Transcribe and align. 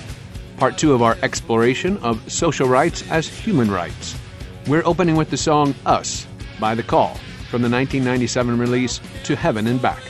part 0.57 0.77
two 0.77 0.93
of 0.93 1.01
our 1.01 1.17
exploration 1.23 1.97
of 2.03 2.31
social 2.31 2.67
rights 2.67 3.09
as 3.09 3.27
human 3.27 3.71
rights. 3.71 4.15
We're 4.67 4.85
opening 4.85 5.15
with 5.15 5.31
the 5.31 5.37
song 5.37 5.73
Us 5.87 6.27
by 6.59 6.75
The 6.75 6.83
Call 6.83 7.15
from 7.49 7.63
the 7.63 7.71
1997 7.71 8.59
release 8.59 9.01
To 9.23 9.35
Heaven 9.35 9.65
and 9.65 9.81
Back. 9.81 10.03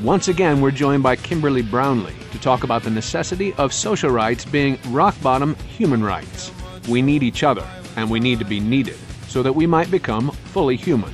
Once 0.00 0.28
again, 0.28 0.62
we're 0.62 0.70
joined 0.70 1.02
by 1.02 1.16
Kimberly 1.16 1.60
Brownlee 1.60 2.16
to 2.36 2.42
talk 2.42 2.64
about 2.64 2.82
the 2.82 2.90
necessity 2.90 3.54
of 3.54 3.72
social 3.72 4.10
rights 4.10 4.44
being 4.44 4.78
rock 4.88 5.14
bottom 5.22 5.54
human 5.76 6.02
rights. 6.02 6.52
We 6.88 7.00
need 7.02 7.22
each 7.22 7.42
other, 7.42 7.66
and 7.96 8.10
we 8.10 8.20
need 8.20 8.38
to 8.40 8.44
be 8.44 8.60
needed 8.60 8.96
so 9.26 9.42
that 9.42 9.54
we 9.54 9.66
might 9.66 9.90
become 9.90 10.30
fully 10.52 10.76
human. 10.76 11.12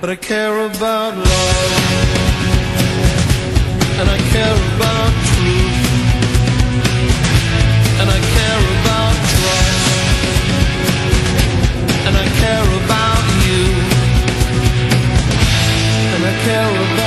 But 0.00 0.10
I 0.10 0.16
care 0.16 0.66
about 0.66 1.16
love, 1.16 1.72
and 4.00 4.08
I 4.08 4.18
care 4.34 4.56
about 4.74 5.12
truth, 5.30 5.76
and 8.00 8.10
I 8.10 8.20
care 8.36 8.62
about 8.76 9.14
trust, 9.32 9.96
and 12.06 12.16
I 12.16 12.26
care 12.42 12.66
about 12.82 13.24
you, 13.46 13.62
and 16.14 16.22
I 16.24 16.32
care 16.44 16.70
about. 16.94 17.05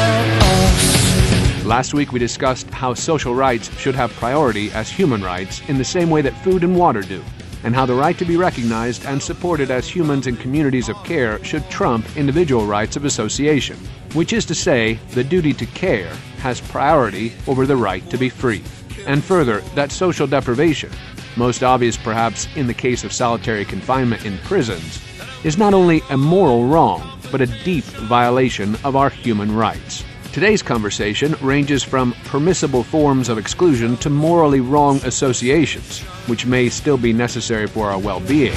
Last 1.69 1.93
week 1.93 2.11
we 2.11 2.17
discussed 2.17 2.67
how 2.71 2.95
social 2.95 3.35
rights 3.35 3.69
should 3.77 3.93
have 3.93 4.11
priority 4.13 4.71
as 4.71 4.89
human 4.89 5.21
rights 5.21 5.61
in 5.69 5.77
the 5.77 5.85
same 5.85 6.09
way 6.09 6.23
that 6.23 6.43
food 6.43 6.63
and 6.63 6.75
water 6.75 7.01
do, 7.01 7.23
and 7.63 7.75
how 7.75 7.85
the 7.85 7.93
right 7.93 8.17
to 8.17 8.25
be 8.25 8.37
recognized 8.37 9.05
and 9.05 9.21
supported 9.21 9.69
as 9.69 9.87
humans 9.87 10.25
in 10.25 10.35
communities 10.35 10.89
of 10.89 11.03
care 11.03 11.37
should 11.43 11.69
trump 11.69 12.07
individual 12.17 12.65
rights 12.65 12.95
of 12.95 13.05
association, 13.05 13.77
which 14.15 14.33
is 14.33 14.45
to 14.45 14.55
say, 14.55 14.95
the 15.11 15.23
duty 15.23 15.53
to 15.53 15.67
care 15.67 16.11
has 16.39 16.59
priority 16.59 17.33
over 17.45 17.67
the 17.67 17.77
right 17.77 18.09
to 18.09 18.17
be 18.17 18.29
free. 18.29 18.63
And 19.05 19.23
further, 19.23 19.59
that 19.75 19.91
social 19.91 20.25
deprivation, 20.25 20.89
most 21.37 21.61
obvious 21.61 21.97
perhaps 21.97 22.47
in 22.55 22.65
the 22.65 22.73
case 22.73 23.03
of 23.03 23.13
solitary 23.13 23.63
confinement 23.63 24.25
in 24.25 24.39
prisons, 24.39 25.05
is 25.43 25.59
not 25.59 25.75
only 25.75 26.01
a 26.09 26.17
moral 26.17 26.65
wrong, 26.65 27.19
but 27.31 27.41
a 27.41 27.63
deep 27.63 27.83
violation 27.83 28.75
of 28.83 28.95
our 28.95 29.11
human 29.11 29.55
rights. 29.55 30.03
Today's 30.31 30.61
conversation 30.61 31.35
ranges 31.41 31.83
from 31.83 32.13
permissible 32.25 32.83
forms 32.83 33.29
of 33.29 33.39
exclusion 33.39 33.97
to 33.97 34.11
morally 34.11 34.59
wrong 34.59 34.97
associations, 34.97 36.01
which 36.27 36.45
may 36.45 36.69
still 36.69 36.97
be 36.97 37.11
necessary 37.11 37.65
for 37.65 37.89
our 37.89 37.97
well 37.97 38.19
being, 38.19 38.53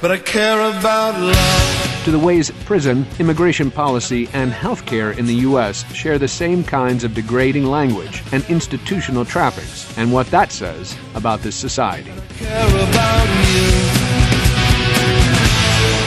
But 0.00 0.12
I 0.12 0.18
care 0.18 0.60
about 0.70 1.20
love, 1.20 2.02
to 2.04 2.12
the 2.12 2.18
ways 2.18 2.52
prison, 2.64 3.04
immigration 3.18 3.72
policy, 3.72 4.28
and 4.32 4.52
healthcare 4.52 5.18
in 5.18 5.26
the 5.26 5.34
U.S. 5.50 5.84
share 5.92 6.16
the 6.16 6.28
same 6.28 6.62
kinds 6.62 7.02
of 7.02 7.12
degrading 7.12 7.64
language 7.64 8.22
and 8.30 8.44
institutional 8.48 9.24
trappings, 9.24 9.92
and 9.98 10.12
what 10.12 10.28
that 10.28 10.52
says 10.52 10.96
about 11.16 11.40
this 11.40 11.56
society. 11.56 12.12
care 12.36 12.68
about 12.68 13.26
you, 13.48 13.66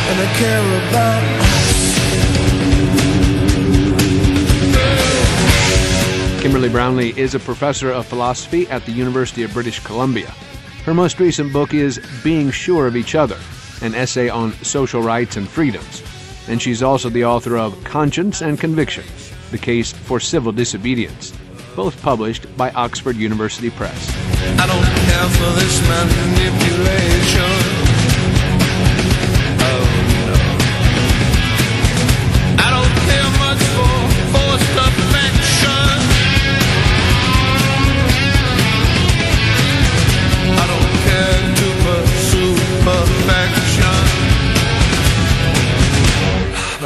and 0.07 0.21
I 0.21 0.33
care 0.39 0.89
about 0.89 1.60
Kimberly 6.41 6.69
Brownlee 6.69 7.13
is 7.17 7.35
a 7.35 7.39
professor 7.39 7.91
of 7.91 8.07
philosophy 8.07 8.67
at 8.69 8.83
the 8.87 8.91
University 8.91 9.43
of 9.43 9.53
British 9.53 9.79
Columbia. 9.81 10.31
Her 10.85 10.93
most 10.95 11.19
recent 11.19 11.53
book 11.53 11.71
is 11.75 12.01
Being 12.23 12.49
Sure 12.49 12.87
of 12.87 12.95
Each 12.95 13.13
Other, 13.13 13.37
an 13.83 13.93
essay 13.93 14.27
on 14.27 14.51
social 14.63 15.03
rights 15.03 15.37
and 15.37 15.47
freedoms. 15.47 16.01
And 16.47 16.59
she's 16.59 16.81
also 16.81 17.09
the 17.09 17.25
author 17.25 17.59
of 17.59 17.83
Conscience 17.83 18.41
and 18.41 18.59
Conviction 18.59 19.03
The 19.51 19.59
Case 19.59 19.91
for 19.91 20.19
Civil 20.19 20.51
Disobedience, 20.51 21.31
both 21.75 22.01
published 22.01 22.47
by 22.57 22.71
Oxford 22.71 23.17
University 23.17 23.69
Press. 23.69 24.09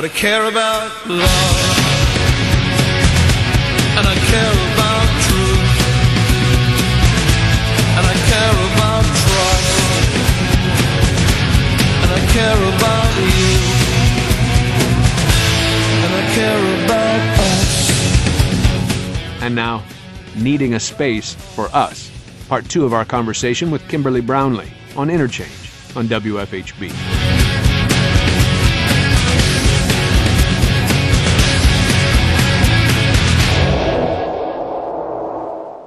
But 0.06 0.12
I 0.12 0.18
care 0.18 0.46
about 0.46 0.92
love. 1.08 1.78
And 3.98 4.06
I 4.06 4.14
care 4.14 4.54
about 4.70 5.10
truth. 5.26 5.66
And 7.98 8.06
I 8.06 8.14
care 8.30 8.58
about 8.70 9.02
trust. 9.24 9.74
And 12.04 12.12
I 12.12 12.22
care 12.38 12.62
about 12.76 13.12
you. 13.18 13.50
And 16.04 16.12
I 16.14 16.24
care 16.36 16.64
about 16.86 17.22
us. 17.40 17.90
And 19.42 19.56
now, 19.56 19.82
Needing 20.36 20.76
a 20.76 20.80
Space 20.80 21.34
for 21.34 21.66
Us, 21.74 22.12
part 22.48 22.70
two 22.70 22.86
of 22.86 22.94
our 22.94 23.06
conversation 23.06 23.72
with 23.72 23.88
Kimberly 23.88 24.22
Brownlee 24.22 24.72
on 24.96 25.10
Interchange 25.10 25.72
on 25.96 26.08
WFHB. 26.08 27.15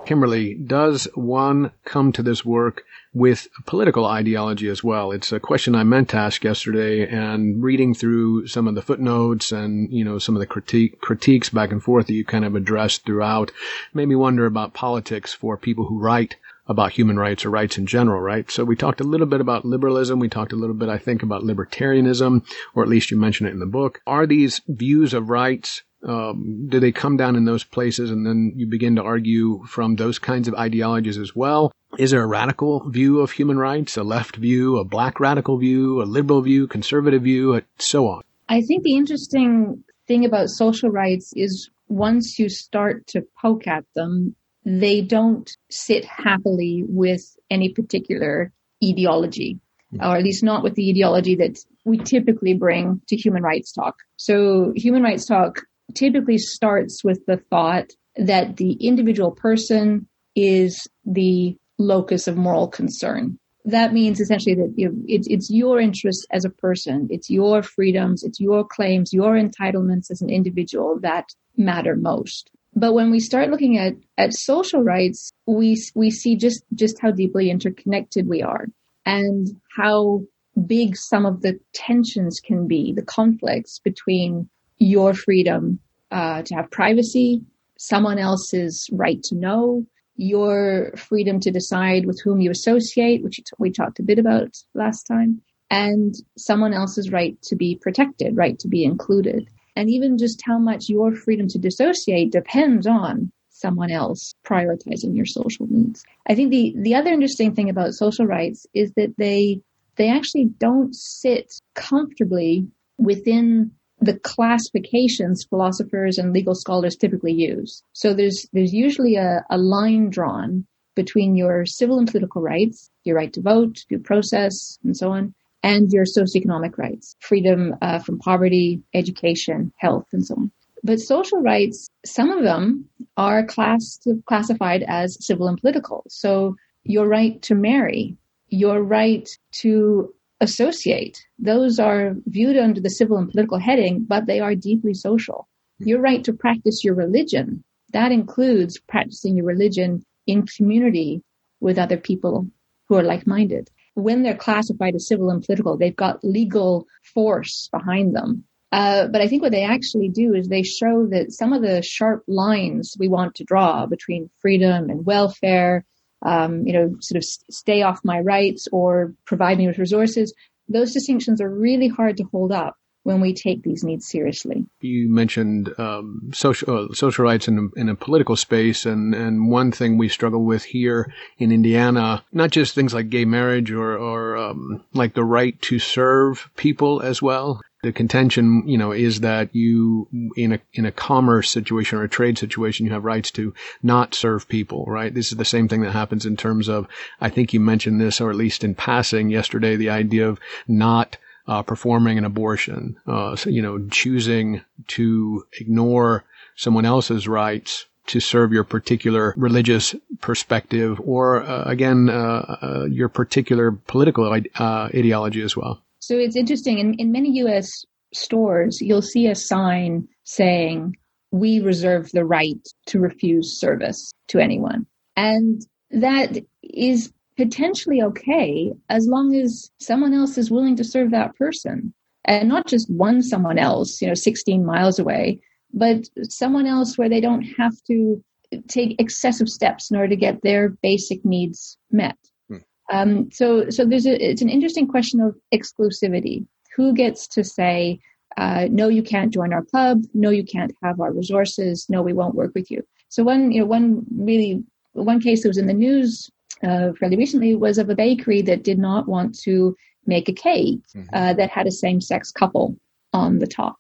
Kimberly, 0.09 0.55
does 0.55 1.07
one 1.15 1.71
come 1.85 2.13
to 2.13 2.23
this 2.23 2.43
work 2.43 2.85
with 3.13 3.47
political 3.67 4.07
ideology 4.07 4.67
as 4.71 4.83
well? 4.83 5.13
It's 5.13 5.33
a 5.33 5.39
question 5.39 5.75
I 5.75 5.85
meant 5.85 6.09
to 6.09 6.17
ask 6.17 6.43
yesterday, 6.43 7.07
and 7.07 7.63
reading 7.63 7.93
through 7.93 8.47
some 8.47 8.67
of 8.67 8.75
the 8.75 8.81
footnotes 8.81 9.53
and 9.53 9.93
you 9.93 10.07
know 10.07 10.19
some 10.19 10.35
of 10.35 10.41
the 10.41 10.47
critique 10.47 11.03
critiques 11.03 11.51
back 11.51 11.73
and 11.73 11.83
forth 11.83 12.07
that 12.07 12.15
you 12.15 12.25
kind 12.25 12.47
of 12.47 12.55
addressed 12.55 13.05
throughout 13.05 13.51
made 13.93 14.09
me 14.09 14.15
wonder 14.15 14.47
about 14.47 14.73
politics 14.73 15.35
for 15.35 15.59
people 15.59 15.85
who 15.85 15.99
write 15.99 16.37
about 16.67 16.93
human 16.93 17.19
rights 17.19 17.45
or 17.45 17.51
rights 17.51 17.77
in 17.77 17.85
general, 17.85 18.23
right? 18.23 18.51
So 18.51 18.65
we 18.65 18.77
talked 18.77 19.03
a 19.03 19.05
little 19.05 19.27
bit 19.27 19.43
about 19.43 19.67
liberalism. 19.67 20.21
We 20.21 20.31
talked 20.31 20.55
a 20.55 20.57
little 20.57 20.75
bit, 20.75 20.89
I 20.89 20.97
think, 20.97 21.23
about 21.23 21.43
libertarianism, 21.43 22.47
or 22.75 22.83
at 22.83 22.89
least 22.89 23.11
you 23.11 23.19
mention 23.19 23.47
it 23.47 23.53
in 23.53 23.59
the 23.59 23.67
book. 23.67 24.01
Are 24.07 24.27
these 24.27 24.63
views 24.67 25.13
of 25.13 25.29
rights 25.29 25.83
um, 26.07 26.69
do 26.69 26.79
they 26.81 26.93
come 26.93 27.17
down 27.17 27.37
in 27.37 27.45
those 27.45 27.65
places 27.65 28.11
and 28.11 28.25
then 28.25 28.53
you 28.55 28.67
begin 28.67 28.97
to 28.97 29.03
argue 29.03 29.65
from 29.67 29.97
those 29.97 30.19
kinds 30.19 30.49
of 30.49 30.55
ideologies 30.55 31.19
as 31.19 31.35
well? 31.35 31.73
Is 31.99 32.11
there 32.11 32.23
a 32.23 32.27
radical 32.27 32.89
view 32.89 33.21
of 33.21 33.31
human 33.31 33.59
rights, 33.59 33.97
a 33.97 34.05
left 34.05 34.37
view, 34.37 34.79
a 34.79 34.85
black 34.85 35.21
radical 35.21 35.59
view, 35.59 36.03
a 36.03 36.05
liberal 36.05 36.43
view, 36.43 36.67
conservative 36.67 37.23
view, 37.23 37.55
and 37.55 37.65
so 37.79 38.07
on? 38.07 38.23
I 38.49 38.63
think 38.63 38.83
the 38.83 38.97
interesting 38.97 39.83
thing 40.07 40.25
about 40.25 40.51
social 40.51 40.91
rights 40.91 41.33
is 41.35 41.71
once 41.89 42.39
you 42.39 42.49
start 42.49 43.07
to 43.09 43.23
poke 43.41 43.67
at 43.67 43.85
them, 43.95 44.37
they 44.65 45.01
don't 45.01 45.51
sit 45.71 46.05
happily 46.05 46.85
with 46.87 47.23
any 47.51 47.71
particular 47.71 48.53
ideology, 48.85 49.59
or 50.01 50.17
at 50.17 50.23
least 50.23 50.45
not 50.45 50.63
with 50.63 50.75
the 50.75 50.91
ideology 50.91 51.35
that 51.37 51.59
we 51.85 51.99
typically 51.99 52.55
bring 52.55 53.01
to 53.09 53.17
human 53.17 53.43
rights 53.43 53.73
talk. 53.73 53.97
So 54.17 54.73
human 54.77 55.03
rights 55.03 55.25
talk 55.25 55.63
typically 55.95 56.39
starts 56.39 57.03
with 57.03 57.25
the 57.27 57.39
thought 57.51 57.91
that 58.17 58.57
the 58.57 58.73
individual 58.75 59.31
person 59.31 60.09
is 60.35 60.87
the 61.05 61.57
locus 61.79 62.27
of 62.27 62.37
moral 62.37 62.69
concern. 62.69 63.39
That 63.65 63.93
means 63.93 64.21
essentially 64.21 64.55
that 64.57 64.73
you 64.77 64.89
know, 64.89 64.95
it's, 65.07 65.29
it's 65.29 65.51
your 65.51 65.79
interests 65.79 66.27
as 66.31 66.45
a 66.45 66.51
person, 66.51 67.09
it's 67.11 67.29
your 67.29 67.63
freedoms, 67.63 68.23
it's 68.23 68.41
your 68.41 68.65
claims, 68.65 69.13
your 69.13 69.35
entitlements 69.35 70.11
as 70.11 70.23
an 70.23 70.31
individual 70.31 70.99
that 71.01 71.27
matter 71.57 71.97
most. 71.97 72.51
But 72.75 72.95
when 72.95 73.11
we 73.11 73.21
start 73.21 73.51
looking 73.51 73.77
at, 73.79 73.95
at 74.17 74.33
social 74.33 74.83
rights, 74.83 75.31
we, 75.47 75.83
we 75.95 76.11
see 76.11 76.37
just, 76.37 76.63
just 76.75 77.01
how 77.01 77.11
deeply 77.11 77.51
interconnected 77.51 78.29
we 78.29 78.43
are 78.43 78.67
and 79.05 79.49
how 79.77 80.23
big 80.67 80.97
some 80.97 81.27
of 81.27 81.43
the 81.43 81.59
tensions 81.73 82.41
can 82.41 82.67
be, 82.67 82.93
the 82.93 83.03
conflicts 83.03 83.81
between 83.81 84.49
your 84.79 85.15
freedom 85.15 85.81
uh, 86.11 86.43
to 86.43 86.55
have 86.55 86.71
privacy, 86.71 87.43
someone 87.79 88.19
else's 88.19 88.89
right 88.93 89.23
to 89.25 89.35
know, 89.35 89.87
your 90.17 90.93
freedom 90.97 91.39
to 91.41 91.51
decide 91.51 92.07
with 92.07 92.21
whom 92.23 92.41
you 92.41 92.51
associate, 92.51 93.23
which 93.23 93.41
we 93.59 93.71
talked 93.71 94.01
a 94.01 94.03
bit 94.03 94.19
about 94.19 94.57
last 94.75 95.05
time, 95.05 95.41
and 95.71 96.15
someone 96.37 96.73
else's 96.73 97.13
right 97.13 97.41
to 97.43 97.55
be 97.55 97.79
protected, 97.81 98.37
right 98.37 98.59
to 98.59 98.69
be 98.69 98.85
included. 98.85 99.49
And 99.77 99.89
even 99.89 100.19
just 100.19 100.43
how 100.45 100.59
much 100.59 100.89
your 100.89 101.15
freedom 101.15 101.47
to 101.49 101.59
dissociate 101.59 102.33
depends 102.33 102.87
on 102.87 103.31
someone 103.51 103.91
else 103.91 104.35
prioritizing 104.45 105.17
your 105.17 105.27
social 105.27 105.67
needs. 105.69 106.05
I 106.29 106.35
think 106.35 106.51
the, 106.51 106.75
the 106.77 106.95
other 106.95 107.13
interesting 107.13 107.55
thing 107.55 107.71
about 107.71 107.95
social 107.95 108.27
rights 108.27 108.67
is 108.75 108.93
that 108.97 109.15
they 109.19 109.61
they 109.97 110.09
actually 110.09 110.45
don't 110.59 110.95
sit 110.95 111.53
comfortably 111.75 112.69
within 112.99 113.73
the 114.01 114.19
classifications 114.19 115.45
philosophers 115.45 116.19
and 116.19 116.33
legal 116.33 116.55
scholars 116.55 116.97
typically 116.97 117.33
use. 117.33 117.83
So 117.93 118.15
there's 118.15 118.47
there's 118.53 118.73
usually 118.73 119.17
a, 119.17 119.45
a 119.51 119.59
line 119.59 120.11
drawn 120.11 120.67
between 120.95 121.37
your 121.37 121.65
civil 121.65 121.99
and 121.99 122.11
political 122.11 122.43
rights, 122.43 122.91
your 123.05 123.17
right 123.17 123.33
to 123.33 123.41
vote, 123.41 123.85
due 123.89 123.99
process, 124.01 124.79
and 124.85 124.97
so 124.97 125.13
on, 125.13 125.35
and 125.63 125.93
your 125.93 126.05
socioeconomic 126.05 126.77
rights, 126.77 127.17
freedom 127.21 127.75
uh, 127.83 127.99
from 127.99 128.19
poverty, 128.19 128.83
education, 128.95 129.73
health, 129.77 130.07
and 130.13 130.27
so 130.27 130.35
on. 130.35 130.51
But 130.83 131.01
social 131.01 131.41
rights, 131.41 131.89
some 132.05 132.31
of 132.31 132.45
them 132.45 132.89
are 133.17 133.45
class- 133.45 134.01
classified 134.27 134.85
as 134.87 135.25
civil 135.25 135.49
and 135.49 135.59
political. 135.59 136.05
So 136.09 136.57
your 136.85 137.09
right 137.09 137.41
to 137.43 137.55
marry, 137.55 138.17
your 138.49 138.83
right 138.83 139.29
to 139.61 140.15
associate, 140.41 141.21
those 141.39 141.79
are 141.79 142.15
viewed 142.27 142.57
under 142.57 142.81
the 142.81 142.91
civil 142.91 143.17
and 143.17 143.31
political 143.31 143.59
heading, 143.59 144.05
but 144.05 144.27
they 144.27 144.41
are 144.41 144.55
deeply 144.55 144.95
social. 144.95 145.49
Your 145.79 146.01
right 146.01 146.23
to 146.25 146.33
practice 146.33 146.85
your 146.85 146.95
religion, 146.95 147.65
that 147.93 148.13
includes 148.13 148.79
practicing 148.89 149.37
your 149.37 149.47
religion 149.47 150.05
in 150.27 150.47
community 150.47 151.23
with 151.61 151.79
other 151.79 151.97
people 151.97 152.47
who 152.89 152.97
are 152.97 153.03
like-minded. 153.03 153.71
When 153.95 154.23
they're 154.23 154.37
classified 154.37 154.95
as 154.95 155.09
civil 155.09 155.31
and 155.31 155.43
political, 155.43 155.77
they've 155.77 155.95
got 155.95 156.23
legal 156.23 156.87
force 157.03 157.69
behind 157.73 158.15
them. 158.15 158.45
Uh, 158.71 159.09
but 159.09 159.21
I 159.21 159.29
think 159.29 159.43
what 159.43 159.53
they 159.53 159.65
actually 159.65 160.09
do 160.09 160.35
is 160.35 160.49
they 160.49 160.63
show 160.63 161.07
that 161.07 161.33
some 161.33 161.53
of 161.53 161.63
the 161.63 161.83
sharp 161.83 162.23
lines 162.29 162.97
we 162.99 163.09
want 163.09 163.35
to 163.37 163.45
draw 163.45 163.87
between 163.87 164.31
freedom 164.41 164.91
and 164.91 165.07
welfare, 165.07 165.85
um, 166.25 166.67
you 166.67 166.73
know, 166.73 166.95
sort 167.01 167.17
of 167.17 167.25
stay 167.25 167.83
off 167.83 168.01
my 168.05 168.21
rights 168.21 168.67
or 168.73 169.15
provide 169.25 169.59
me 169.59 169.67
with 169.67 169.79
resources, 169.79 170.35
those 170.69 170.93
distinctions 170.93 171.41
are 171.41 171.51
really 171.51 171.89
hard 171.89 172.17
to 172.17 172.25
hold 172.25 172.53
up 172.53 172.77
when 173.09 173.23
we 173.23 173.33
take 173.33 173.63
these 173.63 173.83
needs 173.83 174.07
seriously. 174.07 174.67
You 174.81 175.09
mentioned 175.09 175.73
um, 175.79 176.31
social 176.35 176.91
uh, 176.91 176.95
social 176.95 177.25
rights 177.25 177.49
in 177.49 177.57
a, 177.59 177.81
in 177.81 177.89
a 177.89 177.97
political 177.97 178.37
space, 178.37 178.85
and 178.85 179.15
and 179.15 179.49
one 179.49 179.73
thing 179.73 179.97
we 179.97 180.11
struggle 180.11 180.45
with 180.45 180.63
here 180.63 181.11
in 181.39 181.51
Indiana, 181.51 182.23
not 182.33 182.51
just 182.51 182.75
things 182.75 182.93
like 182.93 183.09
gay 183.09 183.25
marriage 183.25 183.71
or 183.71 183.97
or 183.97 184.37
um, 184.37 184.85
like 184.93 185.15
the 185.15 185.25
right 185.25 185.61
to 185.63 185.79
serve 185.79 186.51
people 186.57 187.01
as 187.01 187.23
well. 187.23 187.63
The 187.83 187.93
contention, 187.93 188.65
you 188.67 188.77
know, 188.77 188.93
is 188.93 189.21
that 189.21 189.55
you, 189.55 190.09
in 190.37 190.55
a, 190.55 190.59
in 190.75 190.85
a 190.85 190.91
commerce 190.91 191.49
situation 191.49 191.97
or 191.97 192.03
a 192.03 192.09
trade 192.09 192.37
situation, 192.37 192.85
you 192.85 192.93
have 192.93 193.05
rights 193.05 193.31
to 193.33 193.55
not 193.85 194.17
serve 194.17 194.49
people, 194.49 194.85
right? 194.87 195.15
This 195.15 195.31
is 195.31 195.39
the 195.39 195.45
same 195.45 195.69
thing 195.69 195.83
that 195.83 195.93
happens 195.93 196.27
in 196.27 196.37
terms 196.37 196.69
of, 196.69 196.89
I 197.21 197.31
think 197.31 197.55
you 197.55 197.61
mentioned 197.61 198.01
this, 198.01 198.21
or 198.21 198.31
at 198.31 198.37
least 198.37 198.65
in 198.65 198.75
passing 198.75 199.31
yesterday, 199.31 199.77
the 199.77 199.91
idea 199.91 200.29
of 200.29 200.41
not 200.67 201.19
uh, 201.49 201.63
performing 201.63 202.19
an 202.19 202.25
abortion, 202.25 202.97
uh, 203.07 203.35
so, 203.35 203.51
you 203.51 203.63
know, 203.63 203.89
choosing 203.91 204.61
to 204.87 205.45
ignore 205.61 206.25
someone 206.55 206.85
else's 206.85 207.27
rights 207.27 207.87
to 208.07 208.21
serve 208.21 208.53
your 208.53 208.65
particular 208.65 209.35
religious 209.37 209.95
perspective 210.21 211.01
or, 211.05 211.43
uh, 211.43 211.65
again, 211.65 212.09
uh, 212.09 212.57
uh, 212.63 212.87
your 212.91 213.09
particular 213.09 213.73
political 213.73 214.25
uh, 214.25 214.89
ideology 214.95 215.43
as 215.43 215.57
well. 215.57 215.83
So 215.99 216.17
it's 216.17 216.37
interesting. 216.37 216.79
In, 216.79 216.95
in 216.95 217.13
many 217.13 217.31
U.S. 217.39 217.69
stores, 218.15 218.81
you'll 218.81 219.03
see 219.03 219.27
a 219.27 219.35
sign 219.35 220.09
saying, 220.25 220.97
we 221.31 221.61
reserve 221.61 222.11
the 222.13 222.25
right 222.25 222.61
to 222.87 222.99
refuse 222.99 223.59
service 223.61 224.11
to 224.29 224.39
anyone. 224.39 224.87
And 225.17 225.61
that 225.91 226.39
is 226.63 227.13
potentially 227.39 228.03
okay 228.03 228.73
as 228.91 229.07
long 229.07 229.35
as 229.37 229.71
someone 229.79 230.13
else 230.13 230.37
is 230.37 230.51
willing 230.51 230.75
to 230.75 230.85
serve 230.85 231.13
that 231.13 231.35
person 231.37 231.95
and 232.25 232.49
not 232.49 232.67
just 232.67 232.91
one 232.91 233.23
someone 233.23 233.59
else, 233.59 234.03
you 234.03 234.09
know, 234.09 234.15
16 234.15 234.67
miles 234.67 234.99
away, 234.99 235.41
but 235.73 236.09
someone 236.25 236.67
else 236.67 236.99
where 236.99 237.09
they 237.09 237.21
don't 237.21 237.43
have 237.43 237.73
to 237.87 238.23
take 238.67 239.01
excessive 239.01 239.49
steps 239.49 239.91
in 239.91 239.97
order 239.97 240.09
to 240.09 240.17
get 240.17 240.43
their 240.43 240.71
basic 240.83 241.25
needs 241.25 241.79
met. 241.93 242.19
Hmm. 242.49 242.57
Um, 242.93 243.31
so, 243.31 243.71
so 243.71 243.85
there's 243.85 244.07
a, 244.07 244.31
it's 244.31 244.43
an 244.43 244.49
interesting 244.49 244.89
question 244.89 245.21
of 245.21 245.37
exclusivity. 245.55 246.45
Who 246.77 246.93
gets 246.93 247.29
to 247.29 247.45
say, 247.45 248.01
uh, 248.37 248.67
no, 248.71 248.89
you 248.89 249.03
can't 249.03 249.33
join 249.33 249.53
our 249.53 249.65
club. 249.65 250.03
No, 250.13 250.31
you 250.31 250.45
can't 250.45 250.75
have 250.83 251.01
our 251.01 251.13
resources. 251.13 251.87
No, 251.89 252.03
we 252.03 252.13
won't 252.13 252.35
work 252.35 252.53
with 252.55 252.71
you. 252.71 252.83
So 253.09 253.23
one, 253.23 253.53
you 253.53 253.61
know, 253.61 253.67
one 253.67 254.05
really, 254.11 254.65
one 254.93 255.21
case 255.21 255.43
that 255.43 255.49
was 255.49 255.59
in 255.59 255.67
the 255.67 255.73
news 255.73 256.31
uh, 256.63 256.93
fairly 256.99 257.17
recently 257.17 257.55
was 257.55 257.79
of 257.79 257.91
a 257.91 257.95
bakery 257.95 258.43
that 258.43 258.65
did 258.65 258.79
not 258.79 259.09
want 259.09 259.39
to 259.41 259.77
make 260.07 260.29
a 260.29 260.33
cake 260.33 260.81
mm-hmm. 260.95 261.09
uh, 261.13 261.35
that 261.35 261.51
had 261.51 261.67
a 261.67 261.73
same-sex 261.73 262.33
couple 262.33 262.77
on 263.13 263.39
the 263.39 263.47
top. 263.47 263.77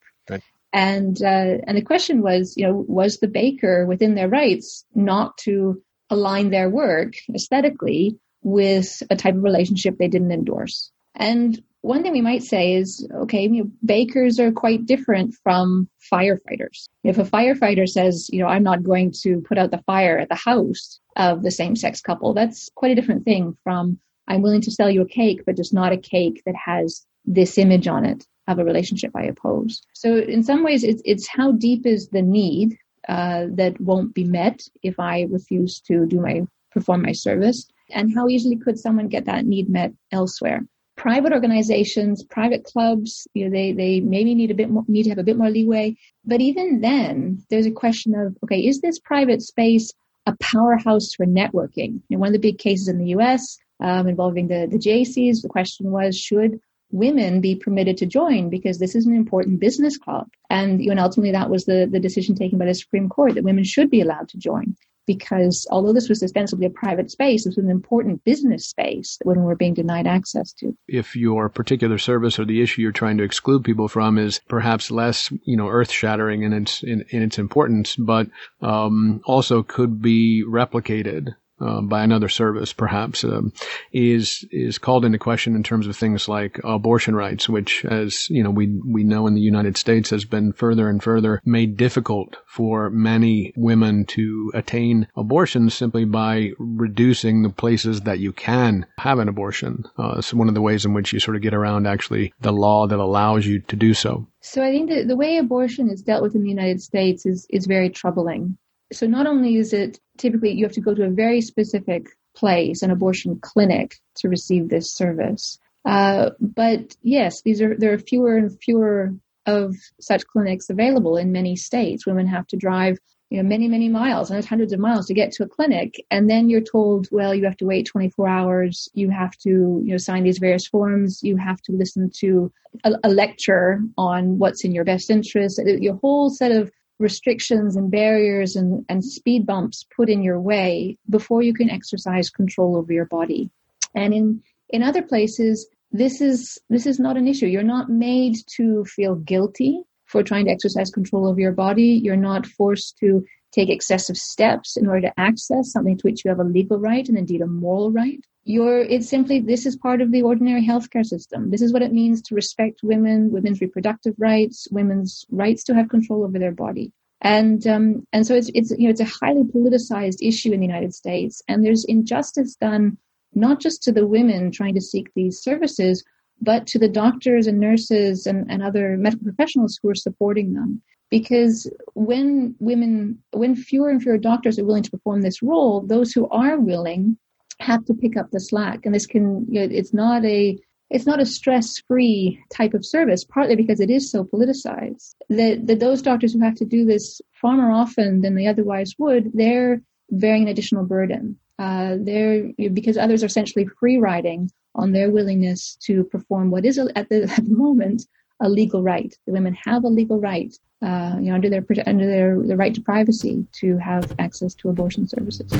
And 0.72 1.20
uh, 1.22 1.64
and 1.66 1.76
the 1.76 1.82
question 1.82 2.20
was, 2.22 2.54
you 2.56 2.66
know, 2.66 2.84
was 2.86 3.18
the 3.18 3.28
baker 3.28 3.86
within 3.86 4.14
their 4.14 4.28
rights 4.28 4.84
not 4.94 5.38
to 5.38 5.82
align 6.10 6.50
their 6.50 6.68
work 6.68 7.14
aesthetically 7.34 8.18
with 8.42 9.02
a 9.10 9.16
type 9.16 9.34
of 9.34 9.42
relationship 9.42 9.96
they 9.96 10.08
didn't 10.08 10.32
endorse? 10.32 10.92
And 11.14 11.60
one 11.80 12.02
thing 12.02 12.12
we 12.12 12.20
might 12.20 12.42
say 12.42 12.74
is, 12.74 13.08
okay, 13.22 13.42
you 13.42 13.64
know, 13.64 13.70
bakers 13.84 14.38
are 14.40 14.52
quite 14.52 14.84
different 14.84 15.34
from 15.42 15.88
firefighters. 16.12 16.88
If 17.02 17.18
a 17.18 17.24
firefighter 17.24 17.88
says, 17.88 18.28
you 18.30 18.40
know, 18.40 18.48
I'm 18.48 18.64
not 18.64 18.82
going 18.82 19.12
to 19.22 19.40
put 19.40 19.58
out 19.58 19.70
the 19.70 19.82
fire 19.86 20.18
at 20.18 20.28
the 20.28 20.34
house 20.34 21.00
of 21.18 21.42
the 21.42 21.50
same 21.50 21.76
sex 21.76 22.00
couple, 22.00 22.32
that's 22.32 22.70
quite 22.74 22.92
a 22.92 22.94
different 22.94 23.24
thing 23.24 23.56
from 23.62 23.98
I'm 24.26 24.42
willing 24.42 24.60
to 24.62 24.70
sell 24.70 24.90
you 24.90 25.02
a 25.02 25.08
cake, 25.08 25.42
but 25.44 25.56
just 25.56 25.74
not 25.74 25.92
a 25.92 25.96
cake 25.96 26.42
that 26.46 26.54
has 26.54 27.04
this 27.24 27.58
image 27.58 27.88
on 27.88 28.04
it 28.04 28.26
of 28.46 28.58
a 28.58 28.64
relationship 28.64 29.10
I 29.14 29.24
oppose. 29.24 29.82
So 29.94 30.16
in 30.16 30.42
some 30.42 30.64
ways, 30.64 30.84
it's, 30.84 31.02
it's 31.04 31.26
how 31.26 31.52
deep 31.52 31.86
is 31.86 32.08
the 32.08 32.22
need 32.22 32.78
uh, 33.08 33.46
that 33.52 33.80
won't 33.80 34.14
be 34.14 34.24
met 34.24 34.60
if 34.82 34.98
I 35.00 35.26
refuse 35.30 35.80
to 35.82 36.06
do 36.06 36.20
my 36.20 36.42
perform 36.70 37.02
my 37.02 37.12
service, 37.12 37.66
and 37.90 38.14
how 38.14 38.28
easily 38.28 38.56
could 38.56 38.78
someone 38.78 39.08
get 39.08 39.24
that 39.24 39.46
need 39.46 39.70
met 39.70 39.92
elsewhere 40.12 40.62
private 40.98 41.32
organizations, 41.32 42.24
private 42.24 42.64
clubs, 42.64 43.26
you 43.32 43.44
know, 43.44 43.50
they, 43.50 43.72
they 43.72 44.00
maybe 44.00 44.34
need 44.34 44.50
a 44.50 44.54
bit 44.54 44.68
more, 44.68 44.84
need 44.88 45.04
to 45.04 45.08
have 45.10 45.18
a 45.18 45.22
bit 45.22 45.38
more 45.38 45.48
leeway. 45.48 45.96
But 46.24 46.40
even 46.40 46.80
then, 46.80 47.44
there's 47.48 47.66
a 47.66 47.70
question 47.70 48.14
of, 48.14 48.36
okay, 48.42 48.66
is 48.66 48.80
this 48.80 48.98
private 48.98 49.40
space 49.40 49.92
a 50.28 50.36
powerhouse 50.40 51.14
for 51.14 51.26
networking? 51.26 52.02
Know, 52.10 52.18
one 52.18 52.28
of 52.28 52.32
the 52.32 52.38
big 52.38 52.58
cases 52.58 52.88
in 52.88 52.98
the 52.98 53.08
U.S. 53.16 53.58
Um, 53.80 54.08
involving 54.08 54.48
the, 54.48 54.68
the 54.70 54.78
Jaycees, 54.78 55.42
the 55.42 55.48
question 55.48 55.90
was, 55.90 56.18
should 56.18 56.60
women 56.90 57.40
be 57.40 57.54
permitted 57.54 57.96
to 57.98 58.06
join 58.06 58.48
because 58.48 58.78
this 58.78 58.94
is 58.94 59.06
an 59.06 59.14
important 59.14 59.60
business 59.60 59.98
club. 59.98 60.28
And 60.50 60.82
you 60.82 60.94
know, 60.94 61.02
ultimately 61.02 61.32
that 61.32 61.50
was 61.50 61.64
the, 61.64 61.88
the 61.90 62.00
decision 62.00 62.34
taken 62.34 62.58
by 62.58 62.66
the 62.66 62.74
Supreme 62.74 63.08
Court 63.08 63.34
that 63.34 63.44
women 63.44 63.64
should 63.64 63.90
be 63.90 64.00
allowed 64.00 64.28
to 64.30 64.38
join 64.38 64.76
because 65.08 65.66
although 65.72 65.92
this 65.92 66.08
was 66.08 66.22
ostensibly 66.22 66.66
a 66.66 66.70
private 66.70 67.10
space, 67.10 67.44
it 67.44 67.48
was 67.48 67.58
an 67.58 67.70
important 67.70 68.22
business 68.22 68.68
space 68.68 69.16
that 69.16 69.26
women 69.26 69.44
were 69.44 69.56
being 69.56 69.74
denied 69.74 70.06
access 70.06 70.52
to. 70.52 70.76
If 70.86 71.16
your 71.16 71.48
particular 71.48 71.98
service 71.98 72.38
or 72.38 72.44
the 72.44 72.62
issue 72.62 72.82
you're 72.82 72.92
trying 72.92 73.16
to 73.16 73.24
exclude 73.24 73.64
people 73.64 73.88
from 73.88 74.18
is 74.18 74.40
perhaps 74.48 74.90
less, 74.90 75.32
you 75.44 75.56
know, 75.56 75.68
earth 75.68 75.90
shattering 75.90 76.42
in 76.42 76.52
its 76.52 76.82
in, 76.84 77.04
in, 77.08 77.22
its 77.22 77.38
importance, 77.38 77.96
but 77.96 78.28
um, 78.60 79.22
also 79.24 79.62
could 79.62 80.00
be 80.00 80.44
replicated 80.46 81.34
uh, 81.60 81.80
by 81.80 82.02
another 82.02 82.28
service, 82.28 82.72
perhaps, 82.72 83.24
um, 83.24 83.52
is 83.92 84.46
is 84.50 84.78
called 84.78 85.04
into 85.04 85.18
question 85.18 85.54
in 85.54 85.62
terms 85.62 85.86
of 85.86 85.96
things 85.96 86.28
like 86.28 86.60
abortion 86.64 87.14
rights, 87.14 87.48
which, 87.48 87.84
as 87.84 88.28
you 88.30 88.42
know, 88.42 88.50
we 88.50 88.80
we 88.86 89.04
know 89.04 89.26
in 89.26 89.34
the 89.34 89.40
United 89.40 89.76
States 89.76 90.10
has 90.10 90.24
been 90.24 90.52
further 90.52 90.88
and 90.88 91.02
further 91.02 91.40
made 91.44 91.76
difficult 91.76 92.36
for 92.46 92.90
many 92.90 93.52
women 93.56 94.04
to 94.06 94.50
attain 94.54 95.06
abortions 95.16 95.74
simply 95.74 96.04
by 96.04 96.50
reducing 96.58 97.42
the 97.42 97.50
places 97.50 98.02
that 98.02 98.18
you 98.18 98.32
can 98.32 98.86
have 98.98 99.18
an 99.18 99.28
abortion. 99.28 99.84
Uh, 99.96 100.20
so 100.20 100.36
one 100.36 100.48
of 100.48 100.54
the 100.54 100.62
ways 100.62 100.84
in 100.84 100.94
which 100.94 101.12
you 101.12 101.20
sort 101.20 101.36
of 101.36 101.42
get 101.42 101.54
around 101.54 101.86
actually 101.86 102.32
the 102.40 102.52
law 102.52 102.86
that 102.86 102.98
allows 102.98 103.46
you 103.46 103.60
to 103.60 103.76
do 103.76 103.94
so. 103.94 104.26
So 104.40 104.62
I 104.62 104.70
think 104.70 104.90
that 104.90 105.08
the 105.08 105.16
way 105.16 105.36
abortion 105.36 105.90
is 105.90 106.02
dealt 106.02 106.22
with 106.22 106.34
in 106.34 106.42
the 106.42 106.48
United 106.48 106.80
States 106.80 107.26
is 107.26 107.46
is 107.50 107.66
very 107.66 107.90
troubling 107.90 108.56
so 108.92 109.06
not 109.06 109.26
only 109.26 109.56
is 109.56 109.72
it 109.72 109.98
typically 110.16 110.52
you 110.52 110.64
have 110.64 110.72
to 110.72 110.80
go 110.80 110.94
to 110.94 111.04
a 111.04 111.10
very 111.10 111.40
specific 111.40 112.08
place, 112.34 112.82
an 112.82 112.90
abortion 112.90 113.38
clinic, 113.40 113.96
to 114.16 114.28
receive 114.28 114.68
this 114.68 114.92
service. 114.92 115.58
Uh, 115.84 116.30
but 116.40 116.96
yes, 117.02 117.42
these 117.42 117.60
are 117.60 117.76
there 117.76 117.92
are 117.92 117.98
fewer 117.98 118.36
and 118.36 118.58
fewer 118.62 119.14
of 119.46 119.74
such 120.00 120.26
clinics 120.26 120.70
available 120.70 121.16
in 121.16 121.32
many 121.32 121.56
states. 121.56 122.06
Women 122.06 122.26
have 122.26 122.46
to 122.48 122.56
drive 122.56 122.98
you 123.30 123.36
know 123.36 123.48
many 123.48 123.68
many 123.68 123.88
miles 123.88 124.30
and 124.30 124.44
hundreds 124.44 124.72
of 124.72 124.80
miles 124.80 125.06
to 125.06 125.14
get 125.14 125.32
to 125.32 125.42
a 125.42 125.48
clinic 125.48 125.94
and 126.10 126.30
then 126.30 126.48
you're 126.48 126.60
told 126.60 127.08
well 127.10 127.34
you 127.34 127.44
have 127.44 127.56
to 127.58 127.66
wait 127.66 127.86
24 127.86 128.26
hours 128.26 128.88
you 128.94 129.10
have 129.10 129.36
to 129.36 129.82
you 129.84 129.90
know 129.90 129.98
sign 129.98 130.24
these 130.24 130.38
various 130.38 130.66
forms 130.66 131.22
you 131.22 131.36
have 131.36 131.60
to 131.60 131.72
listen 131.72 132.10
to 132.10 132.50
a, 132.84 132.92
a 133.04 133.08
lecture 133.10 133.82
on 133.98 134.38
what's 134.38 134.64
in 134.64 134.72
your 134.72 134.84
best 134.84 135.10
interest 135.10 135.60
your 135.64 135.96
whole 135.96 136.30
set 136.30 136.52
of 136.52 136.70
restrictions 136.98 137.76
and 137.76 137.90
barriers 137.90 138.56
and, 138.56 138.84
and 138.88 139.04
speed 139.04 139.46
bumps 139.46 139.86
put 139.96 140.08
in 140.08 140.22
your 140.22 140.40
way 140.40 140.98
before 141.08 141.42
you 141.42 141.54
can 141.54 141.70
exercise 141.70 142.30
control 142.30 142.76
over 142.76 142.92
your 142.92 143.06
body. 143.06 143.50
And 143.94 144.12
in, 144.12 144.42
in 144.68 144.82
other 144.82 145.02
places, 145.02 145.66
this 145.92 146.20
is 146.20 146.58
this 146.68 146.86
is 146.86 146.98
not 146.98 147.16
an 147.16 147.26
issue. 147.26 147.46
You're 147.46 147.62
not 147.62 147.88
made 147.88 148.36
to 148.56 148.84
feel 148.84 149.14
guilty 149.14 149.82
for 150.04 150.22
trying 150.22 150.46
to 150.46 150.50
exercise 150.50 150.90
control 150.90 151.26
over 151.26 151.40
your 151.40 151.52
body. 151.52 152.00
You're 152.02 152.16
not 152.16 152.46
forced 152.46 152.98
to 152.98 153.24
take 153.52 153.70
excessive 153.70 154.16
steps 154.16 154.76
in 154.76 154.86
order 154.86 155.02
to 155.02 155.20
access 155.20 155.72
something 155.72 155.96
to 155.96 156.06
which 156.06 156.24
you 156.24 156.28
have 156.28 156.40
a 156.40 156.44
legal 156.44 156.78
right 156.78 157.08
and 157.08 157.18
indeed 157.18 157.40
a 157.40 157.46
moral 157.46 157.90
right. 157.90 158.20
You're, 158.44 158.80
it's 158.80 159.08
simply, 159.08 159.40
this 159.40 159.66
is 159.66 159.76
part 159.76 160.00
of 160.00 160.10
the 160.10 160.22
ordinary 160.22 160.66
healthcare 160.66 161.04
system. 161.04 161.50
This 161.50 161.60
is 161.60 161.72
what 161.72 161.82
it 161.82 161.92
means 161.92 162.22
to 162.22 162.34
respect 162.34 162.80
women, 162.82 163.30
women's 163.30 163.60
reproductive 163.60 164.14
rights, 164.18 164.66
women's 164.70 165.26
rights 165.30 165.64
to 165.64 165.74
have 165.74 165.90
control 165.90 166.24
over 166.24 166.38
their 166.38 166.52
body. 166.52 166.92
And, 167.20 167.66
um, 167.66 168.06
and 168.12 168.26
so 168.26 168.34
it's, 168.34 168.50
it's, 168.54 168.70
you 168.70 168.84
know, 168.84 168.90
it's 168.90 169.00
a 169.00 169.04
highly 169.04 169.42
politicized 169.42 170.18
issue 170.22 170.52
in 170.52 170.60
the 170.60 170.66
United 170.66 170.94
States. 170.94 171.42
And 171.48 171.64
there's 171.64 171.84
injustice 171.84 172.54
done 172.54 172.96
not 173.34 173.60
just 173.60 173.82
to 173.82 173.92
the 173.92 174.06
women 174.06 174.50
trying 174.50 174.74
to 174.74 174.80
seek 174.80 175.12
these 175.14 175.42
services, 175.42 176.04
but 176.40 176.66
to 176.68 176.78
the 176.78 176.88
doctors 176.88 177.46
and 177.46 177.58
nurses 177.58 178.26
and, 178.26 178.50
and 178.50 178.62
other 178.62 178.96
medical 178.96 179.24
professionals 179.24 179.78
who 179.82 179.90
are 179.90 179.94
supporting 179.94 180.54
them. 180.54 180.80
Because 181.10 181.70
when 181.94 182.54
women, 182.58 183.18
when 183.32 183.56
fewer 183.56 183.88
and 183.88 184.02
fewer 184.02 184.18
doctors 184.18 184.58
are 184.58 184.64
willing 184.64 184.82
to 184.82 184.90
perform 184.90 185.22
this 185.22 185.42
role, 185.42 185.80
those 185.80 186.12
who 186.12 186.28
are 186.28 186.58
willing 186.58 187.16
have 187.60 187.84
to 187.86 187.94
pick 187.94 188.16
up 188.16 188.30
the 188.30 188.40
slack. 188.40 188.84
And 188.84 188.94
this 188.94 189.06
can, 189.06 189.46
you 189.48 189.60
know, 189.60 189.74
it's 189.74 189.94
not 189.94 190.24
a, 190.24 190.58
it's 190.90 191.06
not 191.06 191.20
a 191.20 191.26
stress-free 191.26 192.42
type 192.50 192.74
of 192.74 192.84
service, 192.84 193.24
partly 193.24 193.56
because 193.56 193.80
it 193.80 193.90
is 193.90 194.10
so 194.10 194.24
politicized. 194.24 195.14
That, 195.28 195.66
that 195.66 195.80
those 195.80 196.02
doctors 196.02 196.32
who 196.32 196.40
have 196.40 196.54
to 196.56 196.64
do 196.64 196.84
this 196.84 197.20
far 197.32 197.56
more 197.56 197.72
often 197.72 198.20
than 198.20 198.34
they 198.34 198.46
otherwise 198.46 198.94
would, 198.98 199.30
they're 199.34 199.82
bearing 200.10 200.42
an 200.42 200.48
additional 200.48 200.84
burden. 200.84 201.38
Uh, 201.58 201.96
they're 201.98 202.52
because 202.72 202.96
others 202.96 203.22
are 203.22 203.26
essentially 203.26 203.66
free 203.80 203.96
riding 203.96 204.50
on 204.76 204.92
their 204.92 205.10
willingness 205.10 205.76
to 205.82 206.04
perform 206.04 206.50
what 206.50 206.64
is 206.64 206.78
at 206.78 207.08
the, 207.08 207.22
at 207.36 207.44
the 207.44 207.56
moment 207.56 208.06
a 208.40 208.48
legal 208.48 208.82
right. 208.82 209.14
The 209.26 209.32
women 209.32 209.56
have 209.64 209.84
a 209.84 209.88
legal 209.88 210.20
right, 210.20 210.54
uh, 210.82 211.16
you 211.18 211.30
know, 211.30 211.34
under 211.34 211.50
their 211.50 211.64
under 211.86 212.06
their 212.06 212.40
the 212.40 212.56
right 212.56 212.74
to 212.74 212.80
privacy 212.80 213.46
to 213.60 213.78
have 213.78 214.14
access 214.18 214.54
to 214.56 214.68
abortion 214.68 215.08
services. 215.08 215.50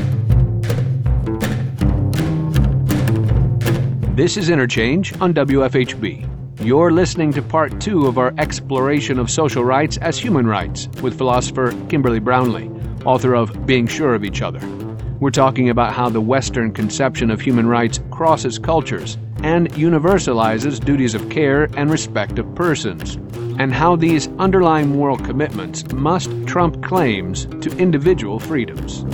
This 4.15 4.37
is 4.37 4.51
Interchange 4.51 5.19
on 5.21 5.33
WFHB. 5.33 6.29
You're 6.61 6.91
listening 6.91 7.33
to 7.35 7.43
part 7.43 7.81
two 7.81 8.07
of 8.07 8.19
our 8.19 8.35
exploration 8.37 9.21
of 9.21 9.31
social 9.31 9.65
rights 9.65 9.97
as 9.99 10.19
human 10.19 10.45
rights 10.45 10.89
with 11.03 11.17
philosopher 11.17 11.73
Kimberly 11.89 12.19
Brownlee, 12.19 12.69
author 13.05 13.35
of 13.35 13.65
Being 13.65 13.87
Sure 13.87 14.17
of 14.17 14.25
Each 14.25 14.43
Other. 14.43 14.61
We're 15.21 15.31
talking 15.31 15.71
about 15.71 15.95
how 15.95 16.09
the 16.09 16.21
Western 16.21 16.73
conception 16.73 17.31
of 17.31 17.41
human 17.41 17.69
rights 17.69 18.01
crosses 18.11 18.59
cultures 18.59 19.17
and 19.43 19.71
universalizes 19.75 20.85
duties 20.85 21.15
of 21.15 21.29
care 21.31 21.65
and 21.77 21.91
respect 21.91 22.39
of 22.39 22.55
persons, 22.55 23.17
and 23.59 23.73
how 23.73 23.97
these 23.97 24.29
underlying 24.39 24.89
moral 24.89 25.17
commitments 25.17 25.91
must 25.93 26.31
trump 26.47 26.83
claims 26.83 27.47
to 27.61 27.71
individual 27.79 28.39
freedoms. 28.39 29.05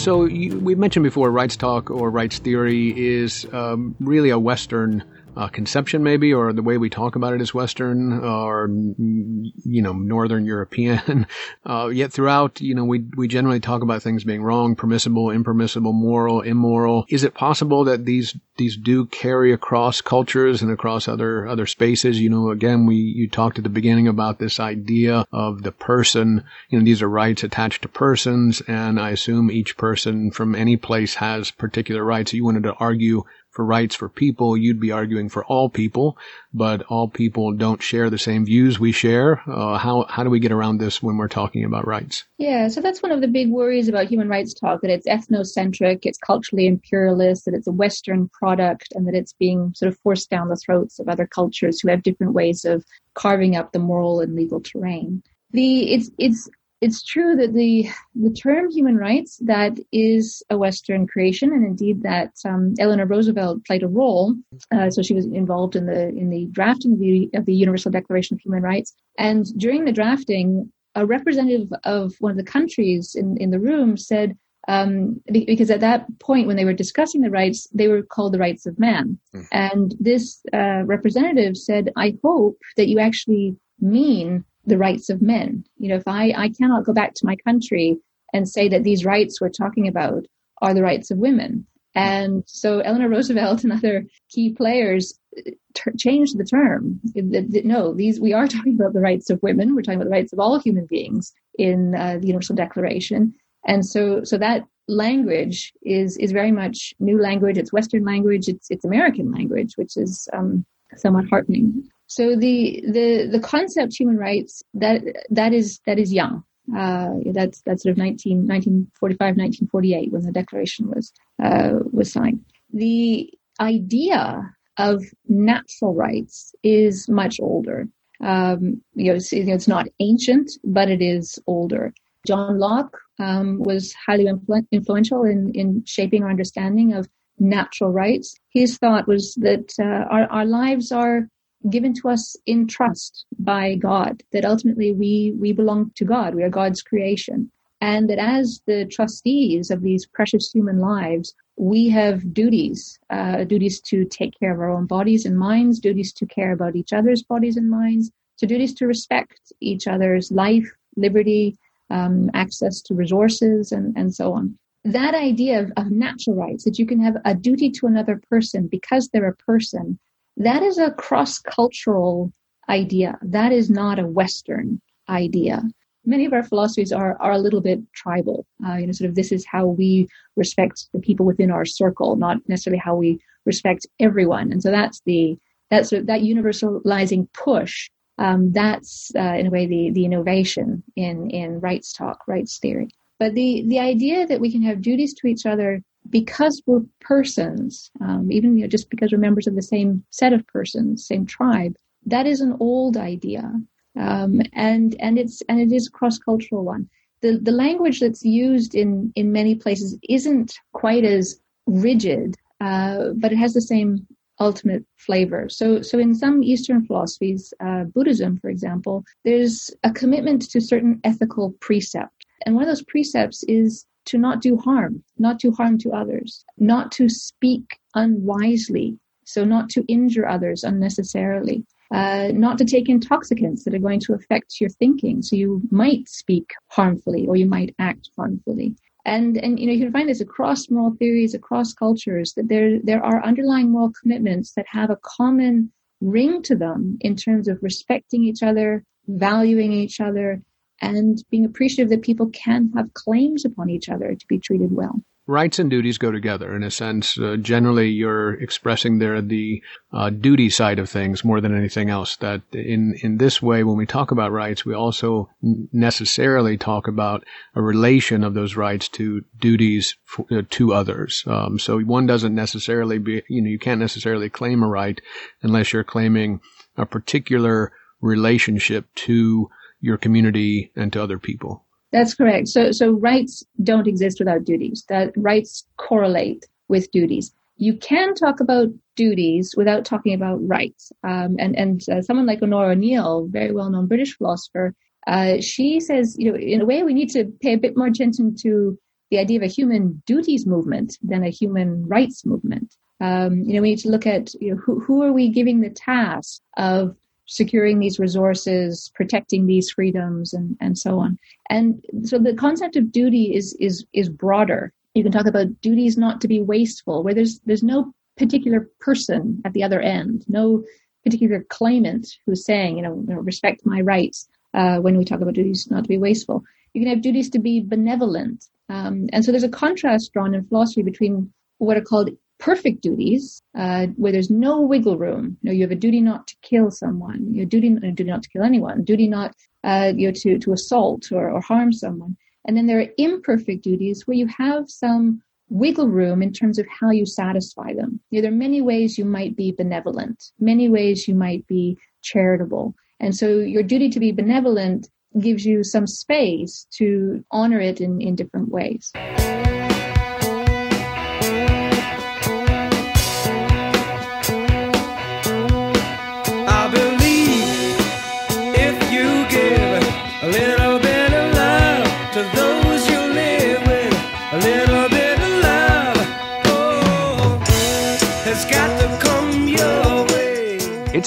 So, 0.00 0.24
you, 0.24 0.58
we 0.60 0.76
mentioned 0.76 1.02
before, 1.02 1.32
rights 1.32 1.56
talk 1.56 1.90
or 1.90 2.10
rights 2.10 2.38
theory 2.38 2.96
is 2.96 3.44
um, 3.52 3.96
really 3.98 4.30
a 4.30 4.38
Western 4.38 5.02
uh, 5.36 5.48
conception, 5.48 6.02
maybe, 6.02 6.32
or 6.32 6.52
the 6.52 6.62
way 6.62 6.78
we 6.78 6.88
talk 6.88 7.14
about 7.14 7.34
it 7.34 7.42
is 7.42 7.52
Western 7.52 8.12
or 8.24 8.68
you 8.68 9.82
know 9.82 9.92
Northern 9.92 10.44
European. 10.44 11.26
Uh, 11.64 11.88
yet 11.88 12.12
throughout, 12.12 12.60
you 12.60 12.74
know, 12.74 12.84
we 12.84 13.04
we 13.16 13.26
generally 13.26 13.58
talk 13.58 13.82
about 13.82 14.00
things 14.00 14.22
being 14.22 14.42
wrong, 14.42 14.76
permissible, 14.76 15.30
impermissible, 15.30 15.92
moral, 15.92 16.40
immoral. 16.40 17.04
Is 17.08 17.24
it 17.24 17.34
possible 17.34 17.84
that 17.84 18.04
these 18.04 18.36
these 18.56 18.76
do 18.76 19.06
carry 19.06 19.52
across 19.52 20.00
cultures 20.00 20.62
and 20.62 20.70
across 20.70 21.08
other 21.08 21.46
other 21.46 21.66
spaces? 21.66 22.20
You 22.20 22.30
know, 22.30 22.50
again, 22.50 22.86
we 22.86 22.96
you 22.96 23.28
talked 23.28 23.58
at 23.58 23.64
the 23.64 23.70
beginning 23.70 24.06
about 24.06 24.38
this 24.38 24.60
idea 24.60 25.26
of 25.32 25.62
the 25.62 25.72
person. 25.72 26.44
You 26.68 26.78
know, 26.78 26.84
these 26.84 27.02
are 27.02 27.08
rights 27.08 27.42
attached 27.42 27.82
to 27.82 27.88
persons, 27.88 28.62
and 28.68 29.00
I 29.00 29.10
assume 29.10 29.50
each 29.50 29.76
person 29.76 30.30
from 30.30 30.54
any 30.54 30.76
place 30.76 31.16
has 31.16 31.50
particular 31.50 32.04
rights. 32.04 32.32
You 32.32 32.44
wanted 32.44 32.62
to 32.64 32.74
argue 32.74 33.24
for 33.56 33.64
rights 33.64 33.94
for 33.94 34.10
people, 34.10 34.54
you'd 34.54 34.78
be 34.78 34.92
arguing 34.92 35.30
for 35.30 35.42
all 35.46 35.70
people, 35.70 36.18
but 36.52 36.82
all 36.90 37.08
people 37.08 37.52
don't 37.54 37.82
share 37.82 38.10
the 38.10 38.18
same 38.18 38.44
views 38.44 38.78
we 38.78 38.92
share. 38.92 39.42
Uh, 39.50 39.78
how 39.78 40.04
how 40.10 40.22
do 40.22 40.28
we 40.28 40.38
get 40.38 40.52
around 40.52 40.76
this 40.76 41.02
when 41.02 41.16
we're 41.16 41.26
talking 41.26 41.64
about 41.64 41.86
rights? 41.86 42.24
Yeah, 42.36 42.68
so 42.68 42.82
that's 42.82 43.02
one 43.02 43.12
of 43.12 43.22
the 43.22 43.28
big 43.28 43.50
worries 43.50 43.88
about 43.88 44.08
human 44.08 44.28
rights 44.28 44.52
talk 44.52 44.82
that 44.82 44.90
it's 44.90 45.08
ethnocentric, 45.08 46.00
it's 46.02 46.18
culturally 46.18 46.66
imperialist, 46.66 47.46
that 47.46 47.54
it's 47.54 47.66
a 47.66 47.72
Western 47.72 48.28
product, 48.28 48.88
and 48.94 49.08
that 49.08 49.14
it's 49.14 49.32
being 49.32 49.72
sort 49.74 49.90
of 49.90 49.98
forced 50.00 50.28
down 50.28 50.50
the 50.50 50.56
throats 50.56 50.98
of 50.98 51.08
other 51.08 51.26
cultures 51.26 51.80
who 51.80 51.88
have 51.88 52.02
different 52.02 52.34
ways 52.34 52.66
of 52.66 52.84
carving 53.14 53.56
up 53.56 53.72
the 53.72 53.78
moral 53.78 54.20
and 54.20 54.34
legal 54.34 54.60
terrain. 54.60 55.22
The 55.52 55.94
it's 55.94 56.10
it's 56.18 56.50
it's 56.80 57.02
true 57.02 57.36
that 57.36 57.54
the 57.54 57.88
the 58.14 58.30
term 58.30 58.70
human 58.70 58.96
rights 58.96 59.38
that 59.44 59.78
is 59.92 60.42
a 60.50 60.58
Western 60.58 61.06
creation, 61.06 61.52
and 61.52 61.64
indeed 61.64 62.02
that 62.02 62.32
um, 62.44 62.74
Eleanor 62.78 63.06
Roosevelt 63.06 63.64
played 63.64 63.82
a 63.82 63.88
role. 63.88 64.34
Uh, 64.74 64.90
so 64.90 65.02
she 65.02 65.14
was 65.14 65.26
involved 65.26 65.74
in 65.74 65.86
the 65.86 66.08
in 66.08 66.28
the 66.30 66.46
drafting 66.46 66.92
of 66.92 66.98
the, 66.98 67.30
of 67.34 67.46
the 67.46 67.54
Universal 67.54 67.92
Declaration 67.92 68.34
of 68.34 68.40
Human 68.40 68.62
Rights, 68.62 68.94
and 69.18 69.46
during 69.58 69.84
the 69.84 69.92
drafting, 69.92 70.70
a 70.94 71.06
representative 71.06 71.72
of 71.84 72.14
one 72.20 72.30
of 72.30 72.36
the 72.36 72.44
countries 72.44 73.14
in 73.14 73.36
in 73.38 73.50
the 73.50 73.60
room 73.60 73.96
said. 73.96 74.36
Um, 74.68 75.20
because 75.30 75.70
at 75.70 75.78
that 75.78 76.06
point, 76.18 76.48
when 76.48 76.56
they 76.56 76.64
were 76.64 76.72
discussing 76.72 77.20
the 77.20 77.30
rights, 77.30 77.68
they 77.72 77.86
were 77.86 78.02
called 78.02 78.32
the 78.32 78.40
rights 78.40 78.66
of 78.66 78.80
man. 78.80 79.16
Mm. 79.32 79.46
And 79.52 79.94
this 80.00 80.40
uh, 80.52 80.82
representative 80.84 81.56
said, 81.56 81.92
I 81.96 82.16
hope 82.24 82.58
that 82.76 82.88
you 82.88 82.98
actually 82.98 83.54
mean 83.78 84.44
the 84.66 84.78
rights 84.78 85.08
of 85.08 85.22
men. 85.22 85.64
You 85.78 85.88
know, 85.88 85.96
if 85.96 86.06
I, 86.06 86.32
I 86.36 86.48
cannot 86.50 86.84
go 86.84 86.92
back 86.92 87.14
to 87.14 87.26
my 87.26 87.36
country 87.36 87.96
and 88.32 88.48
say 88.48 88.68
that 88.68 88.84
these 88.84 89.04
rights 89.04 89.40
we're 89.40 89.48
talking 89.48 89.88
about 89.88 90.26
are 90.60 90.74
the 90.74 90.82
rights 90.82 91.10
of 91.10 91.18
women. 91.18 91.66
And 91.94 92.44
so 92.46 92.80
Eleanor 92.80 93.08
Roosevelt 93.08 93.64
and 93.64 93.72
other 93.72 94.04
key 94.28 94.52
players 94.52 95.18
uh, 95.38 95.50
ter- 95.74 95.94
changed 95.98 96.36
the 96.36 96.44
term. 96.44 97.00
No, 97.14 97.94
these 97.94 98.20
we 98.20 98.34
are 98.34 98.46
talking 98.48 98.74
about 98.74 98.92
the 98.92 99.00
rights 99.00 99.30
of 99.30 99.42
women. 99.42 99.74
We're 99.74 99.82
talking 99.82 100.00
about 100.00 100.10
the 100.10 100.16
rights 100.16 100.32
of 100.32 100.38
all 100.38 100.60
human 100.60 100.86
beings 100.86 101.32
in 101.58 101.94
uh, 101.94 102.18
the 102.20 102.26
Universal 102.26 102.56
Declaration. 102.56 103.34
And 103.66 103.84
so, 103.84 104.22
so 104.24 104.36
that 104.38 104.64
language 104.88 105.72
is 105.82 106.16
is 106.18 106.32
very 106.32 106.52
much 106.52 106.94
new 107.00 107.20
language. 107.20 107.58
It's 107.58 107.72
Western 107.72 108.04
language. 108.04 108.48
It's 108.48 108.70
it's 108.70 108.84
American 108.84 109.32
language, 109.32 109.72
which 109.76 109.96
is 109.96 110.28
um, 110.32 110.66
somewhat 110.96 111.24
heartening. 111.30 111.88
So 112.06 112.36
the 112.36 112.82
the 112.86 113.28
the 113.30 113.40
concept 113.40 113.94
human 113.98 114.16
rights 114.16 114.62
that 114.74 115.02
that 115.30 115.52
is 115.52 115.80
that 115.86 115.98
is 115.98 116.12
young. 116.12 116.44
Uh, 116.76 117.10
that's 117.32 117.62
that's 117.62 117.84
sort 117.84 117.92
of 117.92 117.98
19, 117.98 118.38
1945, 118.38 119.18
1948 119.20 120.12
when 120.12 120.22
the 120.22 120.32
declaration 120.32 120.88
was 120.88 121.12
uh, 121.42 121.74
was 121.92 122.12
signed. 122.12 122.44
The 122.72 123.32
idea 123.60 124.42
of 124.78 125.04
natural 125.28 125.94
rights 125.94 126.54
is 126.62 127.08
much 127.08 127.38
older. 127.40 127.88
Um, 128.20 128.82
you, 128.94 129.10
know, 129.10 129.16
it's, 129.16 129.32
you 129.32 129.44
know, 129.44 129.54
it's 129.54 129.68
not 129.68 129.86
ancient, 130.00 130.50
but 130.64 130.90
it 130.90 131.02
is 131.02 131.38
older. 131.46 131.94
John 132.26 132.58
Locke 132.58 132.98
um, 133.18 133.62
was 133.62 133.94
highly 133.94 134.24
influ- 134.24 134.66
influential 134.72 135.24
in, 135.24 135.52
in 135.54 135.84
shaping 135.86 136.24
our 136.24 136.30
understanding 136.30 136.92
of 136.92 137.08
natural 137.38 137.90
rights. 137.90 138.34
His 138.50 138.78
thought 138.78 139.06
was 139.06 139.34
that 139.40 139.72
uh, 139.78 140.12
our, 140.12 140.26
our 140.30 140.44
lives 140.44 140.92
are 140.92 141.28
given 141.70 141.94
to 141.94 142.08
us 142.08 142.36
in 142.46 142.66
trust 142.66 143.26
by 143.38 143.74
God, 143.74 144.22
that 144.32 144.44
ultimately 144.44 144.92
we, 144.92 145.34
we 145.38 145.52
belong 145.52 145.90
to 145.96 146.04
God. 146.04 146.34
We 146.34 146.42
are 146.42 146.50
God's 146.50 146.82
creation. 146.82 147.50
And 147.80 148.08
that 148.08 148.18
as 148.18 148.62
the 148.66 148.86
trustees 148.86 149.70
of 149.70 149.82
these 149.82 150.06
precious 150.06 150.50
human 150.50 150.78
lives, 150.78 151.34
we 151.56 151.88
have 151.90 152.32
duties, 152.32 152.98
uh, 153.10 153.44
duties 153.44 153.80
to 153.82 154.04
take 154.04 154.38
care 154.38 154.52
of 154.52 154.60
our 154.60 154.70
own 154.70 154.86
bodies 154.86 155.26
and 155.26 155.38
minds, 155.38 155.78
duties 155.78 156.12
to 156.14 156.26
care 156.26 156.52
about 156.52 156.76
each 156.76 156.92
other's 156.92 157.22
bodies 157.22 157.56
and 157.56 157.70
minds, 157.70 158.10
to 158.38 158.46
duties 158.46 158.74
to 158.74 158.86
respect 158.86 159.52
each 159.60 159.86
other's 159.86 160.30
life, 160.30 160.70
liberty, 160.96 161.56
um, 161.90 162.30
access 162.34 162.80
to 162.82 162.94
resources, 162.94 163.72
and, 163.72 163.96
and 163.96 164.14
so 164.14 164.32
on. 164.32 164.58
That 164.84 165.14
idea 165.14 165.60
of, 165.60 165.72
of 165.76 165.90
natural 165.90 166.36
rights, 166.36 166.64
that 166.64 166.78
you 166.78 166.86
can 166.86 167.00
have 167.00 167.16
a 167.24 167.34
duty 167.34 167.70
to 167.70 167.86
another 167.86 168.20
person 168.30 168.68
because 168.68 169.08
they're 169.08 169.28
a 169.28 169.36
person, 169.36 169.98
that 170.36 170.62
is 170.62 170.78
a 170.78 170.90
cross 170.92 171.38
cultural 171.38 172.32
idea. 172.68 173.18
That 173.22 173.52
is 173.52 173.70
not 173.70 173.98
a 173.98 174.06
Western 174.06 174.80
idea. 175.08 175.62
Many 176.04 176.24
of 176.24 176.32
our 176.32 176.42
philosophies 176.42 176.92
are, 176.92 177.16
are 177.20 177.32
a 177.32 177.38
little 177.38 177.60
bit 177.60 177.80
tribal. 177.94 178.46
Uh, 178.66 178.74
you 178.74 178.86
know, 178.86 178.92
sort 178.92 179.08
of 179.08 179.16
this 179.16 179.32
is 179.32 179.44
how 179.44 179.66
we 179.66 180.08
respect 180.36 180.88
the 180.92 181.00
people 181.00 181.26
within 181.26 181.50
our 181.50 181.64
circle, 181.64 182.16
not 182.16 182.38
necessarily 182.48 182.78
how 182.78 182.94
we 182.94 183.18
respect 183.44 183.86
everyone. 183.98 184.52
And 184.52 184.62
so 184.62 184.70
that's 184.70 185.00
the 185.04 185.38
That's 185.70 185.90
that 185.90 186.22
universalizing 186.22 187.26
push. 187.32 187.90
Um, 188.18 188.52
that's 188.52 189.10
uh, 189.14 189.36
in 189.40 189.46
a 189.46 189.50
way 189.50 189.66
the 189.66 189.90
the 189.90 190.04
innovation 190.04 190.82
in 190.94 191.30
in 191.30 191.60
rights 191.60 191.92
talk, 191.92 192.18
rights 192.28 192.58
theory. 192.58 192.88
But 193.18 193.34
the 193.34 193.64
the 193.66 193.80
idea 193.80 194.26
that 194.26 194.40
we 194.40 194.52
can 194.52 194.62
have 194.62 194.80
duties 194.80 195.12
to 195.14 195.26
each 195.26 195.44
other 195.44 195.82
because 196.10 196.62
we're 196.66 196.82
persons, 197.00 197.90
um, 198.00 198.30
even 198.30 198.56
you 198.56 198.62
know, 198.62 198.68
just 198.68 198.90
because 198.90 199.12
we're 199.12 199.18
members 199.18 199.46
of 199.46 199.54
the 199.54 199.62
same 199.62 200.04
set 200.10 200.32
of 200.32 200.46
persons, 200.46 201.06
same 201.06 201.26
tribe, 201.26 201.76
that 202.06 202.26
is 202.26 202.40
an 202.40 202.56
old 202.60 202.96
idea, 202.96 203.52
um, 203.98 204.40
and 204.52 204.96
and 205.00 205.18
it's 205.18 205.42
and 205.48 205.60
it 205.60 205.72
is 205.74 205.88
a 205.88 205.90
cross 205.90 206.18
cultural 206.18 206.64
one. 206.64 206.88
The 207.22 207.38
the 207.38 207.52
language 207.52 208.00
that's 208.00 208.24
used 208.24 208.74
in 208.74 209.12
in 209.16 209.32
many 209.32 209.54
places 209.54 209.98
isn't 210.08 210.54
quite 210.72 211.04
as 211.04 211.40
rigid, 211.66 212.36
uh, 212.60 213.10
but 213.16 213.32
it 213.32 213.38
has 213.38 213.54
the 213.54 213.60
same 213.60 214.06
ultimate 214.38 214.84
flavor. 214.96 215.48
So 215.48 215.82
so 215.82 215.98
in 215.98 216.14
some 216.14 216.42
Eastern 216.42 216.84
philosophies, 216.84 217.52
uh, 217.60 217.84
Buddhism, 217.84 218.38
for 218.38 218.50
example, 218.50 219.04
there's 219.24 219.70
a 219.82 219.90
commitment 219.90 220.42
to 220.50 220.60
certain 220.60 221.00
ethical 221.04 221.52
precepts, 221.60 222.25
and 222.46 222.54
one 222.54 222.62
of 222.62 222.68
those 222.68 222.84
precepts 222.84 223.42
is 223.44 223.84
to 224.06 224.18
not 224.18 224.40
do 224.40 224.56
harm, 224.56 225.02
not 225.18 225.40
do 225.40 225.50
harm 225.50 225.78
to 225.78 225.90
others, 225.90 226.44
not 226.56 226.92
to 226.92 227.08
speak 227.08 227.78
unwisely, 227.94 228.96
so 229.24 229.44
not 229.44 229.68
to 229.70 229.84
injure 229.88 230.28
others 230.28 230.62
unnecessarily, 230.62 231.66
uh, 231.92 232.28
not 232.32 232.56
to 232.58 232.64
take 232.64 232.88
intoxicants 232.88 233.64
that 233.64 233.74
are 233.74 233.80
going 233.80 233.98
to 234.00 234.14
affect 234.14 234.60
your 234.60 234.70
thinking, 234.70 235.22
so 235.22 235.34
you 235.34 235.60
might 235.72 236.08
speak 236.08 236.50
harmfully 236.68 237.26
or 237.26 237.34
you 237.34 237.46
might 237.46 237.74
act 237.80 238.10
harmfully. 238.16 238.76
And 239.04 239.36
and 239.38 239.58
you 239.58 239.66
know 239.66 239.72
you 239.72 239.80
can 239.80 239.92
find 239.92 240.08
this 240.08 240.20
across 240.20 240.70
moral 240.70 240.96
theories, 240.96 241.34
across 241.34 241.74
cultures, 241.74 242.32
that 242.34 242.48
there 242.48 242.80
there 242.80 243.04
are 243.04 243.24
underlying 243.24 243.70
moral 243.70 243.92
commitments 244.00 244.52
that 244.52 244.66
have 244.68 244.90
a 244.90 244.98
common 245.02 245.72
ring 246.00 246.42
to 246.42 246.54
them 246.56 246.98
in 247.00 247.16
terms 247.16 247.48
of 247.48 247.58
respecting 247.62 248.24
each 248.24 248.42
other, 248.42 248.84
valuing 249.06 249.72
each 249.72 250.00
other, 250.00 250.42
and 250.80 251.22
being 251.30 251.44
appreciative 251.44 251.90
that 251.90 252.02
people 252.02 252.28
can 252.30 252.70
have 252.76 252.92
claims 252.94 253.44
upon 253.44 253.70
each 253.70 253.88
other 253.88 254.14
to 254.14 254.26
be 254.28 254.38
treated 254.38 254.72
well. 254.72 255.00
Rights 255.28 255.58
and 255.58 255.68
duties 255.68 255.98
go 255.98 256.12
together 256.12 256.54
in 256.54 256.62
a 256.62 256.70
sense. 256.70 257.18
Uh, 257.18 257.36
generally, 257.36 257.88
you're 257.88 258.34
expressing 258.34 259.00
there 259.00 259.20
the 259.20 259.60
uh, 259.92 260.08
duty 260.08 260.48
side 260.48 260.78
of 260.78 260.88
things 260.88 261.24
more 261.24 261.40
than 261.40 261.56
anything 261.56 261.90
else. 261.90 262.14
That 262.18 262.42
in 262.52 262.94
in 263.02 263.18
this 263.18 263.42
way, 263.42 263.64
when 263.64 263.76
we 263.76 263.86
talk 263.86 264.12
about 264.12 264.30
rights, 264.30 264.64
we 264.64 264.72
also 264.72 265.28
necessarily 265.42 266.56
talk 266.56 266.86
about 266.86 267.24
a 267.56 267.60
relation 267.60 268.22
of 268.22 268.34
those 268.34 268.54
rights 268.54 268.88
to 268.90 269.24
duties 269.40 269.96
for, 270.04 270.26
uh, 270.30 270.42
to 270.50 270.72
others. 270.72 271.24
Um, 271.26 271.58
so 271.58 271.80
one 271.80 272.06
doesn't 272.06 272.34
necessarily 272.34 272.98
be, 272.98 273.24
you 273.28 273.42
know, 273.42 273.50
you 273.50 273.58
can't 273.58 273.80
necessarily 273.80 274.30
claim 274.30 274.62
a 274.62 274.68
right 274.68 275.00
unless 275.42 275.72
you're 275.72 275.82
claiming 275.82 276.40
a 276.76 276.86
particular 276.86 277.72
relationship 278.00 278.86
to 278.94 279.50
your 279.80 279.96
community 279.96 280.70
and 280.76 280.92
to 280.92 281.02
other 281.02 281.18
people. 281.18 281.64
That's 281.92 282.14
correct. 282.14 282.48
So, 282.48 282.72
so 282.72 282.90
rights 282.90 283.44
don't 283.62 283.86
exist 283.86 284.18
without 284.18 284.44
duties. 284.44 284.84
That 284.88 285.12
rights 285.16 285.64
correlate 285.76 286.46
with 286.68 286.90
duties. 286.90 287.32
You 287.58 287.76
can 287.76 288.14
talk 288.14 288.40
about 288.40 288.68
duties 288.96 289.54
without 289.56 289.84
talking 289.84 290.12
about 290.12 290.46
rights. 290.46 290.92
Um, 291.04 291.36
and 291.38 291.56
and 291.56 291.82
uh, 291.88 292.02
someone 292.02 292.26
like 292.26 292.40
Onora 292.40 292.72
O'Neill, 292.72 293.28
very 293.30 293.52
well-known 293.52 293.86
British 293.86 294.16
philosopher, 294.16 294.74
uh, 295.06 295.40
she 295.40 295.80
says, 295.80 296.16
you 296.18 296.30
know, 296.30 296.38
in 296.38 296.60
a 296.60 296.66
way, 296.66 296.82
we 296.82 296.92
need 296.92 297.10
to 297.10 297.24
pay 297.40 297.54
a 297.54 297.58
bit 297.58 297.76
more 297.76 297.86
attention 297.86 298.34
to 298.42 298.78
the 299.10 299.18
idea 299.18 299.38
of 299.38 299.44
a 299.44 299.46
human 299.46 300.02
duties 300.04 300.46
movement 300.46 300.98
than 301.02 301.22
a 301.22 301.30
human 301.30 301.86
rights 301.86 302.26
movement. 302.26 302.74
Um, 303.00 303.42
you 303.42 303.54
know, 303.54 303.62
we 303.62 303.70
need 303.70 303.78
to 303.80 303.90
look 303.90 304.06
at 304.06 304.34
you 304.40 304.54
know, 304.54 304.60
who, 304.60 304.80
who 304.80 305.02
are 305.02 305.12
we 305.12 305.28
giving 305.28 305.60
the 305.60 305.70
task 305.70 306.40
of 306.56 306.96
securing 307.26 307.78
these 307.78 307.98
resources, 307.98 308.90
protecting 308.94 309.46
these 309.46 309.70
freedoms, 309.70 310.32
and, 310.32 310.56
and 310.60 310.78
so 310.78 310.98
on. 310.98 311.18
And 311.50 311.84
so 312.04 312.18
the 312.18 312.34
concept 312.34 312.76
of 312.76 312.92
duty 312.92 313.34
is 313.34 313.56
is 313.60 313.84
is 313.92 314.08
broader. 314.08 314.72
You 314.94 315.02
can 315.02 315.12
talk 315.12 315.26
about 315.26 315.60
duties 315.60 315.98
not 315.98 316.20
to 316.22 316.28
be 316.28 316.40
wasteful, 316.40 317.02
where 317.02 317.14
there's 317.14 317.40
there's 317.40 317.62
no 317.62 317.92
particular 318.16 318.68
person 318.80 319.42
at 319.44 319.52
the 319.52 319.62
other 319.62 319.80
end, 319.80 320.24
no 320.28 320.64
particular 321.04 321.44
claimant 321.48 322.08
who's 322.24 322.44
saying, 322.44 322.76
you 322.76 322.82
know, 322.82 322.92
respect 322.92 323.64
my 323.64 323.80
rights. 323.80 324.28
Uh, 324.54 324.78
when 324.78 324.96
we 324.96 325.04
talk 325.04 325.20
about 325.20 325.34
duties 325.34 325.68
not 325.70 325.84
to 325.84 325.88
be 325.88 325.98
wasteful, 325.98 326.42
you 326.72 326.80
can 326.80 326.88
have 326.88 327.02
duties 327.02 327.28
to 327.30 327.38
be 327.38 327.60
benevolent. 327.60 328.46
Um, 328.68 329.08
and 329.12 329.24
so 329.24 329.30
there's 329.30 329.44
a 329.44 329.48
contrast 329.48 330.12
drawn 330.12 330.34
in 330.34 330.46
philosophy 330.46 330.82
between 330.82 331.32
what 331.58 331.76
are 331.76 331.82
called 331.82 332.10
perfect 332.38 332.82
duties 332.82 333.42
uh, 333.56 333.86
where 333.96 334.12
there's 334.12 334.30
no 334.30 334.60
wiggle 334.60 334.98
room. 334.98 335.36
You 335.42 335.50
know, 335.50 335.52
you 335.52 335.62
have 335.62 335.70
a 335.70 335.76
duty 335.76 336.00
not 336.00 336.26
to 336.28 336.36
kill 336.42 336.70
someone, 336.70 337.32
you 337.32 337.40
have 337.40 337.48
a 337.48 337.50
duty, 337.50 337.68
a 337.68 337.92
duty 337.92 338.10
not 338.10 338.22
to 338.22 338.28
kill 338.28 338.42
anyone, 338.42 338.84
duty 338.84 339.08
not 339.08 339.34
uh, 339.64 339.92
you 339.96 340.08
know, 340.08 340.12
to, 340.12 340.38
to 340.38 340.52
assault 340.52 341.10
or, 341.12 341.30
or 341.30 341.40
harm 341.40 341.72
someone. 341.72 342.16
And 342.46 342.56
then 342.56 342.66
there 342.66 342.78
are 342.80 342.86
imperfect 342.98 343.64
duties 343.64 344.06
where 344.06 344.16
you 344.16 344.28
have 344.28 344.70
some 344.70 345.20
wiggle 345.48 345.88
room 345.88 346.22
in 346.22 346.32
terms 346.32 346.58
of 346.58 346.66
how 346.68 346.90
you 346.90 347.06
satisfy 347.06 347.72
them. 347.72 348.00
You 348.10 348.18
know, 348.18 348.22
there 348.22 348.32
are 348.32 348.36
many 348.36 348.60
ways 348.60 348.98
you 348.98 349.04
might 349.04 349.36
be 349.36 349.52
benevolent, 349.52 350.30
many 350.38 350.68
ways 350.68 351.08
you 351.08 351.14
might 351.14 351.46
be 351.46 351.76
charitable. 352.02 352.74
And 353.00 353.14
so 353.14 353.38
your 353.38 353.62
duty 353.62 353.90
to 353.90 354.00
be 354.00 354.12
benevolent 354.12 354.88
gives 355.18 355.44
you 355.44 355.64
some 355.64 355.86
space 355.86 356.66
to 356.72 357.24
honor 357.30 357.60
it 357.60 357.80
in, 357.80 358.00
in 358.00 358.14
different 358.14 358.50
ways. 358.50 358.92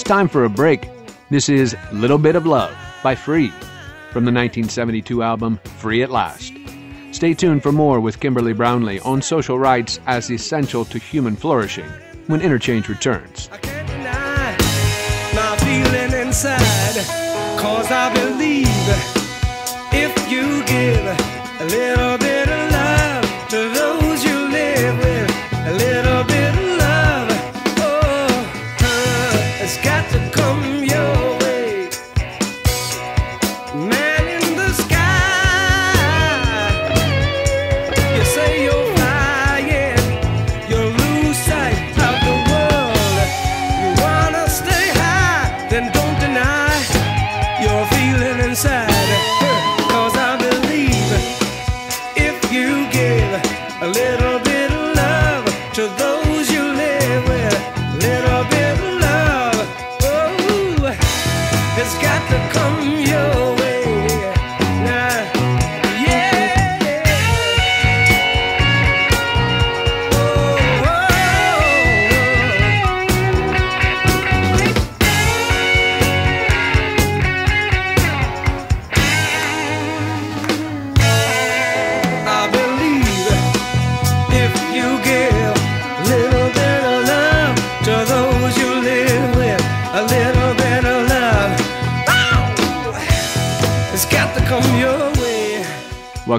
Time 0.09 0.27
for 0.27 0.45
a 0.45 0.49
break. 0.49 0.89
This 1.29 1.49
is 1.49 1.75
Little 1.93 2.17
Bit 2.17 2.35
of 2.35 2.47
Love 2.47 2.75
by 3.03 3.13
Free 3.13 3.49
from 4.11 4.25
the 4.25 4.31
1972 4.31 5.21
album 5.21 5.59
Free 5.77 6.01
at 6.01 6.09
Last. 6.09 6.51
Stay 7.11 7.35
tuned 7.35 7.61
for 7.61 7.71
more 7.71 7.99
with 7.99 8.19
Kimberly 8.19 8.53
Brownlee 8.53 8.99
on 9.01 9.21
social 9.21 9.59
rights 9.59 9.99
as 10.07 10.31
essential 10.31 10.83
to 10.85 10.97
human 10.97 11.35
flourishing 11.35 11.85
when 12.25 12.41
Interchange 12.41 12.89
returns. 12.89 13.51
Feeling 15.59 16.13
inside, 16.19 17.05
cause 17.59 17.91
I 17.91 18.11
believe 18.11 18.65
if 19.93 20.31
you 20.31 20.65
give 20.65 21.05
a 21.61 21.65
little 21.65 22.17
bit 22.17 22.28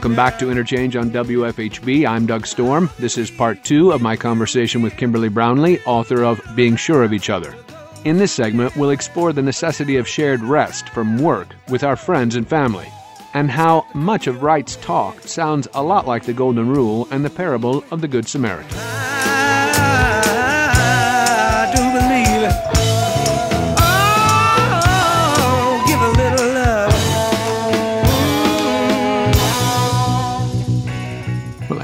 Welcome 0.00 0.16
back 0.16 0.38
to 0.38 0.50
Interchange 0.50 0.96
on 0.96 1.10
WFHB. 1.10 2.08
I'm 2.08 2.24
Doug 2.24 2.46
Storm. 2.46 2.88
This 2.98 3.18
is 3.18 3.30
part 3.30 3.62
two 3.64 3.92
of 3.92 4.00
my 4.00 4.16
conversation 4.16 4.80
with 4.80 4.96
Kimberly 4.96 5.28
Brownlee, 5.28 5.78
author 5.84 6.24
of 6.24 6.40
Being 6.54 6.74
Sure 6.76 7.04
of 7.04 7.12
Each 7.12 7.28
Other. 7.28 7.54
In 8.06 8.16
this 8.16 8.32
segment, 8.32 8.74
we'll 8.76 8.88
explore 8.88 9.34
the 9.34 9.42
necessity 9.42 9.98
of 9.98 10.08
shared 10.08 10.40
rest 10.40 10.88
from 10.88 11.18
work 11.18 11.54
with 11.68 11.84
our 11.84 11.96
friends 11.96 12.34
and 12.34 12.48
family, 12.48 12.88
and 13.34 13.50
how 13.50 13.86
much 13.92 14.26
of 14.26 14.42
rights 14.42 14.76
talk 14.76 15.20
sounds 15.20 15.68
a 15.74 15.82
lot 15.82 16.06
like 16.06 16.24
the 16.24 16.32
Golden 16.32 16.70
Rule 16.70 17.06
and 17.10 17.22
the 17.22 17.28
parable 17.28 17.84
of 17.90 18.00
the 18.00 18.08
Good 18.08 18.26
Samaritan. 18.26 18.89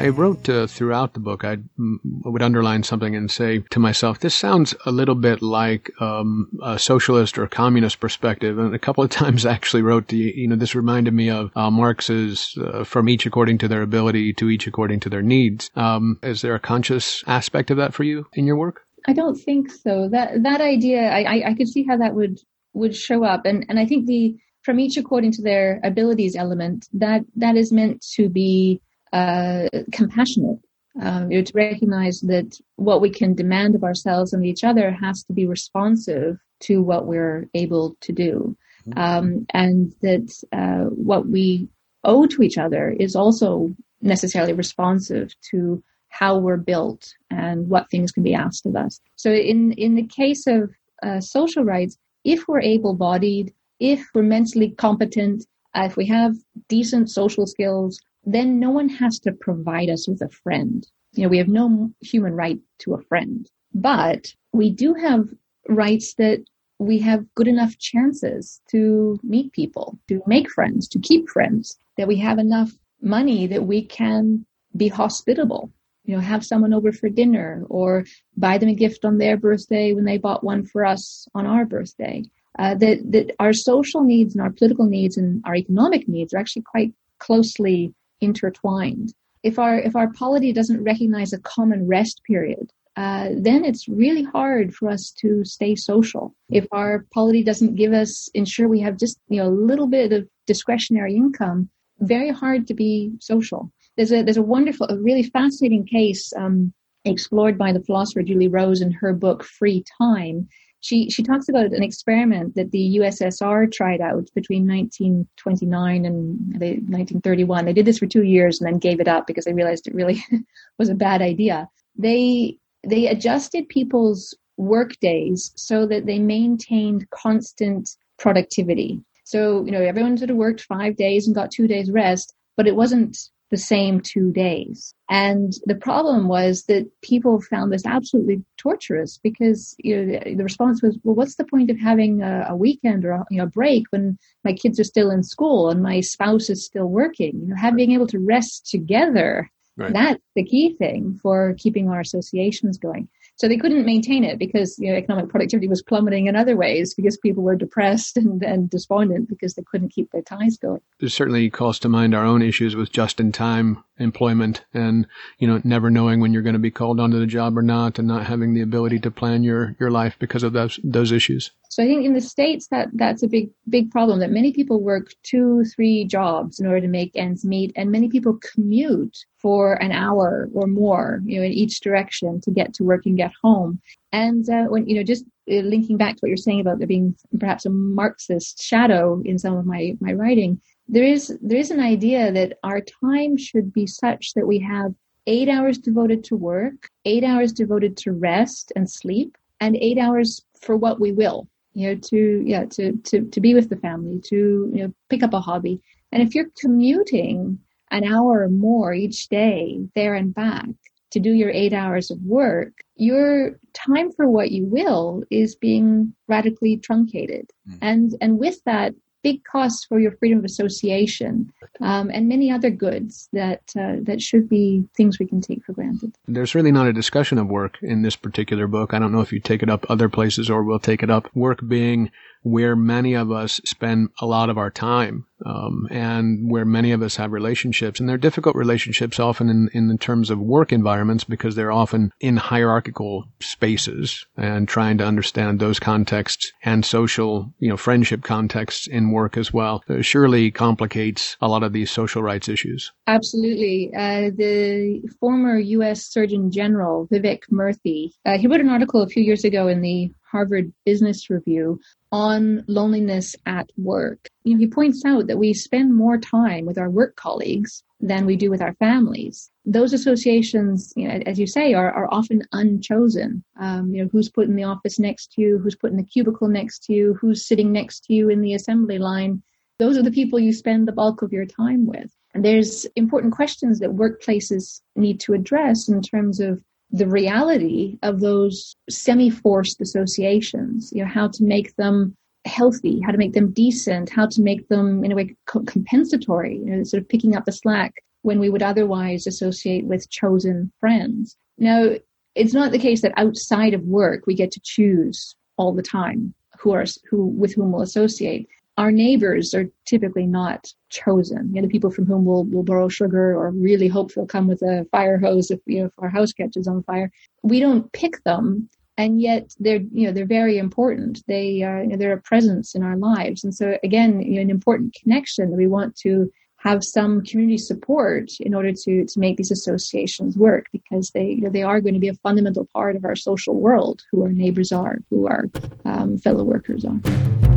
I 0.07 0.11
wrote 0.11 0.49
uh, 0.49 0.69
throughout 0.69 1.15
the 1.15 1.21
book, 1.21 1.43
mm, 1.43 1.97
I 2.25 2.29
would 2.29 2.41
underline 2.41 2.85
something 2.85 3.17
and 3.17 3.29
say 3.29 3.65
to 3.71 3.81
myself, 3.81 4.21
this 4.21 4.37
sounds 4.37 4.73
a 4.85 4.93
little 4.93 5.17
bit 5.17 5.43
like 5.43 5.91
um, 6.01 6.49
a 6.63 6.79
socialist 6.79 7.37
or 7.37 7.49
communist 7.49 7.99
perspective. 7.99 8.57
And 8.57 8.73
a 8.73 8.79
couple 8.79 9.03
of 9.03 9.11
times 9.23 9.45
I 9.45 9.53
actually 9.53 9.83
wrote, 9.83 10.07
the, 10.07 10.33
you 10.37 10.47
know, 10.47 10.55
this 10.55 10.77
reminded 10.77 11.13
me 11.13 11.29
of 11.29 11.51
uh, 11.57 11.73
Marx's 11.73 12.57
uh, 12.57 12.85
from 12.85 13.09
each 13.09 13.27
according 13.27 13.59
to 13.59 13.67
their 13.67 13.83
ability 13.83 14.33
to 14.35 14.49
each 14.49 14.69
according 14.69 15.01
to 15.01 15.09
their 15.09 15.23
needs. 15.23 15.73
Um, 15.75 16.21
is 16.23 16.41
there 16.41 16.55
a 16.55 16.61
conscious 16.61 17.25
aspect 17.27 17.73
of 17.73 17.77
that 17.79 17.93
for 17.93 18.05
you 18.05 18.29
in 18.35 18.47
your 18.47 18.57
work? 18.57 18.83
I 19.09 19.13
don't 19.13 19.35
think 19.35 19.73
so. 19.73 20.09
That 20.09 20.45
that 20.45 20.61
idea, 20.61 21.11
I, 21.11 21.23
I, 21.23 21.51
I 21.51 21.55
could 21.55 21.69
see 21.69 21.85
how 21.85 21.97
that 21.97 22.15
would 22.15 22.39
would 22.75 22.95
show 22.95 23.25
up, 23.25 23.45
and 23.45 23.67
and 23.69 23.81
I 23.81 23.87
think 23.87 24.07
the 24.07 24.37
from 24.63 24.79
each 24.79 24.97
according 24.97 25.33
to 25.33 25.43
their 25.43 25.81
abilities 25.83 26.37
element 26.37 26.87
that 26.93 27.23
that 27.35 27.57
is 27.57 27.73
meant 27.73 28.05
to 28.15 28.29
be 28.29 28.81
uh, 29.13 29.69
compassionate. 29.93 30.59
Um, 30.99 31.29
to 31.29 31.53
recognize 31.53 32.23
that 32.23 32.59
what 32.77 33.03
we 33.03 33.11
can 33.11 33.35
demand 33.35 33.75
of 33.75 33.85
ourselves 33.85 34.33
and 34.33 34.47
each 34.47 34.65
other 34.65 34.91
has 34.91 35.25
to 35.25 35.35
be 35.35 35.47
responsive 35.47 36.39
to 36.61 36.81
what 36.81 37.05
we're 37.05 37.51
able 37.53 37.99
to 38.01 38.13
do, 38.13 38.57
um, 38.97 39.45
and 39.53 39.95
that 40.01 40.33
uh, 40.53 40.89
what 40.89 41.29
we 41.29 41.69
owe 42.03 42.27
to 42.27 42.43
each 42.43 42.57
other 42.57 42.89
is 42.89 43.15
also 43.15 43.75
necessarily 44.01 44.55
responsive 44.55 45.35
to 45.51 45.83
how 46.09 46.39
we're 46.39 46.57
built 46.57 47.13
and 47.31 47.69
what 47.69 47.91
things 47.91 48.11
can 48.11 48.23
be 48.23 48.33
asked 48.33 48.65
of 48.65 48.75
us. 48.75 48.99
So 49.17 49.31
in 49.31 49.73
in 49.73 49.97
the 49.97 50.07
case 50.07 50.47
of 50.47 50.71
uh, 51.03 51.21
social 51.21 51.63
rights, 51.63 51.99
if 52.25 52.49
we're 52.49 52.63
able-bodied, 52.63 53.53
if 53.81 54.01
we're 54.15 54.23
mentally 54.23 54.71
competent, 54.71 55.45
uh, 55.75 55.83
if 55.85 55.97
we 55.97 56.07
have 56.07 56.35
decent 56.69 57.11
social 57.11 57.47
skills, 57.47 58.01
then 58.27 58.61
no 58.61 58.71
one 58.71 58.89
has 58.89 59.19
to 59.21 59.33
provide 59.33 59.89
us 59.89 60.07
with 60.09 60.21
a 60.21 60.29
friend. 60.29 60.87
You 61.13 61.23
know, 61.23 61.29
we 61.29 61.39
have 61.39 61.49
no 61.49 61.91
human 62.01 62.35
right 62.35 62.59
to 62.81 62.95
a 62.95 63.03
friend, 63.03 63.49
but 63.73 64.35
we 64.53 64.71
do 64.71 64.95
have 64.95 65.29
rights 65.69 66.15
that 66.15 66.45
we 66.79 66.99
have 66.99 67.35
good 67.35 67.49
enough 67.49 67.79
chances 67.79 68.61
to 68.71 69.19
meet 69.23 69.53
people, 69.53 69.99
to 70.09 70.23
make 70.27 70.51
friends, 70.51 70.89
to 70.89 70.99
keep 70.99 71.29
friends, 71.31 71.79
that 71.97 72.09
we 72.09 72.17
have 72.17 72.39
enough 72.39 72.73
money 73.01 73.47
that 73.47 73.65
we 73.65 73.83
can 73.83 74.45
be 74.77 74.89
hospitable 74.89 75.71
you 76.07 76.15
know, 76.15 76.21
have 76.21 76.47
someone 76.47 76.73
over 76.73 76.93
for 76.93 77.09
dinner 77.09 77.65
or 77.69 78.05
buy 78.37 78.59
them 78.59 78.69
a 78.69 78.75
gift 78.75 79.05
on 79.05 79.19
their 79.19 79.37
birthday 79.37 79.93
when 79.93 80.05
they 80.05 80.19
bought 80.19 80.45
one 80.45 80.65
for 80.65 80.85
us 80.87 81.27
on 81.35 81.47
our 81.47 81.65
birthday. 81.65 82.23
Uh, 82.59 82.75
that, 82.75 82.99
that 83.11 83.35
our 83.39 83.53
social 83.53 84.03
needs 84.03 84.35
and 84.35 84.43
our 84.43 84.51
political 84.51 84.87
needs 84.87 85.19
and 85.19 85.43
our 85.45 85.55
economic 85.55 86.09
needs 86.09 86.33
are 86.33 86.39
actually 86.39 86.63
quite 86.63 86.95
closely 87.19 87.93
intertwined. 88.21 89.13
If 89.43 89.59
our, 89.59 89.79
if 89.79 89.95
our 89.95 90.13
polity 90.13 90.53
doesn't 90.53 90.83
recognize 90.83 91.33
a 91.33 91.41
common 91.41 91.87
rest 91.87 92.23
period, 92.27 92.71
uh, 92.97 93.29
then 93.37 93.65
it's 93.65 93.89
really 93.89 94.23
hard 94.23 94.75
for 94.75 94.89
us 94.89 95.13
to 95.19 95.45
stay 95.45 95.75
social. 95.75 96.35
If 96.51 96.67
our 96.73 97.05
polity 97.13 97.45
doesn't 97.45 97.75
give 97.75 97.93
us, 97.93 98.29
ensure 98.35 98.69
we 98.69 98.81
have 98.81 98.97
just, 98.97 99.19
you 99.29 99.43
know, 99.43 99.49
a 99.49 99.51
little 99.51 99.87
bit 99.87 100.13
of 100.13 100.27
discretionary 100.47 101.15
income, 101.15 101.69
very 102.01 102.31
hard 102.31 102.67
to 102.69 102.75
be 102.75 103.13
social 103.21 103.71
there's 103.97 104.13
a 104.13 104.23
there's 104.23 104.37
a 104.37 104.43
wonderful, 104.43 104.87
a 104.89 104.99
really 104.99 105.23
fascinating 105.23 105.87
case 105.87 106.33
um, 106.37 106.73
explored 107.05 107.59
by 107.59 107.73
the 107.73 107.83
philosopher 107.83 108.23
Julie 108.23 108.49
Rose 108.49 108.81
in 108.81 108.93
her 108.93 109.13
book 109.13 109.43
Free 109.43 109.85
Time. 109.99 110.49
She 110.87 111.11
she 111.11 111.25
talks 111.25 111.49
about 111.49 111.73
an 111.73 111.83
experiment 111.83 112.55
that 112.55 112.71
the 112.71 112.99
USSR 113.01 113.73
tried 113.73 114.01
out 114.01 114.31
between 114.37 114.69
1929 114.69 116.05
and 116.05 116.39
1931. 116.61 117.65
They 117.65 117.73
did 117.73 117.87
this 117.87 117.99
for 117.99 118.07
two 118.07 118.23
years 118.23 118.61
and 118.61 118.69
then 118.69 118.79
gave 118.79 119.01
it 119.01 119.09
up 119.09 119.27
because 119.27 119.47
they 119.47 119.53
realized 119.53 119.89
it 119.89 119.95
really 119.97 120.23
was 120.79 120.89
a 120.89 120.95
bad 120.95 121.23
idea. 121.23 121.69
They 121.99 122.59
they 122.87 123.09
adjusted 123.09 123.69
people's 123.69 124.33
work 124.59 124.97
days 125.01 125.51
so 125.57 125.87
that 125.87 126.07
they 126.07 126.21
maintained 126.21 127.11
constant 127.11 127.91
productivity. 128.17 129.03
So, 129.25 129.65
you 129.65 129.73
know, 129.73 129.83
everyone 129.83 130.17
sort 130.17 130.31
of 130.31 130.37
worked 130.37 130.63
five 130.63 130.95
days 130.95 131.27
and 131.27 131.35
got 131.35 131.51
two 131.51 131.67
days 131.67 131.91
rest, 131.91 132.33
but 132.57 132.69
it 132.69 132.77
wasn't 132.77 133.19
the 133.51 133.57
same 133.57 134.01
two 134.01 134.33
days. 134.33 134.93
And 135.09 135.53
the 135.67 135.77
problem 135.77 136.27
was 136.27 136.65
that 136.65 136.91
people 137.03 137.41
found 137.41 137.73
this 137.73 137.87
absolutely 137.87 138.43
torturous 138.57 139.19
because 139.23 139.77
you 139.79 140.05
know, 140.05 140.21
the 140.25 140.43
response 140.43 140.83
was, 140.83 140.99
well, 141.05 141.15
what's 141.15 141.37
the 141.37 141.45
point 141.45 141.71
of 141.71 141.79
having 141.79 142.23
a, 142.23 142.47
a 142.49 142.57
weekend 142.57 143.05
or 143.05 143.13
a 143.13 143.25
you 143.31 143.39
know, 143.39 143.47
break 143.47 143.85
when 143.91 144.19
my 144.45 144.53
kids 144.53 144.81
are 144.81 144.85
still 144.85 145.11
in 145.11 145.23
school 145.23 145.71
and 145.71 145.83
my 145.83 146.01
spouse 146.01 146.51
is 146.51 146.65
still 146.65 146.87
working? 146.87 147.41
You 147.41 147.49
know, 147.49 147.57
having 147.57 147.77
being 147.77 147.93
able 147.93 148.09
to 148.09 148.19
rest 148.19 148.69
together, 148.69 149.49
right. 149.77 149.93
that's 149.93 150.23
the 150.35 150.45
key 150.45 150.75
thing 150.77 151.19
for 151.23 151.55
keeping 151.59 151.89
our 151.89 152.01
associations 152.01 152.79
going. 152.79 153.09
So 153.37 153.49
they 153.49 153.59
couldn't 153.59 153.85
maintain 153.85 154.25
it 154.25 154.39
because 154.39 154.79
you 154.79 154.91
know, 154.91 154.97
economic 154.97 155.29
productivity 155.29 155.69
was 155.69 155.83
plummeting 155.83 156.27
in 156.27 156.37
other 156.37 156.57
ways 156.57 156.95
because 156.95 157.19
people 157.19 157.43
were 157.43 157.55
depressed 157.55 158.17
and, 158.17 158.43
and 158.43 158.69
despondent 158.69 159.29
because 159.29 159.55
they 159.55 159.63
couldn't 159.63 159.91
keep 159.91 160.11
their 160.11 160.23
ties 160.23 160.57
going. 160.57 160.81
It 161.01 161.11
certainly 161.11 161.51
calls 161.51 161.79
to 161.81 161.89
mind 161.89 162.15
our 162.15 162.25
own 162.25 162.43
issues 162.43 162.75
with 162.75 162.91
just 162.91 163.21
in 163.21 163.33
time 163.33 163.85
employment 163.99 164.65
and, 164.75 165.07
you 165.39 165.47
know, 165.47 165.61
never 165.65 165.91
knowing 165.91 166.21
when 166.21 166.33
you're 166.33 166.43
going 166.43 166.55
to 166.55 166.59
be 166.59 166.71
called 166.71 166.99
onto 166.99 167.19
the 167.19 167.27
job 167.27 167.57
or 167.57 167.63
not 167.63 167.99
and 167.99 168.09
not 168.09 168.27
having 168.27 168.55
the 168.55 168.63
ability 168.63 168.99
to 169.01 169.11
plan 169.11 169.43
your, 169.43 169.77
your 169.79 169.91
life 169.91 170.17
because 170.19 170.43
of 170.43 170.53
those, 170.53 170.81
those 170.83 171.13
issues. 171.13 171.51
So 171.69 171.83
I 171.83 171.87
think 171.87 172.05
in 172.05 172.15
the 172.15 172.21
States 172.21 172.69
that 172.69 172.89
that's 172.95 173.23
a 173.23 173.29
big, 173.29 173.51
big 173.69 173.91
problem 173.91 174.21
that 174.21 174.31
many 174.31 174.53
people 174.53 174.81
work 174.81 175.11
two, 175.23 175.65
three 175.65 176.05
jobs 176.05 176.59
in 176.59 176.67
order 176.67 176.81
to 176.81 176.89
make 176.89 177.13
ends 177.15 177.45
meet 177.45 177.73
and 177.77 177.91
many 177.91 178.09
people 178.09 178.39
commute 178.53 179.17
for 179.39 179.75
an 179.83 179.93
hour 179.93 180.49
or 180.55 180.67
more, 180.67 181.21
you 181.25 181.39
know, 181.39 181.47
in 181.47 181.53
each 181.53 181.81
direction 181.81 182.41
to 182.43 182.51
get 182.51 182.73
to 182.75 182.85
work 182.85 183.07
and 183.07 183.17
get 183.17 183.33
home. 183.43 183.81
And 184.13 184.49
uh, 184.49 184.65
when, 184.65 184.89
you 184.89 184.97
know, 184.97 185.03
just 185.03 185.25
uh, 185.51 185.57
linking 185.57 185.97
back 185.97 186.15
to 186.15 186.21
what 186.21 186.29
you're 186.29 186.37
saying 186.37 186.61
about 186.61 186.79
there 186.79 186.87
being 186.87 187.15
perhaps 187.39 187.67
a 187.67 187.71
Marxist 187.71 188.63
shadow 188.63 189.21
in 189.25 189.39
some 189.39 189.57
of 189.57 189.67
my, 189.67 189.97
my 190.01 190.13
writing, 190.13 190.61
there 190.89 191.05
is 191.05 191.37
there 191.43 191.59
is 191.59 191.71
an 191.71 191.81
idea 191.81 192.31
that 192.33 192.59
our 192.63 192.81
time 192.81 193.37
should 193.37 193.73
be 193.73 193.87
such 193.87 194.35
that 194.35 194.47
we 194.47 194.61
have 194.61 194.95
eight 195.27 195.49
hours 195.49 195.79
devoted 195.79 196.23
to 196.25 196.37
work, 196.37 196.89
eight 197.05 197.25
hours 197.25 197.53
devoted 197.53 197.97
to 197.97 198.13
rest 198.13 198.73
and 198.77 198.89
sleep, 198.89 199.37
and 199.61 199.77
eight 199.77 199.99
hours 199.99 200.45
for 200.61 200.77
what 200.77 201.01
we 201.01 201.13
will. 201.13 201.49
You 201.77 201.89
know, 201.89 202.01
to 202.11 202.43
yeah, 202.45 202.65
to 202.65 202.97
to 202.97 203.29
to 203.29 203.41
be 203.41 203.53
with 203.53 203.69
the 203.69 203.77
family, 203.77 204.19
to 204.31 204.71
you 204.73 204.83
know, 204.83 204.95
pick 205.11 205.23
up 205.23 205.35
a 205.35 205.41
hobby. 205.41 205.81
And 206.11 206.23
if 206.23 206.35
you're 206.35 206.51
commuting 206.59 207.59
an 207.91 208.05
hour 208.05 208.45
or 208.45 208.49
more 208.49 208.95
each 208.95 209.29
day, 209.29 209.81
there 209.95 210.15
and 210.15 210.35
back, 210.35 210.67
to 211.11 211.21
do 211.21 211.31
your 211.31 211.51
eight 211.51 211.75
hours 211.75 212.11
of 212.11 212.19
work, 212.23 212.73
your 212.97 213.59
time 213.75 214.11
for 214.11 214.27
what 214.29 214.53
you 214.53 214.65
will 214.65 215.23
is 215.31 215.55
being 215.55 216.15
radically 216.29 216.79
truncated. 216.79 217.51
Mm. 217.69 217.79
And 217.83 218.17
and 218.23 218.39
with 218.39 218.59
that 218.65 218.95
big 219.23 219.43
costs 219.45 219.85
for 219.85 219.99
your 219.99 220.13
freedom 220.13 220.39
of 220.39 220.45
association 220.45 221.53
um, 221.81 222.11
and 222.11 222.29
many 222.29 222.51
other 222.51 222.71
goods 222.71 223.29
that 223.33 223.63
uh, 223.79 223.97
that 224.03 224.23
should 224.23 224.49
be 224.49 224.85
things 224.97 225.19
we 225.19 225.27
can 225.27 225.41
take 225.41 225.65
for 225.65 225.73
granted. 225.73 226.15
There's 226.29 226.55
really 226.55 226.73
not 226.73 226.87
a 226.87 226.93
discussion 226.93 227.39
of 227.39 227.49
work 227.49 227.79
in 227.83 228.03
this 228.03 228.17
particular 228.17 228.67
book. 228.67 228.95
I 228.95 228.99
don't 228.99 229.13
know 229.13 229.21
if 229.21 229.33
you 229.33 229.41
take 229.41 229.63
it 229.63 229.71
up 229.71 229.85
other 229.89 230.09
places 230.09 230.49
or 230.49 230.63
we'll 230.63 230.79
take 230.79 231.03
it 231.03 231.11
up. 231.11 231.29
Work 231.35 231.67
being 231.67 232.11
where 232.47 232.77
many 232.77 233.15
of 233.15 233.33
us 233.33 233.61
spend 233.65 234.09
a 234.21 234.25
lot 234.25 234.49
of 234.49 234.57
our 234.57 234.71
time 234.71 235.27
um, 235.45 235.89
and 235.91 236.49
where 236.49 236.65
many 236.65 236.93
of 236.93 237.03
us 237.03 237.17
have 237.17 237.33
relationships. 237.33 237.99
And 237.99 238.09
they're 238.09 238.17
difficult 238.17 238.55
relationships 238.55 239.19
often 239.19 239.51
in, 239.51 239.69
in 239.73 239.99
terms 239.99 240.31
of 240.31 240.39
work 240.39 240.73
environments 240.73 241.25
because 241.25 241.57
they're 241.57 241.73
often 241.73 242.13
in 242.21 242.37
hierarchical 242.37 243.25
spaces 243.41 244.25
and 244.37 244.69
trying 244.69 244.97
to 244.99 245.05
understand 245.05 245.59
those 245.59 245.81
contexts 245.81 246.53
and 246.63 246.85
social, 246.85 247.53
you 247.59 247.69
know, 247.69 247.77
friendship 247.77 248.23
contexts 248.23 248.87
in 248.87 249.11
work 249.11 249.37
as 249.37 249.53
well 249.53 249.83
uh, 249.91 250.01
surely 250.01 250.53
complicates 250.53 251.37
a 251.41 251.49
lot 251.49 251.65
of 251.65 251.73
these 251.73 251.91
social 251.91 252.23
rights 252.23 252.49
issues. 252.49 252.93
Absolutely. 253.09 253.91
Uh, 253.93 254.31
the 254.37 255.03
former 255.19 255.59
U.S. 255.59 256.05
Surgeon 256.07 256.53
General, 256.53 257.09
Vivek 257.09 257.41
Murthy, 257.51 258.11
uh, 258.25 258.39
he 258.39 258.47
wrote 258.47 258.61
an 258.61 258.69
article 258.69 259.03
a 259.03 259.09
few 259.09 259.25
years 259.25 259.43
ago 259.43 259.67
in 259.67 259.81
the 259.81 260.13
Harvard 260.31 260.73
Business 260.85 261.31
Review 261.31 261.81
on 262.13 262.65
loneliness 262.67 263.37
at 263.47 263.71
work. 263.77 264.29
You 264.45 264.55
know, 264.55 264.61
he 264.61 264.67
points 264.67 265.05
out 265.05 265.27
that 265.27 265.39
we 265.39 265.53
spend 265.53 265.95
more 265.95 266.19
time 266.19 266.67
with 266.67 266.79
our 266.79 266.91
work 266.91 267.17
colleagues 267.17 267.83
than 268.01 268.27
we 268.27 268.37
do 268.37 268.51
with 268.51 268.61
our 268.61 268.75
families. 268.75 269.51
Those 269.65 269.93
associations, 269.93 270.93
you 270.97 271.09
know, 271.09 271.21
as 271.27 271.39
you 271.39 271.47
say, 271.47 271.75
are, 271.75 271.91
are 271.91 272.13
often 272.13 272.43
unchosen. 272.53 273.43
Um, 273.59 273.95
you 273.95 274.03
know, 274.03 274.09
who's 274.13 274.29
put 274.29 274.49
in 274.49 274.57
the 274.57 274.65
office 274.65 274.99
next 274.99 275.33
to 275.33 275.41
you, 275.41 275.59
who's 275.59 275.77
put 275.77 275.91
in 275.91 275.97
the 275.97 276.05
cubicle 276.05 276.49
next 276.49 276.85
to 276.85 276.93
you, 276.93 277.15
who's 277.15 277.47
sitting 277.47 277.73
next 277.73 278.05
to 278.05 278.15
you 278.15 278.29
in 278.29 278.43
the 278.43 278.55
assembly 278.55 278.99
line. 278.99 279.43
Those 279.79 279.97
are 279.99 280.03
the 280.03 280.11
people 280.11 280.39
you 280.39 280.53
spend 280.53 280.87
the 280.87 280.93
bulk 280.93 281.23
of 281.23 281.33
your 281.33 281.47
time 281.47 281.87
with. 281.87 282.11
And 282.35 282.45
there's 282.45 282.85
important 282.97 283.33
questions 283.33 283.79
that 283.79 283.91
workplaces 283.91 284.81
need 284.95 285.21
to 285.21 285.33
address 285.33 285.89
in 285.89 286.03
terms 286.03 286.39
of 286.41 286.63
the 286.91 287.09
reality 287.09 287.99
of 288.03 288.21
those 288.21 288.77
semi-forced 288.89 289.81
associations, 289.81 290.93
you 290.95 291.03
know, 291.03 291.11
how 291.11 291.29
to 291.29 291.45
make 291.45 291.75
them 291.77 292.17
healthy, 292.45 293.01
how 293.01 293.11
to 293.11 293.19
make 293.19 293.33
them 293.33 293.53
decent, 293.53 294.09
how 294.09 294.27
to 294.27 294.41
make 294.41 294.69
them 294.69 295.05
in 295.05 295.13
a 295.13 295.17
way 295.17 295.35
compensatory, 295.47 296.59
you 296.59 296.67
know, 296.67 296.83
sort 296.85 297.03
of 297.03 297.09
picking 297.09 297.35
up 297.35 297.45
the 297.45 297.53
slack 297.53 297.95
when 298.23 298.39
we 298.39 298.49
would 298.49 298.63
otherwise 298.63 299.27
associate 299.27 299.85
with 299.85 300.09
chosen 300.11 300.73
friends. 300.81 301.37
Now, 301.59 301.95
it's 302.35 302.55
not 302.55 302.71
the 302.71 302.79
case 302.79 303.03
that 303.03 303.15
outside 303.17 303.75
of 303.75 303.83
work 303.83 304.27
we 304.27 304.35
get 304.35 304.51
to 304.53 304.61
choose 304.63 305.35
all 305.57 305.73
the 305.73 305.83
time 305.83 306.35
who 306.59 306.73
are 306.73 306.85
who 307.11 307.27
with 307.27 307.55
whom 307.55 307.73
we'll 307.73 307.83
associate 307.83 308.49
our 308.77 308.93
neighbors 308.93 309.55
are 309.55 309.67
typically 309.87 310.27
not 310.27 310.67
chosen. 310.91 311.49
You 311.49 311.61
know, 311.61 311.67
the 311.67 311.73
people 311.73 311.91
from 311.91 312.07
whom 312.07 312.25
we'll, 312.25 312.45
we'll 312.45 312.63
borrow 312.63 312.89
sugar 312.89 313.35
or 313.35 313.51
really 313.51 313.89
hope 313.89 314.13
they'll 314.13 314.27
come 314.27 314.49
with 314.49 314.63
a 314.63 314.87
fire 314.91 315.19
hose 315.19 315.51
if, 315.51 315.61
you 315.67 315.81
know, 315.81 315.87
if 315.87 315.93
our 315.99 316.11
house 316.11 316.33
catches 316.33 316.69
on 316.69 316.83
fire. 316.83 317.11
We 317.43 317.61
don't 317.61 317.91
pick 317.93 318.23
them. 318.25 318.69
And 318.99 319.21
yet 319.21 319.55
they're, 319.59 319.83
you 319.93 320.07
know, 320.07 320.13
they're 320.13 320.27
very 320.27 320.59
important. 320.59 321.23
They 321.27 321.63
are, 321.63 321.83
you 321.83 321.89
know, 321.89 321.97
they're 321.97 322.15
a 322.15 322.21
presence 322.21 322.75
in 322.75 322.83
our 322.83 322.97
lives. 322.97 323.45
And 323.45 323.55
so 323.55 323.79
again, 323.83 324.21
you 324.21 324.37
know, 324.37 324.43
an 324.43 324.51
important 324.51 324.95
connection 324.95 325.51
that 325.51 325.57
we 325.57 325.67
want 325.67 325.97
to 325.99 326.31
have 326.59 326.83
some 326.83 327.23
community 327.23 327.59
support 327.59 328.31
in 328.41 328.55
order 328.55 328.73
to, 328.73 329.05
to 329.05 329.21
make 329.21 329.37
these 329.37 329.51
associations 329.51 330.37
work 330.37 330.67
because 330.73 331.11
they, 331.11 331.27
you 331.27 331.43
know, 331.43 331.51
they 331.51 331.63
are 331.63 331.81
going 331.81 331.95
to 331.95 332.01
be 332.01 332.09
a 332.09 332.15
fundamental 332.15 332.67
part 332.73 332.97
of 332.97 333.05
our 333.05 333.17
social 333.17 333.55
world, 333.55 334.03
who 334.11 334.23
our 334.23 334.33
neighbors 334.33 334.73
are, 334.73 334.99
who 335.11 335.27
our 335.27 335.45
um, 335.85 336.19
fellow 336.19 336.43
workers 336.43 336.85
are. 336.85 337.56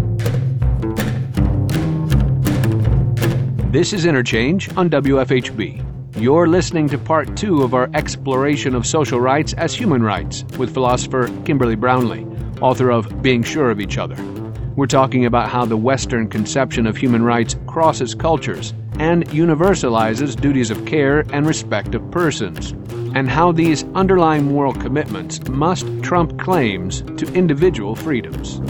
This 3.72 3.94
is 3.94 4.08
Interchange 4.08 4.76
on 4.76 4.90
WFHB. 4.90 6.20
You're 6.20 6.48
listening 6.48 6.90
to 6.90 6.98
part 6.98 7.38
two 7.38 7.62
of 7.62 7.76
our 7.76 7.88
exploration 7.94 8.74
of 8.74 8.88
social 8.88 9.22
rights 9.22 9.54
as 9.54 9.76
human 9.76 10.02
rights 10.02 10.44
with 10.58 10.74
philosopher 10.74 11.28
Kimberly 11.46 11.76
Brownlee, 11.76 12.26
author 12.62 12.90
of 12.90 13.22
Being 13.22 13.44
Sure 13.44 13.70
of 13.70 13.80
Each 13.80 14.00
Other. 14.00 14.16
We're 14.76 14.88
talking 14.88 15.28
about 15.28 15.50
how 15.50 15.66
the 15.66 15.78
Western 15.78 16.28
conception 16.28 16.88
of 16.88 16.98
human 16.98 17.22
rights 17.22 17.58
crosses 17.68 18.16
cultures 18.16 18.74
and 18.98 19.30
universalizes 19.30 20.36
duties 20.36 20.72
of 20.72 20.84
care 20.88 21.20
and 21.32 21.46
respect 21.46 21.94
of 21.94 22.10
persons, 22.10 22.72
and 23.14 23.30
how 23.30 23.52
these 23.52 23.84
underlying 23.94 24.46
moral 24.46 24.74
commitments 24.74 25.48
must 25.48 25.86
trump 26.02 26.40
claims 26.40 27.04
to 27.18 27.32
individual 27.36 27.96
freedoms. 27.96 28.62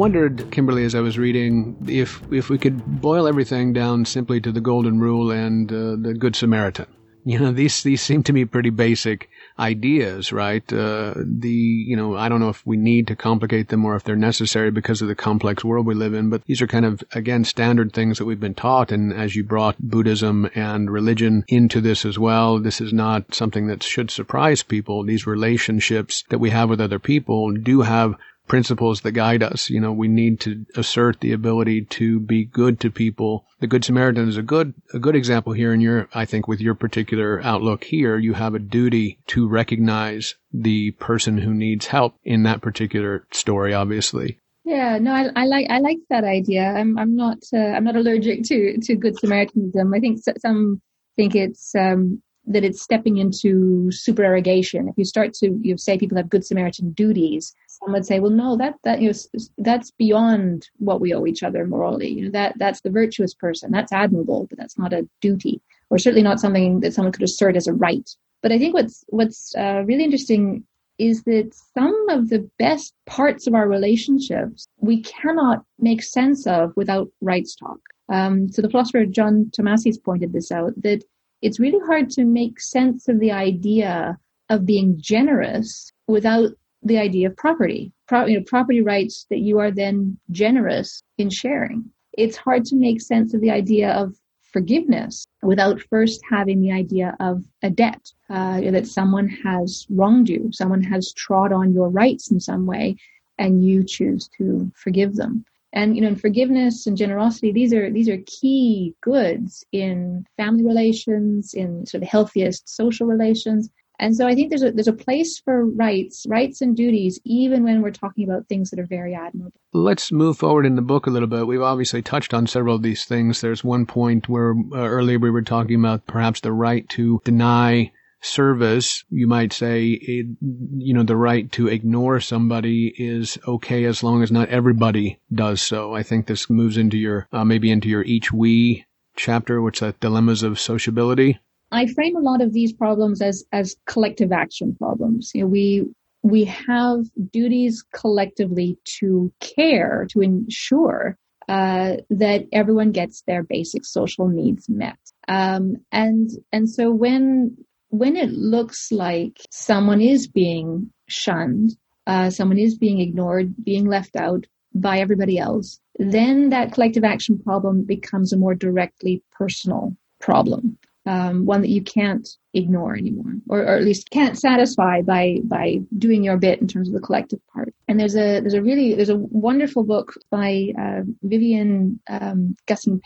Wondered, 0.00 0.50
Kimberly, 0.50 0.84
as 0.84 0.94
I 0.94 1.00
was 1.00 1.18
reading, 1.18 1.76
if 1.86 2.22
if 2.32 2.48
we 2.48 2.56
could 2.56 3.02
boil 3.02 3.28
everything 3.28 3.74
down 3.74 4.06
simply 4.06 4.40
to 4.40 4.50
the 4.50 4.60
Golden 4.62 4.98
Rule 4.98 5.30
and 5.30 5.70
uh, 5.70 5.96
the 6.00 6.16
Good 6.18 6.34
Samaritan. 6.34 6.86
You 7.26 7.38
know, 7.38 7.52
these 7.52 7.82
these 7.82 8.00
seem 8.00 8.22
to 8.22 8.32
me 8.32 8.46
pretty 8.46 8.70
basic 8.70 9.28
ideas, 9.58 10.32
right? 10.32 10.64
Uh, 10.72 11.12
the 11.16 11.50
you 11.50 11.96
know, 11.96 12.16
I 12.16 12.30
don't 12.30 12.40
know 12.40 12.48
if 12.48 12.66
we 12.66 12.78
need 12.78 13.08
to 13.08 13.14
complicate 13.14 13.68
them 13.68 13.84
or 13.84 13.94
if 13.94 14.04
they're 14.04 14.16
necessary 14.16 14.70
because 14.70 15.02
of 15.02 15.08
the 15.08 15.14
complex 15.14 15.62
world 15.62 15.84
we 15.84 15.94
live 15.94 16.14
in, 16.14 16.30
but 16.30 16.46
these 16.46 16.62
are 16.62 16.66
kind 16.66 16.86
of 16.86 17.04
again 17.12 17.44
standard 17.44 17.92
things 17.92 18.16
that 18.16 18.24
we've 18.24 18.40
been 18.40 18.54
taught. 18.54 18.90
And 18.92 19.12
as 19.12 19.36
you 19.36 19.44
brought 19.44 19.76
Buddhism 19.78 20.48
and 20.54 20.90
religion 20.90 21.44
into 21.46 21.82
this 21.82 22.06
as 22.06 22.18
well, 22.18 22.58
this 22.58 22.80
is 22.80 22.94
not 22.94 23.34
something 23.34 23.66
that 23.66 23.82
should 23.82 24.10
surprise 24.10 24.62
people. 24.62 25.04
These 25.04 25.26
relationships 25.26 26.24
that 26.30 26.40
we 26.40 26.48
have 26.48 26.70
with 26.70 26.80
other 26.80 26.98
people 26.98 27.52
do 27.52 27.82
have 27.82 28.14
principles 28.50 29.02
that 29.02 29.12
guide 29.12 29.44
us. 29.44 29.70
You 29.70 29.80
know, 29.80 29.92
we 29.92 30.08
need 30.08 30.40
to 30.40 30.66
assert 30.74 31.20
the 31.20 31.32
ability 31.32 31.82
to 31.82 32.18
be 32.18 32.44
good 32.44 32.80
to 32.80 32.90
people. 32.90 33.46
The 33.60 33.68
Good 33.68 33.84
Samaritan 33.84 34.28
is 34.28 34.36
a 34.36 34.42
good, 34.42 34.74
a 34.92 34.98
good 34.98 35.14
example 35.14 35.52
here 35.52 35.72
in 35.72 35.80
your, 35.80 36.08
I 36.12 36.24
think 36.24 36.48
with 36.48 36.60
your 36.60 36.74
particular 36.74 37.40
outlook 37.44 37.84
here, 37.84 38.18
you 38.18 38.34
have 38.34 38.56
a 38.56 38.58
duty 38.58 39.20
to 39.28 39.46
recognize 39.46 40.34
the 40.52 40.90
person 40.90 41.38
who 41.38 41.54
needs 41.54 41.86
help 41.86 42.16
in 42.24 42.42
that 42.42 42.60
particular 42.60 43.24
story, 43.30 43.72
obviously. 43.72 44.40
Yeah, 44.64 44.98
no, 44.98 45.12
I, 45.12 45.30
I 45.36 45.44
like 45.46 45.66
I 45.70 45.78
like 45.78 45.98
that 46.10 46.24
idea. 46.24 46.64
I'm 46.64 46.98
I'm 46.98 47.16
not 47.16 47.38
uh, 47.52 47.58
I'm 47.58 47.84
not 47.84 47.96
allergic 47.96 48.44
to 48.44 48.78
to 48.82 48.94
Good 48.94 49.16
Samaritanism. 49.18 49.94
I 49.94 50.00
think 50.00 50.20
some 50.38 50.82
think 51.16 51.34
it's 51.34 51.74
um, 51.74 52.22
that 52.46 52.64
it's 52.64 52.82
stepping 52.82 53.16
into 53.16 53.90
supererogation. 53.90 54.88
If 54.88 54.98
you 54.98 55.04
start 55.04 55.34
to 55.34 55.46
you 55.62 55.72
know, 55.72 55.76
say 55.76 55.98
people 55.98 56.16
have 56.16 56.28
Good 56.28 56.44
Samaritan 56.44 56.92
duties, 56.92 57.54
some 57.82 57.92
would 57.92 58.06
say, 58.06 58.20
well, 58.20 58.30
no, 58.30 58.56
that 58.56 58.74
that 58.84 59.00
you 59.00 59.12
know, 59.12 59.40
that's 59.58 59.90
beyond 59.92 60.68
what 60.78 61.00
we 61.00 61.14
owe 61.14 61.26
each 61.26 61.42
other 61.42 61.66
morally. 61.66 62.08
You 62.08 62.24
know, 62.24 62.30
that 62.32 62.54
that's 62.58 62.82
the 62.82 62.90
virtuous 62.90 63.34
person. 63.34 63.70
That's 63.70 63.92
admirable, 63.92 64.46
but 64.48 64.58
that's 64.58 64.78
not 64.78 64.92
a 64.92 65.08
duty, 65.20 65.60
or 65.88 65.98
certainly 65.98 66.22
not 66.22 66.40
something 66.40 66.80
that 66.80 66.94
someone 66.94 67.12
could 67.12 67.22
assert 67.22 67.56
as 67.56 67.66
a 67.66 67.72
right. 67.72 68.08
But 68.42 68.52
I 68.52 68.58
think 68.58 68.74
what's 68.74 69.04
what's 69.08 69.54
uh, 69.56 69.82
really 69.86 70.04
interesting 70.04 70.64
is 70.98 71.22
that 71.22 71.54
some 71.74 72.06
of 72.10 72.28
the 72.28 72.48
best 72.58 72.92
parts 73.06 73.46
of 73.46 73.54
our 73.54 73.66
relationships 73.66 74.66
we 74.78 75.02
cannot 75.02 75.64
make 75.78 76.02
sense 76.02 76.46
of 76.46 76.72
without 76.76 77.08
rights 77.22 77.54
talk. 77.54 77.80
Um, 78.10 78.50
so 78.50 78.60
the 78.60 78.68
philosopher 78.68 79.06
John 79.06 79.50
Tomasi's 79.56 79.98
pointed 79.98 80.32
this 80.32 80.52
out 80.52 80.72
that 80.82 81.02
it's 81.40 81.60
really 81.60 81.78
hard 81.86 82.10
to 82.10 82.24
make 82.24 82.60
sense 82.60 83.08
of 83.08 83.18
the 83.18 83.32
idea 83.32 84.18
of 84.50 84.66
being 84.66 84.96
generous 85.00 85.90
without 86.06 86.50
the 86.82 86.98
idea 86.98 87.28
of 87.28 87.36
property, 87.36 87.92
Pro, 88.08 88.26
you 88.26 88.38
know, 88.38 88.44
property 88.46 88.80
rights 88.80 89.26
that 89.30 89.38
you 89.38 89.58
are 89.58 89.70
then 89.70 90.18
generous 90.30 91.02
in 91.18 91.30
sharing. 91.30 91.84
It's 92.16 92.36
hard 92.36 92.64
to 92.66 92.76
make 92.76 93.00
sense 93.00 93.34
of 93.34 93.40
the 93.40 93.50
idea 93.50 93.92
of 93.92 94.16
forgiveness 94.52 95.26
without 95.42 95.80
first 95.80 96.20
having 96.28 96.60
the 96.60 96.72
idea 96.72 97.16
of 97.20 97.44
a 97.62 97.70
debt, 97.70 98.12
uh, 98.28 98.60
that 98.60 98.86
someone 98.86 99.28
has 99.28 99.86
wronged 99.90 100.28
you, 100.28 100.50
someone 100.52 100.82
has 100.82 101.12
trod 101.12 101.52
on 101.52 101.72
your 101.72 101.88
rights 101.88 102.30
in 102.30 102.40
some 102.40 102.66
way, 102.66 102.96
and 103.38 103.64
you 103.64 103.84
choose 103.84 104.28
to 104.38 104.70
forgive 104.74 105.14
them. 105.14 105.44
And 105.72 105.94
you 105.94 106.02
know, 106.02 106.08
in 106.08 106.16
forgiveness 106.16 106.86
and 106.86 106.96
generosity, 106.96 107.52
these 107.52 107.72
are 107.72 107.90
these 107.90 108.08
are 108.08 108.18
key 108.26 108.94
goods 109.02 109.64
in 109.70 110.26
family 110.36 110.64
relations, 110.64 111.54
in 111.54 111.86
sort 111.86 112.02
of 112.02 112.08
healthiest 112.08 112.68
social 112.68 113.06
relations. 113.06 113.70
And 114.00 114.16
so 114.16 114.26
I 114.26 114.34
think 114.34 114.48
there's 114.48 114.62
a 114.62 114.72
there's 114.72 114.88
a 114.88 114.94
place 114.94 115.38
for 115.38 115.66
rights, 115.66 116.24
rights 116.26 116.62
and 116.62 116.74
duties, 116.74 117.20
even 117.24 117.64
when 117.64 117.82
we're 117.82 117.90
talking 117.90 118.24
about 118.24 118.48
things 118.48 118.70
that 118.70 118.80
are 118.80 118.86
very 118.86 119.14
admirable. 119.14 119.60
Let's 119.74 120.10
move 120.10 120.38
forward 120.38 120.64
in 120.64 120.74
the 120.74 120.82
book 120.82 121.06
a 121.06 121.10
little 121.10 121.28
bit. 121.28 121.46
We've 121.46 121.60
obviously 121.60 122.00
touched 122.00 122.32
on 122.32 122.46
several 122.46 122.74
of 122.74 122.82
these 122.82 123.04
things. 123.04 123.42
There's 123.42 123.62
one 123.62 123.84
point 123.84 124.26
where 124.26 124.54
uh, 124.72 124.78
earlier 124.78 125.18
we 125.18 125.30
were 125.30 125.42
talking 125.42 125.78
about 125.78 126.06
perhaps 126.06 126.40
the 126.40 126.52
right 126.52 126.88
to 126.90 127.20
deny 127.24 127.92
service, 128.22 129.04
you 129.10 129.26
might 129.26 129.52
say, 129.52 129.98
you 130.00 130.94
know, 130.94 131.02
the 131.02 131.16
right 131.16 131.50
to 131.52 131.68
ignore 131.68 132.20
somebody 132.20 132.92
is 132.96 133.38
okay 133.46 133.84
as 133.84 134.02
long 134.02 134.22
as 134.22 134.30
not 134.30 134.48
everybody 134.48 135.20
does 135.32 135.60
so. 135.62 135.94
I 135.94 136.02
think 136.02 136.26
this 136.26 136.50
moves 136.50 136.76
into 136.76 136.98
your, 136.98 137.28
uh, 137.32 137.44
maybe 137.44 137.70
into 137.70 137.88
your 137.88 138.02
each 138.02 138.32
we 138.32 138.84
chapter, 139.16 139.60
which 139.60 139.82
is 139.82 139.94
dilemmas 140.00 140.42
of 140.42 140.60
sociability. 140.60 141.38
I 141.72 141.86
frame 141.86 142.16
a 142.16 142.20
lot 142.20 142.40
of 142.40 142.52
these 142.52 142.72
problems 142.72 143.22
as 143.22 143.44
as 143.52 143.76
collective 143.86 144.32
action 144.32 144.74
problems. 144.74 145.30
You 145.34 145.42
know, 145.42 145.48
we 145.48 145.86
we 146.22 146.44
have 146.44 147.04
duties 147.30 147.84
collectively 147.94 148.78
to 148.98 149.32
care 149.40 150.06
to 150.10 150.20
ensure 150.20 151.16
uh, 151.48 151.96
that 152.10 152.46
everyone 152.52 152.92
gets 152.92 153.22
their 153.22 153.42
basic 153.42 153.84
social 153.84 154.28
needs 154.28 154.68
met. 154.68 154.98
Um, 155.28 155.76
and 155.92 156.30
and 156.52 156.68
so 156.68 156.90
when 156.90 157.56
when 157.88 158.16
it 158.16 158.30
looks 158.30 158.92
like 158.92 159.38
someone 159.50 160.00
is 160.00 160.28
being 160.28 160.90
shunned, 161.08 161.76
uh, 162.06 162.30
someone 162.30 162.58
is 162.58 162.76
being 162.76 163.00
ignored, 163.00 163.54
being 163.64 163.86
left 163.86 164.16
out 164.16 164.46
by 164.74 164.98
everybody 164.98 165.38
else, 165.38 165.80
then 165.98 166.50
that 166.50 166.72
collective 166.72 167.02
action 167.02 167.38
problem 167.38 167.84
becomes 167.84 168.32
a 168.32 168.36
more 168.36 168.54
directly 168.54 169.22
personal 169.32 169.96
problem 170.20 170.78
um, 171.06 171.46
one 171.46 171.62
that 171.62 171.70
you 171.70 171.82
can't 171.82 172.28
ignore 172.52 172.94
anymore, 172.94 173.34
or, 173.48 173.60
or, 173.60 173.76
at 173.76 173.84
least 173.84 174.10
can't 174.10 174.38
satisfy 174.38 175.00
by 175.00 175.38
by 175.44 175.78
doing 175.98 176.22
your 176.22 176.36
bit 176.36 176.60
in 176.60 176.68
terms 176.68 176.88
of 176.88 176.94
the 176.94 177.00
collective 177.00 177.40
part. 177.52 177.74
And 177.88 177.98
there's 177.98 178.16
a 178.16 178.40
there's 178.40 178.54
a 178.54 178.62
really 178.62 178.94
there's 178.94 179.08
a 179.08 179.16
wonderful 179.16 179.84
book 179.84 180.14
by 180.30 180.72
uh, 180.78 181.02
Vivian 181.22 182.00
um, 182.08 182.56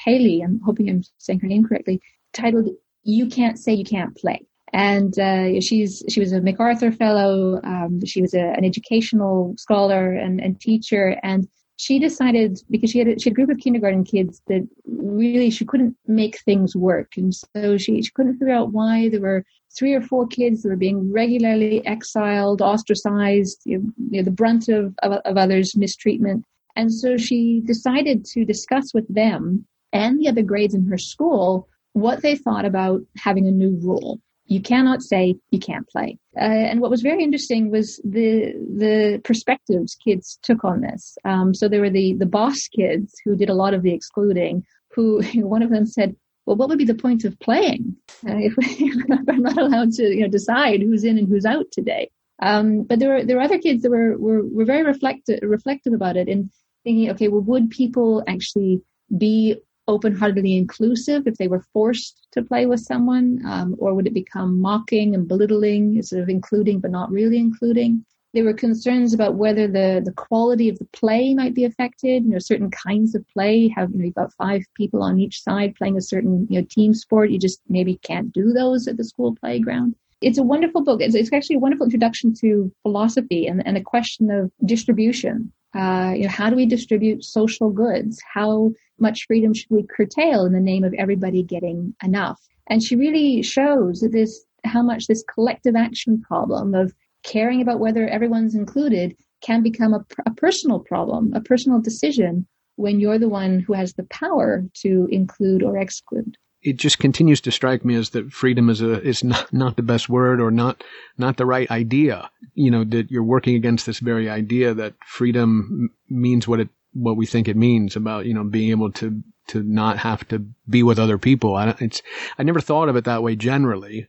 Paley. 0.04 0.42
I'm 0.42 0.60
hoping 0.64 0.90
I'm 0.90 1.02
saying 1.18 1.40
her 1.40 1.48
name 1.48 1.64
correctly. 1.64 2.00
Titled 2.32 2.68
"You 3.04 3.26
Can't 3.26 3.58
Say 3.58 3.74
You 3.74 3.84
Can't 3.84 4.16
Play." 4.16 4.46
And 4.72 5.16
uh, 5.18 5.60
she's 5.60 6.02
she 6.08 6.18
was 6.18 6.32
a 6.32 6.40
MacArthur 6.40 6.90
Fellow. 6.90 7.60
Um, 7.62 8.00
she 8.04 8.22
was 8.22 8.34
a, 8.34 8.40
an 8.40 8.64
educational 8.64 9.54
scholar 9.56 10.12
and, 10.12 10.40
and 10.40 10.60
teacher, 10.60 11.16
and 11.22 11.46
she 11.76 11.98
decided 11.98 12.60
because 12.70 12.90
she 12.90 12.98
had 12.98 13.08
a, 13.08 13.18
she 13.18 13.28
had 13.28 13.32
a 13.32 13.34
group 13.34 13.50
of 13.50 13.58
kindergarten 13.58 14.04
kids 14.04 14.40
that 14.46 14.66
really 14.86 15.50
she 15.50 15.64
couldn't 15.64 15.96
make 16.06 16.38
things 16.40 16.76
work, 16.76 17.16
and 17.16 17.34
so 17.34 17.76
she, 17.76 18.02
she 18.02 18.10
couldn't 18.12 18.38
figure 18.38 18.54
out 18.54 18.72
why 18.72 19.08
there 19.08 19.20
were 19.20 19.44
three 19.76 19.92
or 19.92 20.00
four 20.00 20.26
kids 20.26 20.62
that 20.62 20.68
were 20.68 20.76
being 20.76 21.12
regularly 21.12 21.84
exiled, 21.86 22.62
ostracized, 22.62 23.60
you 23.64 23.92
know, 23.98 24.22
the 24.22 24.30
brunt 24.30 24.68
of, 24.68 24.94
of, 25.02 25.12
of 25.24 25.36
others' 25.36 25.76
mistreatment. 25.76 26.44
And 26.76 26.92
so 26.92 27.16
she 27.16 27.60
decided 27.64 28.24
to 28.26 28.44
discuss 28.44 28.94
with 28.94 29.12
them 29.12 29.66
and 29.92 30.20
the 30.20 30.28
other 30.28 30.42
grades 30.42 30.74
in 30.74 30.86
her 30.88 30.98
school 30.98 31.68
what 31.92 32.22
they 32.22 32.36
thought 32.36 32.64
about 32.64 33.02
having 33.16 33.46
a 33.46 33.52
new 33.52 33.78
rule. 33.82 34.20
You 34.46 34.60
cannot 34.60 35.02
say 35.02 35.36
you 35.50 35.58
can't 35.58 35.88
play. 35.88 36.18
Uh, 36.36 36.40
and 36.70 36.80
what 36.80 36.90
was 36.90 37.02
very 37.02 37.22
interesting 37.22 37.70
was 37.70 37.96
the 38.04 38.52
the 38.76 39.20
perspectives 39.24 39.96
kids 39.96 40.38
took 40.42 40.64
on 40.64 40.82
this. 40.82 41.16
Um, 41.24 41.54
so 41.54 41.68
there 41.68 41.80
were 41.80 41.90
the 41.90 42.14
the 42.14 42.26
boss 42.26 42.68
kids 42.68 43.14
who 43.24 43.36
did 43.36 43.48
a 43.48 43.54
lot 43.54 43.74
of 43.74 43.82
the 43.82 43.92
excluding. 43.92 44.64
Who 44.94 45.22
one 45.34 45.62
of 45.62 45.70
them 45.70 45.86
said, 45.86 46.14
"Well, 46.46 46.56
what 46.56 46.68
would 46.68 46.78
be 46.78 46.84
the 46.84 46.94
point 46.94 47.24
of 47.24 47.38
playing 47.40 47.96
uh, 48.28 48.36
if, 48.36 48.54
if, 48.58 49.28
I'm 49.28 49.42
not 49.42 49.58
allowed 49.58 49.92
to 49.92 50.04
you 50.04 50.22
know 50.22 50.28
decide 50.28 50.80
who's 50.80 51.04
in 51.04 51.18
and 51.18 51.28
who's 51.28 51.46
out 51.46 51.66
today?" 51.72 52.10
Um, 52.42 52.82
but 52.82 52.98
there 52.98 53.10
were 53.10 53.24
there 53.24 53.36
were 53.36 53.42
other 53.42 53.58
kids 53.58 53.82
that 53.82 53.90
were 53.90 54.18
were, 54.18 54.44
were 54.44 54.64
very 54.64 54.82
reflective 54.82 55.40
reflective 55.42 55.92
about 55.92 56.16
it 56.16 56.28
and 56.28 56.50
thinking, 56.84 57.10
okay, 57.10 57.28
well, 57.28 57.40
would 57.40 57.70
people 57.70 58.22
actually 58.28 58.82
be 59.16 59.56
open-heartedly 59.88 60.56
inclusive 60.56 61.26
if 61.26 61.36
they 61.36 61.48
were 61.48 61.64
forced 61.72 62.26
to 62.32 62.42
play 62.42 62.66
with 62.66 62.80
someone, 62.80 63.40
um, 63.46 63.76
or 63.78 63.94
would 63.94 64.06
it 64.06 64.14
become 64.14 64.60
mocking 64.60 65.14
and 65.14 65.28
belittling, 65.28 66.02
sort 66.02 66.22
of 66.22 66.28
including 66.28 66.80
but 66.80 66.90
not 66.90 67.10
really 67.10 67.38
including? 67.38 68.04
There 68.32 68.44
were 68.44 68.52
concerns 68.52 69.14
about 69.14 69.36
whether 69.36 69.68
the, 69.68 70.02
the 70.04 70.12
quality 70.12 70.68
of 70.68 70.78
the 70.80 70.86
play 70.86 71.34
might 71.34 71.54
be 71.54 71.64
affected. 71.64 72.24
You 72.24 72.30
know, 72.30 72.38
certain 72.40 72.70
kinds 72.70 73.14
of 73.14 73.24
play 73.28 73.68
have 73.68 73.90
you 73.92 74.02
know 74.02 74.10
got 74.10 74.34
five 74.34 74.62
people 74.74 75.04
on 75.04 75.20
each 75.20 75.40
side 75.40 75.76
playing 75.76 75.96
a 75.96 76.02
certain 76.02 76.48
you 76.50 76.60
know 76.60 76.66
team 76.68 76.94
sport. 76.94 77.30
You 77.30 77.38
just 77.38 77.60
maybe 77.68 77.96
can't 78.02 78.32
do 78.32 78.52
those 78.52 78.88
at 78.88 78.96
the 78.96 79.04
school 79.04 79.36
playground. 79.36 79.94
It's 80.20 80.38
a 80.38 80.42
wonderful 80.42 80.82
book. 80.82 81.00
It's, 81.00 81.14
it's 81.14 81.32
actually 81.32 81.56
a 81.56 81.60
wonderful 81.60 81.84
introduction 81.84 82.34
to 82.40 82.72
philosophy 82.82 83.46
and, 83.46 83.64
and 83.64 83.76
a 83.76 83.82
question 83.82 84.30
of 84.30 84.50
distribution. 84.64 85.52
Uh, 85.74 86.12
you 86.14 86.22
know, 86.24 86.28
how 86.28 86.48
do 86.48 86.56
we 86.56 86.66
distribute 86.66 87.24
social 87.24 87.70
goods? 87.70 88.20
How 88.32 88.72
much 88.98 89.26
freedom 89.26 89.52
should 89.52 89.70
we 89.70 89.82
curtail 89.82 90.44
in 90.44 90.52
the 90.52 90.60
name 90.60 90.84
of 90.84 90.94
everybody 90.94 91.42
getting 91.42 91.94
enough? 92.02 92.40
And 92.68 92.82
she 92.82 92.96
really 92.96 93.42
shows 93.42 94.00
that 94.00 94.12
this, 94.12 94.44
how 94.64 94.82
much 94.82 95.06
this 95.06 95.24
collective 95.32 95.76
action 95.76 96.20
problem 96.22 96.74
of 96.74 96.94
caring 97.24 97.60
about 97.60 97.80
whether 97.80 98.06
everyone's 98.08 98.54
included 98.54 99.16
can 99.40 99.62
become 99.62 99.92
a, 99.92 100.04
a 100.26 100.30
personal 100.34 100.78
problem, 100.78 101.32
a 101.34 101.40
personal 101.40 101.80
decision 101.80 102.46
when 102.76 103.00
you're 103.00 103.18
the 103.18 103.28
one 103.28 103.60
who 103.60 103.72
has 103.72 103.94
the 103.94 104.04
power 104.04 104.64
to 104.74 105.08
include 105.10 105.62
or 105.62 105.78
exclude 105.78 106.36
it 106.64 106.76
just 106.76 106.98
continues 106.98 107.40
to 107.42 107.52
strike 107.52 107.84
me 107.84 107.94
as 107.94 108.10
that 108.10 108.32
freedom 108.32 108.70
is 108.70 108.80
a 108.80 109.00
is 109.02 109.22
not, 109.32 109.52
not 109.52 109.76
the 109.76 109.82
best 109.82 110.08
word 110.08 110.40
or 110.40 110.50
not 110.50 110.82
not 111.18 111.36
the 111.36 111.46
right 111.46 111.70
idea. 111.70 112.30
You 112.54 112.70
know 112.70 112.84
that 112.84 113.10
you're 113.10 113.22
working 113.22 113.54
against 113.54 113.86
this 113.86 114.00
very 114.00 114.28
idea 114.28 114.74
that 114.74 114.94
freedom 115.06 115.90
means 116.08 116.48
what 116.48 116.60
it 116.60 116.68
what 116.94 117.16
we 117.16 117.26
think 117.26 117.48
it 117.48 117.56
means 117.56 117.96
about, 117.96 118.24
you 118.24 118.32
know, 118.32 118.44
being 118.44 118.70
able 118.70 118.90
to, 118.92 119.22
to 119.48 119.62
not 119.62 119.98
have 119.98 120.26
to 120.28 120.46
be 120.68 120.82
with 120.82 120.98
other 120.98 121.18
people. 121.18 121.54
I 121.54 121.74
it's, 121.80 122.02
I 122.38 122.42
never 122.44 122.60
thought 122.60 122.88
of 122.88 122.96
it 122.96 123.04
that 123.04 123.22
way 123.22 123.36
generally. 123.36 124.08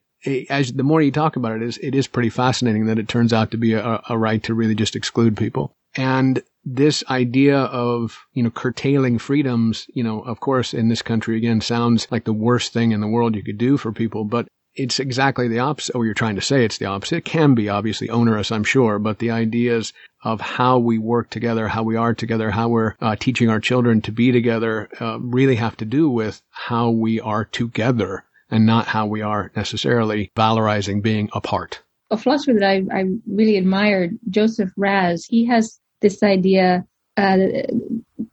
As 0.50 0.74
the 0.74 0.84
more 0.84 1.02
you 1.02 1.12
talk 1.12 1.36
about 1.36 1.56
it, 1.58 1.62
is 1.62 1.78
it 1.80 1.94
is 1.94 2.08
pretty 2.08 2.30
fascinating 2.30 2.86
that 2.86 2.98
it 2.98 3.08
turns 3.08 3.34
out 3.34 3.52
to 3.52 3.58
be 3.58 3.74
a, 3.74 4.02
a 4.10 4.18
right 4.18 4.42
to 4.44 4.54
really 4.54 4.74
just 4.74 4.96
exclude 4.96 5.38
people. 5.38 5.76
And 5.96 6.42
this 6.66 7.04
idea 7.10 7.58
of, 7.58 8.26
you 8.34 8.42
know, 8.42 8.50
curtailing 8.50 9.20
freedoms, 9.20 9.86
you 9.94 10.04
know, 10.04 10.22
of 10.22 10.40
course, 10.40 10.74
in 10.74 10.90
this 10.90 11.02
country 11.02 11.38
again 11.38 11.62
sounds 11.62 12.08
like 12.10 12.26
the 12.26 12.34
worst 12.34 12.74
thing 12.74 12.92
in 12.92 13.02
the 13.02 13.08
world 13.08 13.36
you 13.36 13.44
could 13.44 13.60
do 13.60 13.78
for 13.78 13.92
people, 13.92 14.26
but 14.26 14.48
it's 14.74 15.00
exactly 15.00 15.48
the 15.48 15.60
opposite, 15.60 15.96
or 15.96 16.06
you're 16.06 16.14
trying 16.14 16.36
to 16.36 16.42
say 16.42 16.66
it's 16.66 16.80
the 16.80 16.86
opposite. 16.86 17.18
It 17.18 17.26
can 17.26 17.56
be 17.56 17.70
obviously 17.70 18.10
onerous, 18.10 18.52
I'm 18.52 18.64
sure, 18.64 19.00
but 19.00 19.20
the 19.20 19.32
ideas 19.32 19.94
of 20.24 20.42
how 20.42 20.80
we 20.80 20.98
work 20.98 21.30
together, 21.30 21.68
how 21.68 21.84
we 21.84 21.96
are 21.96 22.14
together, 22.14 22.52
how 22.52 22.68
we're 22.68 22.96
uh, 23.00 23.16
teaching 23.18 23.50
our 23.50 23.60
children 23.60 24.02
to 24.02 24.12
be 24.12 24.32
together 24.32 24.90
uh, 25.00 25.20
really 25.22 25.56
have 25.56 25.78
to 25.78 25.86
do 25.86 26.10
with 26.10 26.42
how 26.50 26.90
we 26.90 27.22
are 27.22 27.46
together 27.46 28.26
and 28.50 28.66
not 28.66 28.88
how 28.88 29.06
we 29.06 29.22
are 29.22 29.52
necessarily 29.56 30.32
valorizing 30.36 31.02
being 31.02 31.30
apart. 31.34 31.82
A 32.12 32.18
philosopher 32.18 32.54
that 32.54 32.64
I, 32.64 32.84
I 32.92 33.06
really 33.28 33.58
admired, 33.58 34.18
Joseph 34.30 34.72
Raz, 34.78 35.26
he 35.26 35.46
has 35.46 35.80
this 36.02 36.22
idea 36.24 36.86
uh, 37.18 37.38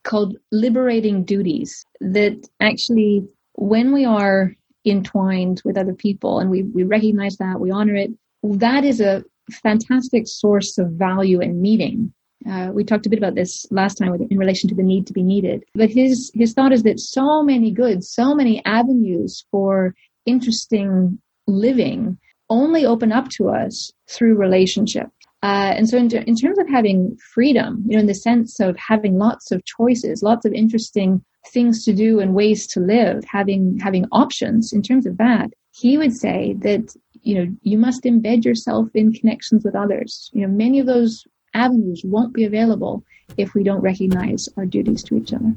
called 0.02 0.36
liberating 0.50 1.24
duties 1.24 1.86
that 2.00 2.48
actually 2.60 3.26
when 3.54 3.92
we 3.92 4.04
are 4.04 4.52
entwined 4.84 5.62
with 5.64 5.78
other 5.78 5.94
people 5.94 6.40
and 6.40 6.50
we, 6.50 6.62
we 6.64 6.82
recognize 6.82 7.36
that, 7.36 7.60
we 7.60 7.70
honor 7.70 7.94
it. 7.94 8.10
That 8.42 8.84
is 8.84 9.00
a 9.00 9.24
fantastic 9.50 10.26
source 10.26 10.78
of 10.78 10.90
value 10.92 11.40
and 11.40 11.60
meaning. 11.60 12.12
Uh, 12.48 12.70
we 12.72 12.82
talked 12.82 13.06
a 13.06 13.08
bit 13.08 13.18
about 13.20 13.36
this 13.36 13.66
last 13.70 13.94
time 13.94 14.14
in 14.28 14.36
relation 14.36 14.68
to 14.68 14.74
the 14.74 14.82
need 14.82 15.06
to 15.06 15.12
be 15.12 15.22
needed. 15.22 15.64
But 15.74 15.90
his, 15.90 16.32
his 16.34 16.54
thought 16.54 16.72
is 16.72 16.82
that 16.82 16.98
so 16.98 17.42
many 17.42 17.70
goods, 17.70 18.10
so 18.10 18.34
many 18.34 18.64
avenues 18.64 19.44
for 19.52 19.94
interesting 20.26 21.20
living 21.46 22.18
only 22.50 22.84
open 22.84 23.12
up 23.12 23.28
to 23.30 23.48
us 23.48 23.92
through 24.08 24.34
relationship. 24.34 25.08
Uh, 25.42 25.74
and 25.76 25.88
so 25.88 25.98
in, 25.98 26.10
in 26.12 26.36
terms 26.36 26.58
of 26.58 26.68
having 26.68 27.16
freedom, 27.34 27.82
you 27.88 27.96
know, 27.96 28.00
in 28.00 28.06
the 28.06 28.14
sense 28.14 28.60
of 28.60 28.76
having 28.76 29.18
lots 29.18 29.50
of 29.50 29.64
choices, 29.64 30.22
lots 30.22 30.46
of 30.46 30.52
interesting 30.52 31.24
things 31.48 31.84
to 31.84 31.92
do 31.92 32.20
and 32.20 32.34
ways 32.34 32.66
to 32.68 32.80
live, 32.80 33.24
having 33.24 33.78
having 33.80 34.06
options 34.12 34.72
in 34.72 34.82
terms 34.82 35.04
of 35.04 35.18
that, 35.18 35.50
he 35.72 35.98
would 35.98 36.14
say 36.14 36.54
that 36.60 36.94
you 37.22 37.34
know 37.34 37.52
you 37.62 37.76
must 37.76 38.04
embed 38.04 38.44
yourself 38.44 38.88
in 38.94 39.12
connections 39.12 39.64
with 39.64 39.74
others. 39.74 40.30
You 40.32 40.42
know, 40.42 40.52
many 40.52 40.78
of 40.78 40.86
those 40.86 41.24
avenues 41.54 42.02
won't 42.04 42.32
be 42.32 42.44
available 42.44 43.04
if 43.36 43.54
we 43.54 43.64
don't 43.64 43.80
recognize 43.80 44.48
our 44.56 44.64
duties 44.64 45.02
to 45.04 45.16
each 45.16 45.32
other. 45.32 45.52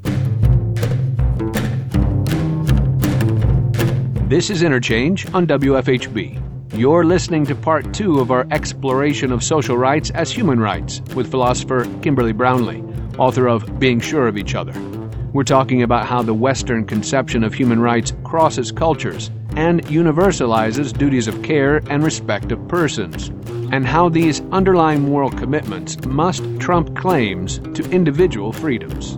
This 4.28 4.50
is 4.50 4.64
Interchange 4.64 5.32
on 5.32 5.46
WFHB. 5.46 6.55
You're 6.74 7.04
listening 7.04 7.46
to 7.46 7.54
part 7.54 7.94
two 7.94 8.18
of 8.18 8.30
our 8.30 8.46
exploration 8.50 9.32
of 9.32 9.42
social 9.42 9.78
rights 9.78 10.10
as 10.10 10.30
human 10.30 10.60
rights 10.60 11.00
with 11.14 11.30
philosopher 11.30 11.86
Kimberly 12.02 12.32
Brownlee, 12.32 12.82
author 13.18 13.48
of 13.48 13.78
Being 13.78 14.00
Sure 14.00 14.26
of 14.26 14.36
Each 14.36 14.54
Other. 14.54 14.78
We're 15.32 15.44
talking 15.44 15.82
about 15.82 16.06
how 16.06 16.22
the 16.22 16.34
Western 16.34 16.84
conception 16.84 17.44
of 17.44 17.54
human 17.54 17.80
rights 17.80 18.12
crosses 18.24 18.72
cultures 18.72 19.30
and 19.54 19.82
universalizes 19.86 20.96
duties 20.96 21.28
of 21.28 21.42
care 21.42 21.82
and 21.88 22.04
respect 22.04 22.52
of 22.52 22.68
persons, 22.68 23.28
and 23.72 23.86
how 23.86 24.08
these 24.10 24.42
underlying 24.52 25.02
moral 25.02 25.30
commitments 25.30 26.04
must 26.04 26.44
trump 26.58 26.94
claims 26.96 27.58
to 27.74 27.88
individual 27.90 28.52
freedoms. 28.52 29.16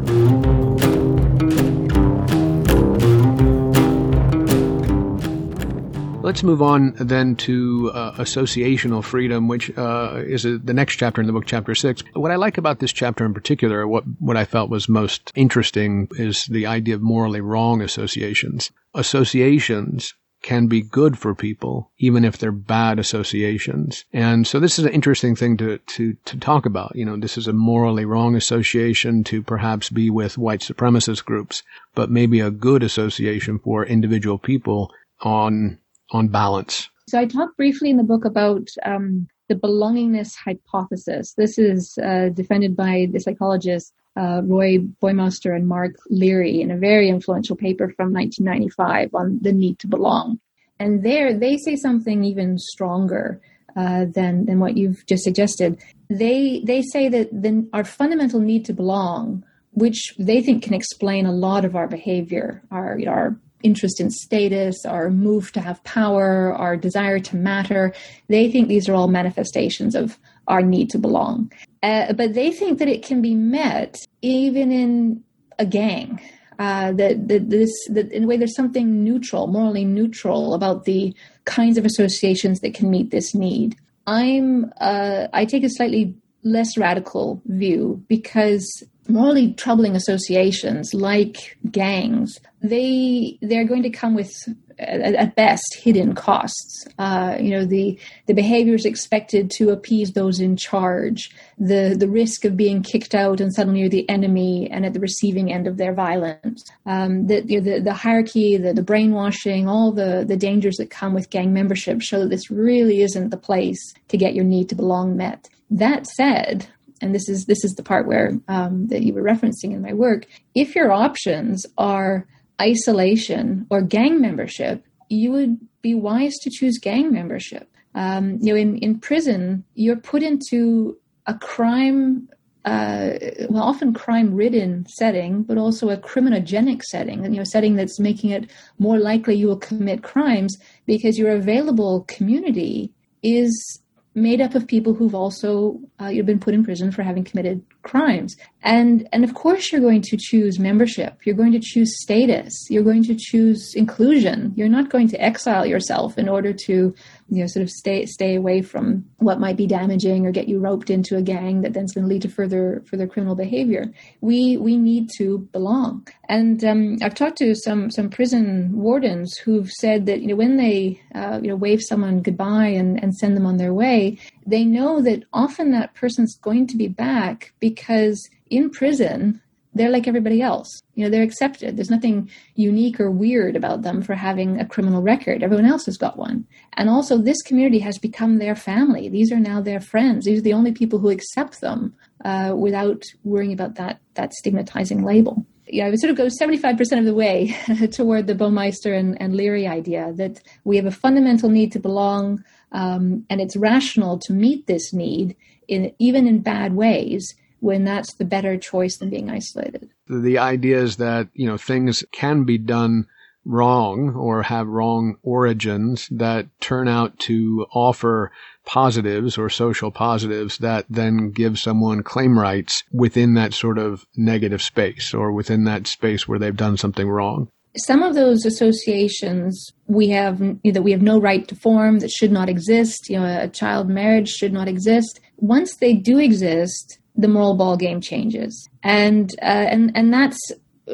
Let's 6.29 6.43
move 6.43 6.61
on 6.61 6.93
then 7.01 7.37
to 7.37 7.91
uh, 7.95 8.13
associational 8.17 9.03
freedom, 9.03 9.49
which 9.49 9.75
uh, 9.79 10.23
is 10.27 10.45
a, 10.45 10.59
the 10.59 10.75
next 10.75 10.97
chapter 10.97 11.23
in 11.23 11.27
the 11.27 11.33
book, 11.33 11.47
chapter 11.47 11.75
six. 11.75 12.05
What 12.13 12.31
I 12.31 12.37
like 12.37 12.59
about 12.59 12.81
this 12.81 12.93
chapter 12.93 13.25
in 13.25 13.33
particular, 13.33 13.89
what 13.89 14.05
what 14.19 14.37
I 14.37 14.45
felt 14.45 14.69
was 14.69 14.91
most 14.91 15.33
interesting, 15.35 16.07
is 16.19 16.45
the 16.45 16.67
idea 16.67 16.97
of 16.97 17.01
morally 17.01 17.41
wrong 17.41 17.81
associations. 17.81 18.71
Associations 18.93 20.13
can 20.43 20.67
be 20.67 20.83
good 20.83 21.19
for 21.19 21.35
people, 21.35 21.93
even 21.97 22.27
if 22.27 22.37
they're 22.37 22.53
bad 22.53 22.99
associations. 22.99 24.05
And 24.13 24.47
so 24.47 24.61
this 24.61 24.79
is 24.79 24.85
an 24.85 24.93
interesting 24.93 25.35
thing 25.35 25.57
to, 25.57 25.79
to, 25.79 26.13
to 26.27 26.39
talk 26.39 26.67
about. 26.67 26.95
You 26.95 27.07
know, 27.07 27.17
this 27.17 27.39
is 27.39 27.49
a 27.49 27.55
morally 27.55 28.05
wrong 28.05 28.37
association 28.37 29.25
to 29.25 29.43
perhaps 29.43 29.89
be 29.89 30.11
with 30.11 30.37
white 30.37 30.61
supremacist 30.61 31.25
groups, 31.25 31.63
but 31.95 32.11
maybe 32.11 32.41
a 32.41 32.51
good 32.51 32.83
association 32.83 33.59
for 33.59 33.87
individual 33.87 34.37
people 34.37 34.93
on 35.23 35.79
on 36.11 36.29
balance? 36.29 36.89
So 37.09 37.19
I 37.19 37.27
talk 37.27 37.57
briefly 37.57 37.91
in 37.91 37.97
the 37.97 38.03
book 38.03 38.25
about 38.25 38.69
um, 38.85 39.29
the 39.49 39.55
belongingness 39.55 40.35
hypothesis. 40.37 41.35
This 41.35 41.59
is 41.59 41.99
uh, 41.99 42.29
defended 42.29 42.77
by 42.77 43.09
the 43.11 43.21
psychologists 43.21 43.93
uh, 44.19 44.43
Roy 44.45 44.79
Baumeister 45.01 45.55
and 45.55 45.69
Mark 45.69 45.95
Leary 46.11 46.61
in 46.61 46.71
a 46.71 46.77
very 46.77 47.09
influential 47.09 47.57
paper 47.57 47.93
from 47.97 48.13
1995 48.13 49.15
on 49.15 49.39
the 49.41 49.53
need 49.53 49.79
to 49.79 49.87
belong. 49.87 50.41
And 50.81 51.05
there 51.05 51.37
they 51.37 51.57
say 51.57 51.77
something 51.77 52.25
even 52.25 52.59
stronger 52.59 53.41
uh, 53.77 54.07
than 54.07 54.47
than 54.47 54.59
what 54.59 54.77
you've 54.77 55.07
just 55.07 55.23
suggested. 55.23 55.81
They 56.11 56.63
they 56.65 56.83
say 56.83 57.09
that 57.09 57.31
the, 57.31 57.69
our 57.73 57.85
fundamental 57.85 58.41
need 58.41 58.65
to 58.67 58.73
belong, 58.73 59.45
which 59.71 60.15
they 60.19 60.43
think 60.43 60.65
can 60.65 60.75
explain 60.75 61.27
a 61.27 61.33
lot 61.33 61.65
of 61.65 61.77
our 61.77 61.87
behavior, 61.87 62.63
our 62.71 62.99
you 62.99 63.07
know, 63.07 63.13
our 63.13 63.37
interest 63.63 64.01
in 64.01 64.11
status, 64.11 64.85
our 64.87 65.11
move 65.11 65.53
to 65.53 65.61
have 65.61 65.83
power, 65.85 66.55
our 66.55 66.77
desire 66.77 67.19
to 67.19 67.37
matter. 67.37 67.93
They 68.29 68.51
think 68.51 68.69
these 68.69 68.89
are 68.89 68.95
all 68.95 69.09
manifestations 69.09 69.95
of 69.95 70.19
our 70.47 70.63
need 70.63 70.91
to 70.91 70.99
belong. 70.99 71.53
Uh, 71.83 72.13
but 72.13 72.35
they 72.35 72.51
think 72.51 72.79
that 72.79 72.89
it 72.89 73.05
can 73.05 73.23
be 73.23 73.35
met 73.35 73.97
even 74.23 74.73
in 74.73 75.23
a 75.59 75.67
gang. 75.67 76.21
Uh, 76.59 76.91
that, 76.91 77.29
that 77.29 77.51
this 77.51 77.71
that 77.89 78.11
in 78.11 78.25
a 78.25 78.27
way 78.27 78.37
there's 78.37 78.57
something 78.57 79.05
neutral, 79.05 79.47
morally 79.47 79.85
neutral 79.85 80.55
about 80.55 80.87
the 80.87 81.15
kinds 81.45 81.79
of 81.79 81.85
associations 81.85 82.59
that 82.61 82.75
can 82.75 82.91
meet 82.91 83.13
this 83.13 83.33
need. 83.33 83.77
I'm 84.09 84.73
uh, 84.81 85.29
I 85.33 85.45
take 85.45 85.63
a 85.63 85.71
slightly 85.71 86.17
less 86.43 86.77
radical 86.77 87.41
view 87.47 88.03
because 88.09 88.83
morally 89.09 89.53
troubling 89.55 89.97
associations 89.97 90.93
like 90.95 91.57
gangs 91.71 92.39
they 92.61 93.39
they're 93.41 93.65
going 93.65 93.83
to 93.83 93.91
come 93.91 94.15
with 94.15 94.33
at, 94.79 95.35
best 95.35 95.77
hidden 95.81 96.15
costs. 96.15 96.87
Uh, 96.99 97.37
you 97.41 97.51
know 97.51 97.65
the 97.65 97.99
the 98.27 98.35
behaviors 98.35 98.85
expected 98.85 99.51
to 99.51 99.71
appease 99.71 100.13
those 100.13 100.41
in 100.41 100.57
charge 100.57 101.31
the 101.59 101.97
the 101.99 102.09
risk 102.09 102.45
of 102.45 102.57
being 102.57 102.83
kicked 102.83 103.15
out 103.15 103.41
and 103.41 103.55
suddenly 103.55 103.81
you're 103.81 103.89
the 103.89 104.09
enemy 104.09 104.69
and 104.71 104.85
at 104.85 104.93
the 104.93 105.01
receiving 105.01 105.53
end 105.53 105.67
of 105.67 105.77
their 105.77 105.95
violence. 105.95 106.65
Um, 106.87 107.27
the, 107.27 107.45
you 107.45 107.61
know, 107.61 107.73
the 107.73 107.81
the 107.81 107.95
hierarchy 107.95 108.57
the, 108.57 108.73
the 108.73 108.83
brainwashing 108.83 109.69
all 109.69 109.93
the 109.93 110.25
the 110.27 110.37
dangers 110.37 110.77
that 110.77 110.91
come 110.91 111.15
with 111.15 111.31
gang 111.31 111.53
membership 111.53 112.03
show 112.03 112.21
that 112.21 112.31
this 112.31 112.51
really 112.51 113.03
isn't 113.03 113.31
the 113.31 113.37
place 113.37 113.95
to 114.09 114.17
get 114.17 114.35
your 114.35 114.45
need 114.45 114.69
to 114.69 114.75
belong 114.75 115.17
met. 115.17 115.49
That 115.71 116.07
said, 116.07 116.69
and 117.01 117.15
this 117.15 117.29
is 117.29 117.47
this 117.47 117.65
is 117.65 117.75
the 117.75 117.83
part 117.83 118.07
where 118.07 118.39
um, 118.49 118.89
that 118.89 119.03
you 119.03 119.13
were 119.13 119.23
referencing 119.23 119.73
in 119.73 119.83
my 119.83 119.93
work. 119.93 120.27
If 120.55 120.75
your 120.75 120.93
options 120.93 121.67
are 121.77 122.27
isolation 122.61 123.67
or 123.71 123.83
gang 123.83 124.21
membership, 124.21 124.85
you 125.09 125.33
would 125.33 125.59
be 125.83 125.95
wise 125.95 126.35
to 126.43 126.51
choose 126.51 126.79
gang 126.79 127.13
membership. 127.13 127.71
Um, 127.95 128.39
you 128.41 128.53
know, 128.53 128.61
in 128.61 128.79
in 128.79 128.99
prison, 128.99 129.65
you're 129.75 129.97
put 129.97 130.23
into 130.23 130.99
a 131.27 131.35
crime. 131.35 132.29
Uh, 132.65 133.17
well, 133.49 133.63
often 133.63 133.95
crime-ridden 133.95 134.85
setting, 134.87 135.43
but 135.43 135.57
also 135.57 135.89
a 135.89 135.97
criminogenic 135.97 136.83
setting, 136.83 137.25
you 137.25 137.39
know, 137.39 137.45
setting 137.45 137.77
that's 137.77 137.99
making 137.99 138.29
it 138.29 138.51
more 138.79 138.99
likely 138.99 139.35
you 139.35 139.47
will 139.47 139.57
commit 139.57 140.03
crimes 140.03 140.59
because 140.85 141.19
your 141.19 141.31
available 141.31 142.05
community 142.09 142.93
is 143.23 143.81
made 144.19 144.41
up 144.41 144.55
of 144.55 144.67
people 144.67 144.95
who've 144.95 145.15
also 145.15 145.81
uh, 146.01 146.07
you've 146.07 146.27
been 146.27 146.41
put 146.41 146.55
in 146.55 146.65
prison 146.65 146.91
for 146.91 147.03
having 147.03 147.25
committed 147.25 147.65
crimes. 147.83 148.37
And 148.63 149.09
and 149.13 149.25
of 149.25 149.35
course 149.35 149.73
you're 149.73 149.81
going 149.81 150.03
to 150.03 150.17
choose 150.17 150.59
membership. 150.59 151.19
You're 151.25 151.35
going 151.35 151.53
to 151.53 151.61
choose 151.61 152.01
status. 152.03 152.53
You're 152.69 152.83
going 152.83 153.05
to 153.05 153.15
choose 153.15 153.73
inclusion. 153.75 154.53
You're 154.57 154.69
not 154.69 154.91
going 154.91 155.09
to 155.09 155.21
exile 155.21 155.67
yourself 155.67 156.19
in 156.19 156.29
order 156.29 156.53
to 156.67 156.95
you 157.29 157.41
know 157.41 157.47
sort 157.47 157.63
of 157.63 157.71
stay 157.71 158.07
stay 158.07 158.35
away 158.35 158.63
from 158.63 159.05
what 159.19 159.41
might 159.41 159.57
be 159.57 159.67
damaging 159.67 160.27
or 160.27 160.33
get 160.33 160.49
you 160.49 160.59
roped 160.59 160.91
into 160.91 161.17
a 161.17 161.23
gang 161.23 161.61
that 161.61 161.73
then's 161.73 161.93
going 161.93 162.05
to 162.05 162.09
lead 162.09 162.23
to 162.23 162.29
further 162.29 162.83
further 162.87 163.07
criminal 163.07 163.35
behavior. 163.35 163.93
We 164.21 164.57
we 164.57 164.77
need 164.77 165.11
to 165.19 165.39
belong. 165.53 166.07
And 166.29 166.65
um, 166.65 166.99
I've 167.03 167.15
talked 167.15 167.39
to 167.39 167.55
some 167.55 167.91
some 167.91 168.11
prison 168.11 168.71
wardens 168.73 169.37
who've 169.37 169.71
said 169.71 170.07
that 170.07 170.21
you 170.21 170.29
know 170.29 170.37
when 170.37 170.57
they 170.57 171.01
uh, 171.15 171.41
you 171.43 171.49
know 171.49 171.57
wave 171.57 171.83
someone 171.83 172.23
goodbye 172.23 172.69
and, 172.69 173.03
and 173.03 173.15
send 173.15 173.37
them 173.37 173.47
on 173.47 173.57
their 173.57 173.75
way 173.75 174.19
they 174.47 174.65
know 174.65 175.03
that 175.03 175.25
often 175.33 175.71
that 175.73 175.95
person's 175.95 176.37
going 176.37 176.67
to 176.67 176.77
be 176.77 176.89
back 176.89 177.53
because 177.61 178.29
in 178.51 178.71
prison 178.71 179.41
they're 179.79 179.91
like 179.91 180.09
everybody 180.09 180.43
else. 180.43 180.83
You 180.95 181.05
know, 181.05 181.11
they're 181.11 181.23
accepted. 181.23 181.77
There's 181.77 181.91
nothing 181.91 182.31
unique 182.55 183.01
or 183.01 183.11
weird 183.11 183.57
about 183.57 183.83
them 183.83 184.03
for 184.03 184.15
having 184.15 184.61
a 184.61 184.67
criminal 184.67 185.01
record. 185.01 185.43
Everyone 185.43 185.65
else 185.65 185.87
has 185.87 185.97
got 185.97 186.19
one. 186.19 186.47
And 186.75 186.91
also, 186.91 187.17
this 187.19 187.41
community 187.43 187.79
has 187.79 187.99
become 187.99 188.39
their 188.39 188.55
family. 188.55 189.09
These 189.09 189.33
are 189.33 189.41
now 189.41 189.61
their 189.61 189.81
friends. 189.81 190.25
These 190.25 190.41
are 190.41 190.43
the 190.43 190.53
only 190.53 190.73
people 190.73 190.99
who 190.99 191.11
accept 191.11 191.61
them 191.61 191.95
uh, 192.25 192.55
without 192.57 193.03
worrying 193.25 193.53
about 193.53 193.77
that 193.77 194.01
that 194.15 194.35
stigmatizing 194.35 195.03
label. 195.03 195.47
Yeah, 195.71 195.87
I 195.87 195.91
would 195.91 196.01
sort 196.01 196.11
of 196.11 196.17
go 196.17 196.27
75% 196.27 196.99
of 196.99 197.05
the 197.05 197.15
way 197.15 197.55
toward 197.93 198.27
the 198.27 198.35
Baumeister 198.35 198.99
and, 198.99 199.21
and 199.21 199.37
Leary 199.37 199.67
idea 199.67 200.13
that 200.17 200.41
we 200.65 200.77
have 200.77 200.87
a 200.87 200.91
fundamental 200.91 201.51
need 201.51 201.73
to 201.73 201.79
belong, 201.79 202.43
um, 202.73 203.27
and 203.29 203.41
it's 203.41 203.55
rational 203.55 204.19
to 204.21 204.33
meet 204.33 204.67
this 204.67 204.93
need 204.95 205.37
in 205.69 205.93
even 205.99 206.27
in 206.27 206.41
bad 206.41 206.75
ways 206.75 207.35
when 207.61 207.85
that's 207.85 208.15
the 208.15 208.25
better 208.25 208.57
choice 208.57 208.97
than 208.97 209.11
being 209.11 209.31
isolated. 209.31 209.91
The 210.09 210.39
idea 210.39 210.81
is 210.81 210.97
that, 210.97 211.29
you 211.35 211.47
know, 211.47 211.57
things 211.57 212.05
can 212.13 212.45
be 212.45 212.59
done 212.59 213.07
wrong 213.45 214.15
or 214.15 214.43
have 214.43 214.69
wrong 214.69 215.17
origins 215.23 216.09
that 216.11 216.47
turn 216.61 216.87
out 216.87 217.19
to 217.19 217.67
offer 217.73 218.31
positives 218.67 219.39
or 219.39 219.49
social 219.49 219.91
positives 219.91 220.59
that 220.59 220.85
then 220.91 221.31
give 221.31 221.59
someone 221.59 222.03
claim 222.03 222.39
rights 222.39 222.85
within 222.93 223.35
that 223.35 223.55
sort 223.55 223.79
of 223.79 224.07
negative 224.17 224.63
space 224.63 225.15
or 225.15 225.33
within 225.33 225.65
that 225.65 225.87
space 225.87 226.29
where 226.29 226.39
they've 226.39 226.57
done 226.57 226.77
something 226.77 227.09
wrong. 227.09 227.49
Some 227.77 228.03
of 228.03 228.15
those 228.15 228.45
associations 228.45 229.73
we 229.87 230.09
have 230.09 230.39
that 230.65 230.83
we 230.83 230.91
have 230.91 231.03
no 231.03 231.21
right 231.21 231.47
to 231.49 231.55
form 231.55 232.01
that 232.01 232.11
should 232.11 232.33
not 232.33 232.49
exist. 232.49 233.09
You 233.09 233.21
know, 233.21 233.41
a 233.43 233.49
child 233.49 233.89
marriage 233.89 234.29
should 234.29 234.53
not 234.53 234.69
exist. 234.69 235.21
Once 235.37 235.77
they 235.77 235.95
do 235.95 236.19
exist, 236.19 236.99
the 237.19 237.29
moral 237.29 237.55
ball 237.55 237.77
game 237.77 238.01
changes, 238.01 238.69
and 238.83 239.31
uh, 239.43 239.67
and 239.73 239.93
and 239.95 240.13
that's 240.13 240.39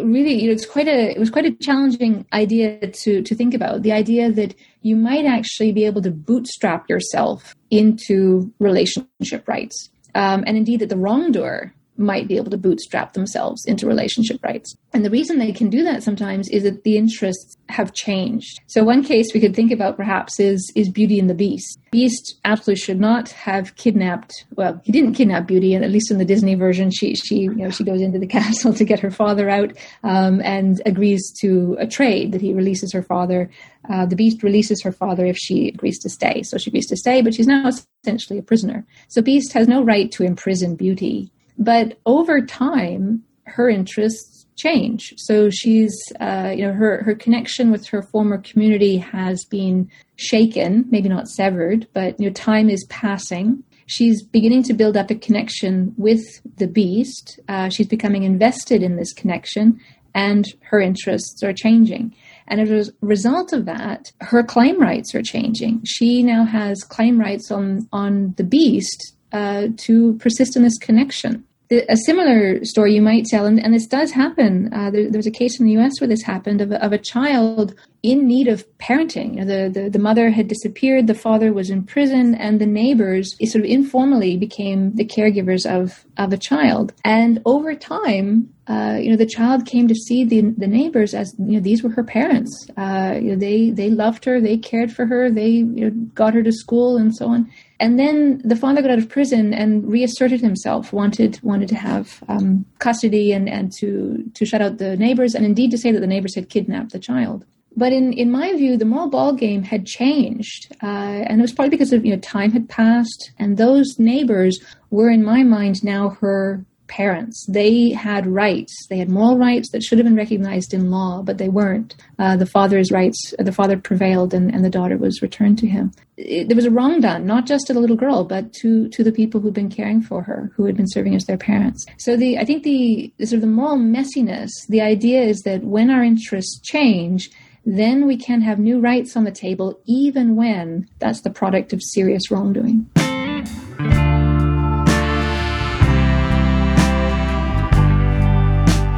really 0.02 0.34
you 0.40 0.48
know 0.48 0.52
it's 0.52 0.66
quite 0.66 0.88
a 0.88 1.10
it 1.10 1.18
was 1.18 1.30
quite 1.30 1.44
a 1.44 1.52
challenging 1.52 2.26
idea 2.32 2.78
to 2.88 3.22
to 3.22 3.34
think 3.34 3.54
about. 3.54 3.82
The 3.82 3.92
idea 3.92 4.32
that 4.32 4.54
you 4.82 4.96
might 4.96 5.26
actually 5.26 5.70
be 5.70 5.84
able 5.84 6.02
to 6.02 6.10
bootstrap 6.10 6.88
yourself 6.88 7.54
into 7.70 8.52
relationship 8.58 9.46
rights. 9.46 9.90
Um, 10.16 10.44
and 10.46 10.56
indeed 10.56 10.80
that 10.80 10.90
the 10.90 10.96
wrongdoer 10.96 11.74
might 11.96 12.26
be 12.28 12.36
able 12.36 12.50
to 12.50 12.56
bootstrap 12.56 13.12
themselves 13.12 13.64
into 13.66 13.86
relationship 13.86 14.42
rights. 14.42 14.76
And 14.92 15.04
the 15.04 15.10
reason 15.10 15.38
they 15.38 15.52
can 15.52 15.70
do 15.70 15.84
that 15.84 16.02
sometimes 16.02 16.48
is 16.48 16.64
that 16.64 16.84
the 16.84 16.96
interests 16.96 17.56
have 17.68 17.92
changed. 17.92 18.60
So 18.66 18.84
one 18.84 19.02
case 19.02 19.32
we 19.32 19.40
could 19.40 19.54
think 19.54 19.72
about 19.72 19.96
perhaps 19.96 20.38
is 20.38 20.72
is 20.74 20.88
Beauty 20.88 21.18
and 21.18 21.30
the 21.30 21.34
Beast. 21.34 21.78
Beast 21.92 22.38
absolutely 22.44 22.80
should 22.80 23.00
not 23.00 23.30
have 23.30 23.76
kidnapped 23.76 24.44
well, 24.56 24.80
he 24.84 24.92
didn't 24.92 25.14
kidnap 25.14 25.46
Beauty, 25.46 25.74
and 25.74 25.84
at 25.84 25.90
least 25.90 26.10
in 26.10 26.18
the 26.18 26.24
Disney 26.24 26.54
version 26.54 26.90
she 26.90 27.14
she 27.14 27.36
you 27.36 27.54
know 27.54 27.70
she 27.70 27.84
goes 27.84 28.00
into 28.00 28.18
the 28.18 28.26
castle 28.38 28.74
to 28.74 28.84
get 28.84 29.00
her 29.00 29.10
father 29.10 29.48
out 29.48 29.72
um, 30.02 30.40
and 30.42 30.82
agrees 30.86 31.32
to 31.40 31.76
a 31.78 31.86
trade 31.86 32.32
that 32.32 32.40
he 32.40 32.52
releases 32.52 32.92
her 32.92 33.02
father. 33.02 33.50
Uh, 33.88 34.06
the 34.06 34.16
beast 34.16 34.42
releases 34.42 34.82
her 34.82 34.92
father 34.92 35.26
if 35.26 35.36
she 35.36 35.68
agrees 35.68 35.98
to 35.98 36.08
stay. 36.08 36.42
So 36.42 36.56
she 36.56 36.70
agrees 36.70 36.86
to 36.86 36.96
stay, 36.96 37.20
but 37.20 37.34
she's 37.34 37.46
now 37.46 37.70
essentially 38.02 38.38
a 38.38 38.42
prisoner. 38.42 38.86
So 39.08 39.20
Beast 39.20 39.52
has 39.52 39.68
no 39.68 39.82
right 39.82 40.10
to 40.12 40.24
imprison 40.24 40.74
Beauty 40.74 41.30
but 41.58 41.98
over 42.06 42.40
time, 42.40 43.22
her 43.44 43.68
interests 43.68 44.46
change. 44.56 45.14
So 45.16 45.50
she's, 45.50 45.94
uh, 46.20 46.52
you 46.56 46.66
know, 46.66 46.72
her, 46.72 47.02
her 47.02 47.14
connection 47.14 47.70
with 47.70 47.86
her 47.88 48.02
former 48.02 48.38
community 48.38 48.98
has 48.98 49.44
been 49.44 49.90
shaken, 50.16 50.86
maybe 50.90 51.08
not 51.08 51.28
severed, 51.28 51.86
but, 51.92 52.18
you 52.20 52.26
know, 52.26 52.32
time 52.32 52.70
is 52.70 52.84
passing. 52.88 53.64
She's 53.86 54.22
beginning 54.22 54.62
to 54.64 54.74
build 54.74 54.96
up 54.96 55.10
a 55.10 55.14
connection 55.16 55.94
with 55.98 56.22
the 56.56 56.66
beast. 56.66 57.40
Uh, 57.48 57.68
she's 57.68 57.88
becoming 57.88 58.22
invested 58.22 58.82
in 58.82 58.96
this 58.96 59.12
connection, 59.12 59.80
and 60.14 60.46
her 60.62 60.80
interests 60.80 61.42
are 61.42 61.52
changing. 61.52 62.14
And 62.46 62.60
as 62.60 62.88
a 62.88 62.92
result 63.00 63.52
of 63.52 63.66
that, 63.66 64.12
her 64.20 64.42
claim 64.42 64.80
rights 64.80 65.14
are 65.14 65.22
changing. 65.22 65.82
She 65.84 66.22
now 66.22 66.44
has 66.44 66.84
claim 66.84 67.18
rights 67.18 67.50
on, 67.50 67.88
on 67.92 68.34
the 68.36 68.44
beast 68.44 69.14
uh, 69.34 69.68
to 69.76 70.14
persist 70.14 70.56
in 70.56 70.62
this 70.62 70.78
connection. 70.78 71.44
A 71.70 71.96
similar 71.96 72.62
story 72.64 72.94
you 72.94 73.02
might 73.02 73.24
tell, 73.24 73.46
and, 73.46 73.58
and 73.58 73.74
this 73.74 73.86
does 73.86 74.12
happen. 74.12 74.72
Uh, 74.72 74.90
there, 74.90 75.10
there, 75.10 75.18
was 75.18 75.26
a 75.26 75.30
case 75.30 75.58
in 75.58 75.66
the 75.66 75.72
U.S. 75.72 75.98
where 75.98 76.06
this 76.06 76.22
happened 76.22 76.60
of 76.60 76.70
a, 76.70 76.84
of 76.84 76.92
a 76.92 76.98
child 76.98 77.74
in 78.02 78.28
need 78.28 78.48
of 78.48 78.64
parenting. 78.76 79.36
You 79.36 79.44
know, 79.44 79.68
the, 79.68 79.80
the, 79.80 79.90
the 79.90 79.98
mother 79.98 80.30
had 80.30 80.46
disappeared, 80.46 81.06
the 81.06 81.14
father 81.14 81.54
was 81.54 81.70
in 81.70 81.82
prison, 81.84 82.34
and 82.34 82.60
the 82.60 82.66
neighbors 82.66 83.34
sort 83.46 83.64
of 83.64 83.70
informally 83.70 84.36
became 84.36 84.94
the 84.94 85.06
caregivers 85.06 85.64
of 85.66 86.04
of 86.18 86.32
a 86.32 86.38
child. 86.38 86.92
And 87.02 87.40
over 87.46 87.74
time, 87.74 88.54
uh, 88.68 88.98
you 89.00 89.10
know, 89.10 89.16
the 89.16 89.26
child 89.26 89.66
came 89.66 89.88
to 89.88 89.94
see 89.94 90.24
the 90.24 90.42
the 90.56 90.68
neighbors 90.68 91.14
as 91.14 91.34
you 91.38 91.54
know 91.54 91.60
these 91.60 91.82
were 91.82 91.90
her 91.90 92.04
parents. 92.04 92.68
Uh, 92.76 93.18
you 93.20 93.30
know, 93.30 93.36
they 93.36 93.70
they 93.70 93.88
loved 93.88 94.26
her, 94.26 94.38
they 94.38 94.58
cared 94.58 94.92
for 94.92 95.06
her, 95.06 95.30
they 95.30 95.48
you 95.48 95.90
know, 95.90 95.90
got 96.14 96.34
her 96.34 96.42
to 96.42 96.52
school 96.52 96.98
and 96.98 97.16
so 97.16 97.28
on. 97.28 97.50
And 97.80 97.98
then 97.98 98.40
the 98.44 98.56
father 98.56 98.82
got 98.82 98.92
out 98.92 98.98
of 98.98 99.08
prison 99.08 99.52
and 99.52 99.86
reasserted 99.86 100.40
himself, 100.40 100.92
wanted 100.92 101.40
wanted 101.42 101.68
to 101.70 101.74
have 101.74 102.22
um, 102.28 102.64
custody 102.78 103.32
and, 103.32 103.48
and 103.48 103.72
to 103.78 104.24
to 104.34 104.46
shut 104.46 104.62
out 104.62 104.78
the 104.78 104.96
neighbors, 104.96 105.34
and 105.34 105.44
indeed 105.44 105.70
to 105.72 105.78
say 105.78 105.90
that 105.90 106.00
the 106.00 106.06
neighbors 106.06 106.34
had 106.34 106.48
kidnapped 106.48 106.92
the 106.92 106.98
child. 106.98 107.44
But 107.76 107.92
in, 107.92 108.12
in 108.12 108.30
my 108.30 108.52
view, 108.52 108.76
the 108.76 108.84
moral 108.84 109.08
ball 109.08 109.32
game 109.32 109.64
had 109.64 109.84
changed, 109.84 110.72
uh, 110.80 110.86
and 111.26 111.40
it 111.40 111.42
was 111.42 111.52
probably 111.52 111.70
because 111.70 111.92
of 111.92 112.04
you 112.06 112.12
know 112.12 112.20
time 112.20 112.52
had 112.52 112.68
passed, 112.68 113.32
and 113.38 113.56
those 113.56 113.98
neighbors 113.98 114.60
were, 114.90 115.10
in 115.10 115.24
my 115.24 115.42
mind, 115.42 115.82
now 115.82 116.10
her 116.20 116.64
parents. 116.86 117.44
They 117.48 117.90
had 117.90 118.26
rights. 118.26 118.86
They 118.88 118.98
had 118.98 119.08
moral 119.08 119.38
rights 119.38 119.70
that 119.70 119.82
should 119.82 119.98
have 119.98 120.04
been 120.04 120.16
recognized 120.16 120.74
in 120.74 120.90
law, 120.90 121.22
but 121.22 121.38
they 121.38 121.48
weren't. 121.48 121.94
Uh, 122.18 122.36
the 122.36 122.46
father's 122.46 122.92
rights, 122.92 123.34
the 123.38 123.52
father 123.52 123.76
prevailed 123.76 124.34
and, 124.34 124.54
and 124.54 124.64
the 124.64 124.70
daughter 124.70 124.96
was 124.96 125.22
returned 125.22 125.58
to 125.58 125.66
him. 125.66 125.92
It, 126.16 126.48
there 126.48 126.56
was 126.56 126.66
a 126.66 126.70
wrong 126.70 127.00
done, 127.00 127.26
not 127.26 127.46
just 127.46 127.66
to 127.66 127.72
the 127.72 127.80
little 127.80 127.96
girl, 127.96 128.24
but 128.24 128.52
to, 128.60 128.88
to 128.90 129.02
the 129.02 129.12
people 129.12 129.40
who'd 129.40 129.54
been 129.54 129.70
caring 129.70 130.00
for 130.00 130.22
her, 130.22 130.50
who 130.54 130.64
had 130.64 130.76
been 130.76 130.88
serving 130.88 131.14
as 131.14 131.24
their 131.24 131.38
parents. 131.38 131.84
So 131.98 132.16
the, 132.16 132.38
I 132.38 132.44
think 132.44 132.62
the, 132.62 133.12
sort 133.20 133.34
of 133.34 133.40
the 133.40 133.46
moral 133.46 133.76
messiness, 133.76 134.50
the 134.68 134.80
idea 134.80 135.22
is 135.22 135.42
that 135.42 135.64
when 135.64 135.90
our 135.90 136.04
interests 136.04 136.60
change, 136.60 137.30
then 137.64 138.06
we 138.06 138.16
can 138.16 138.42
have 138.42 138.58
new 138.58 138.78
rights 138.78 139.16
on 139.16 139.24
the 139.24 139.32
table, 139.32 139.80
even 139.86 140.36
when 140.36 140.88
that's 140.98 141.22
the 141.22 141.30
product 141.30 141.72
of 141.72 141.82
serious 141.82 142.30
wrongdoing. 142.30 142.90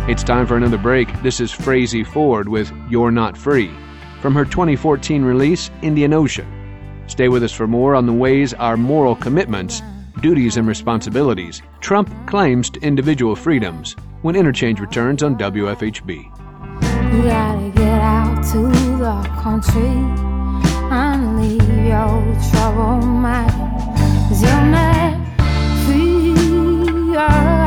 It's 0.09 0.22
time 0.22 0.46
for 0.46 0.57
another 0.57 0.78
break. 0.78 1.09
This 1.20 1.40
is 1.40 1.50
Frazey 1.50 2.07
Ford 2.07 2.48
with 2.48 2.72
You're 2.88 3.11
Not 3.11 3.36
Free 3.36 3.74
from 4.22 4.36
her 4.36 4.44
2014 4.44 5.24
release, 5.24 5.68
Indian 5.82 6.12
Ocean. 6.12 6.46
Stay 7.09 7.28
with 7.28 7.42
us 7.42 7.50
for 7.50 7.66
more 7.66 7.96
on 7.96 8.07
the 8.07 8.12
ways 8.12 8.54
our 8.54 8.76
moral 8.76 9.16
commitments, 9.16 9.82
duties, 10.20 10.59
and 10.59 10.68
responsibilities 10.68 11.61
trump 11.80 12.09
claims 12.28 12.70
to 12.70 12.80
individual 12.82 13.34
freedoms 13.34 13.96
when 14.22 14.36
Interchange 14.36 14.78
returns 14.78 15.24
on 15.24 15.36
WFHB. 15.36 16.16
You 17.12 17.22
gotta 17.24 17.72
get 17.74 18.00
out 18.00 18.44
to 18.52 18.62
the 18.98 19.28
country 19.42 19.90
and 20.88 21.40
leave 21.40 21.84
your 21.84 22.22
troubled 22.52 23.04
mind. 23.04 23.50
You're 24.40 24.66
not 24.66 25.16
free. 25.84 27.65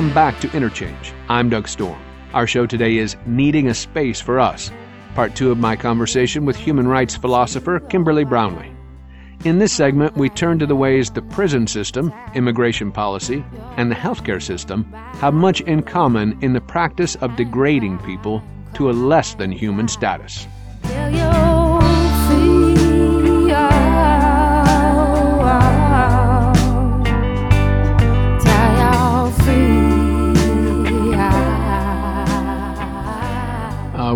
Welcome 0.00 0.14
back 0.14 0.40
to 0.40 0.50
Interchange. 0.56 1.12
I'm 1.28 1.50
Doug 1.50 1.68
Storm. 1.68 2.00
Our 2.32 2.46
show 2.46 2.64
today 2.64 2.96
is 2.96 3.18
Needing 3.26 3.68
a 3.68 3.74
Space 3.74 4.18
for 4.18 4.40
Us, 4.40 4.72
part 5.14 5.36
two 5.36 5.50
of 5.50 5.58
my 5.58 5.76
conversation 5.76 6.46
with 6.46 6.56
human 6.56 6.88
rights 6.88 7.16
philosopher 7.16 7.80
Kimberly 7.80 8.24
Brownlee. 8.24 8.72
In 9.44 9.58
this 9.58 9.74
segment, 9.74 10.16
we 10.16 10.30
turn 10.30 10.58
to 10.58 10.64
the 10.64 10.74
ways 10.74 11.10
the 11.10 11.20
prison 11.20 11.66
system, 11.66 12.14
immigration 12.34 12.90
policy, 12.90 13.44
and 13.76 13.90
the 13.90 13.94
healthcare 13.94 14.42
system 14.42 14.90
have 15.20 15.34
much 15.34 15.60
in 15.60 15.82
common 15.82 16.38
in 16.42 16.54
the 16.54 16.62
practice 16.62 17.16
of 17.16 17.36
degrading 17.36 17.98
people 17.98 18.42
to 18.72 18.88
a 18.88 18.92
less 18.92 19.34
than 19.34 19.52
human 19.52 19.86
status. 19.86 20.46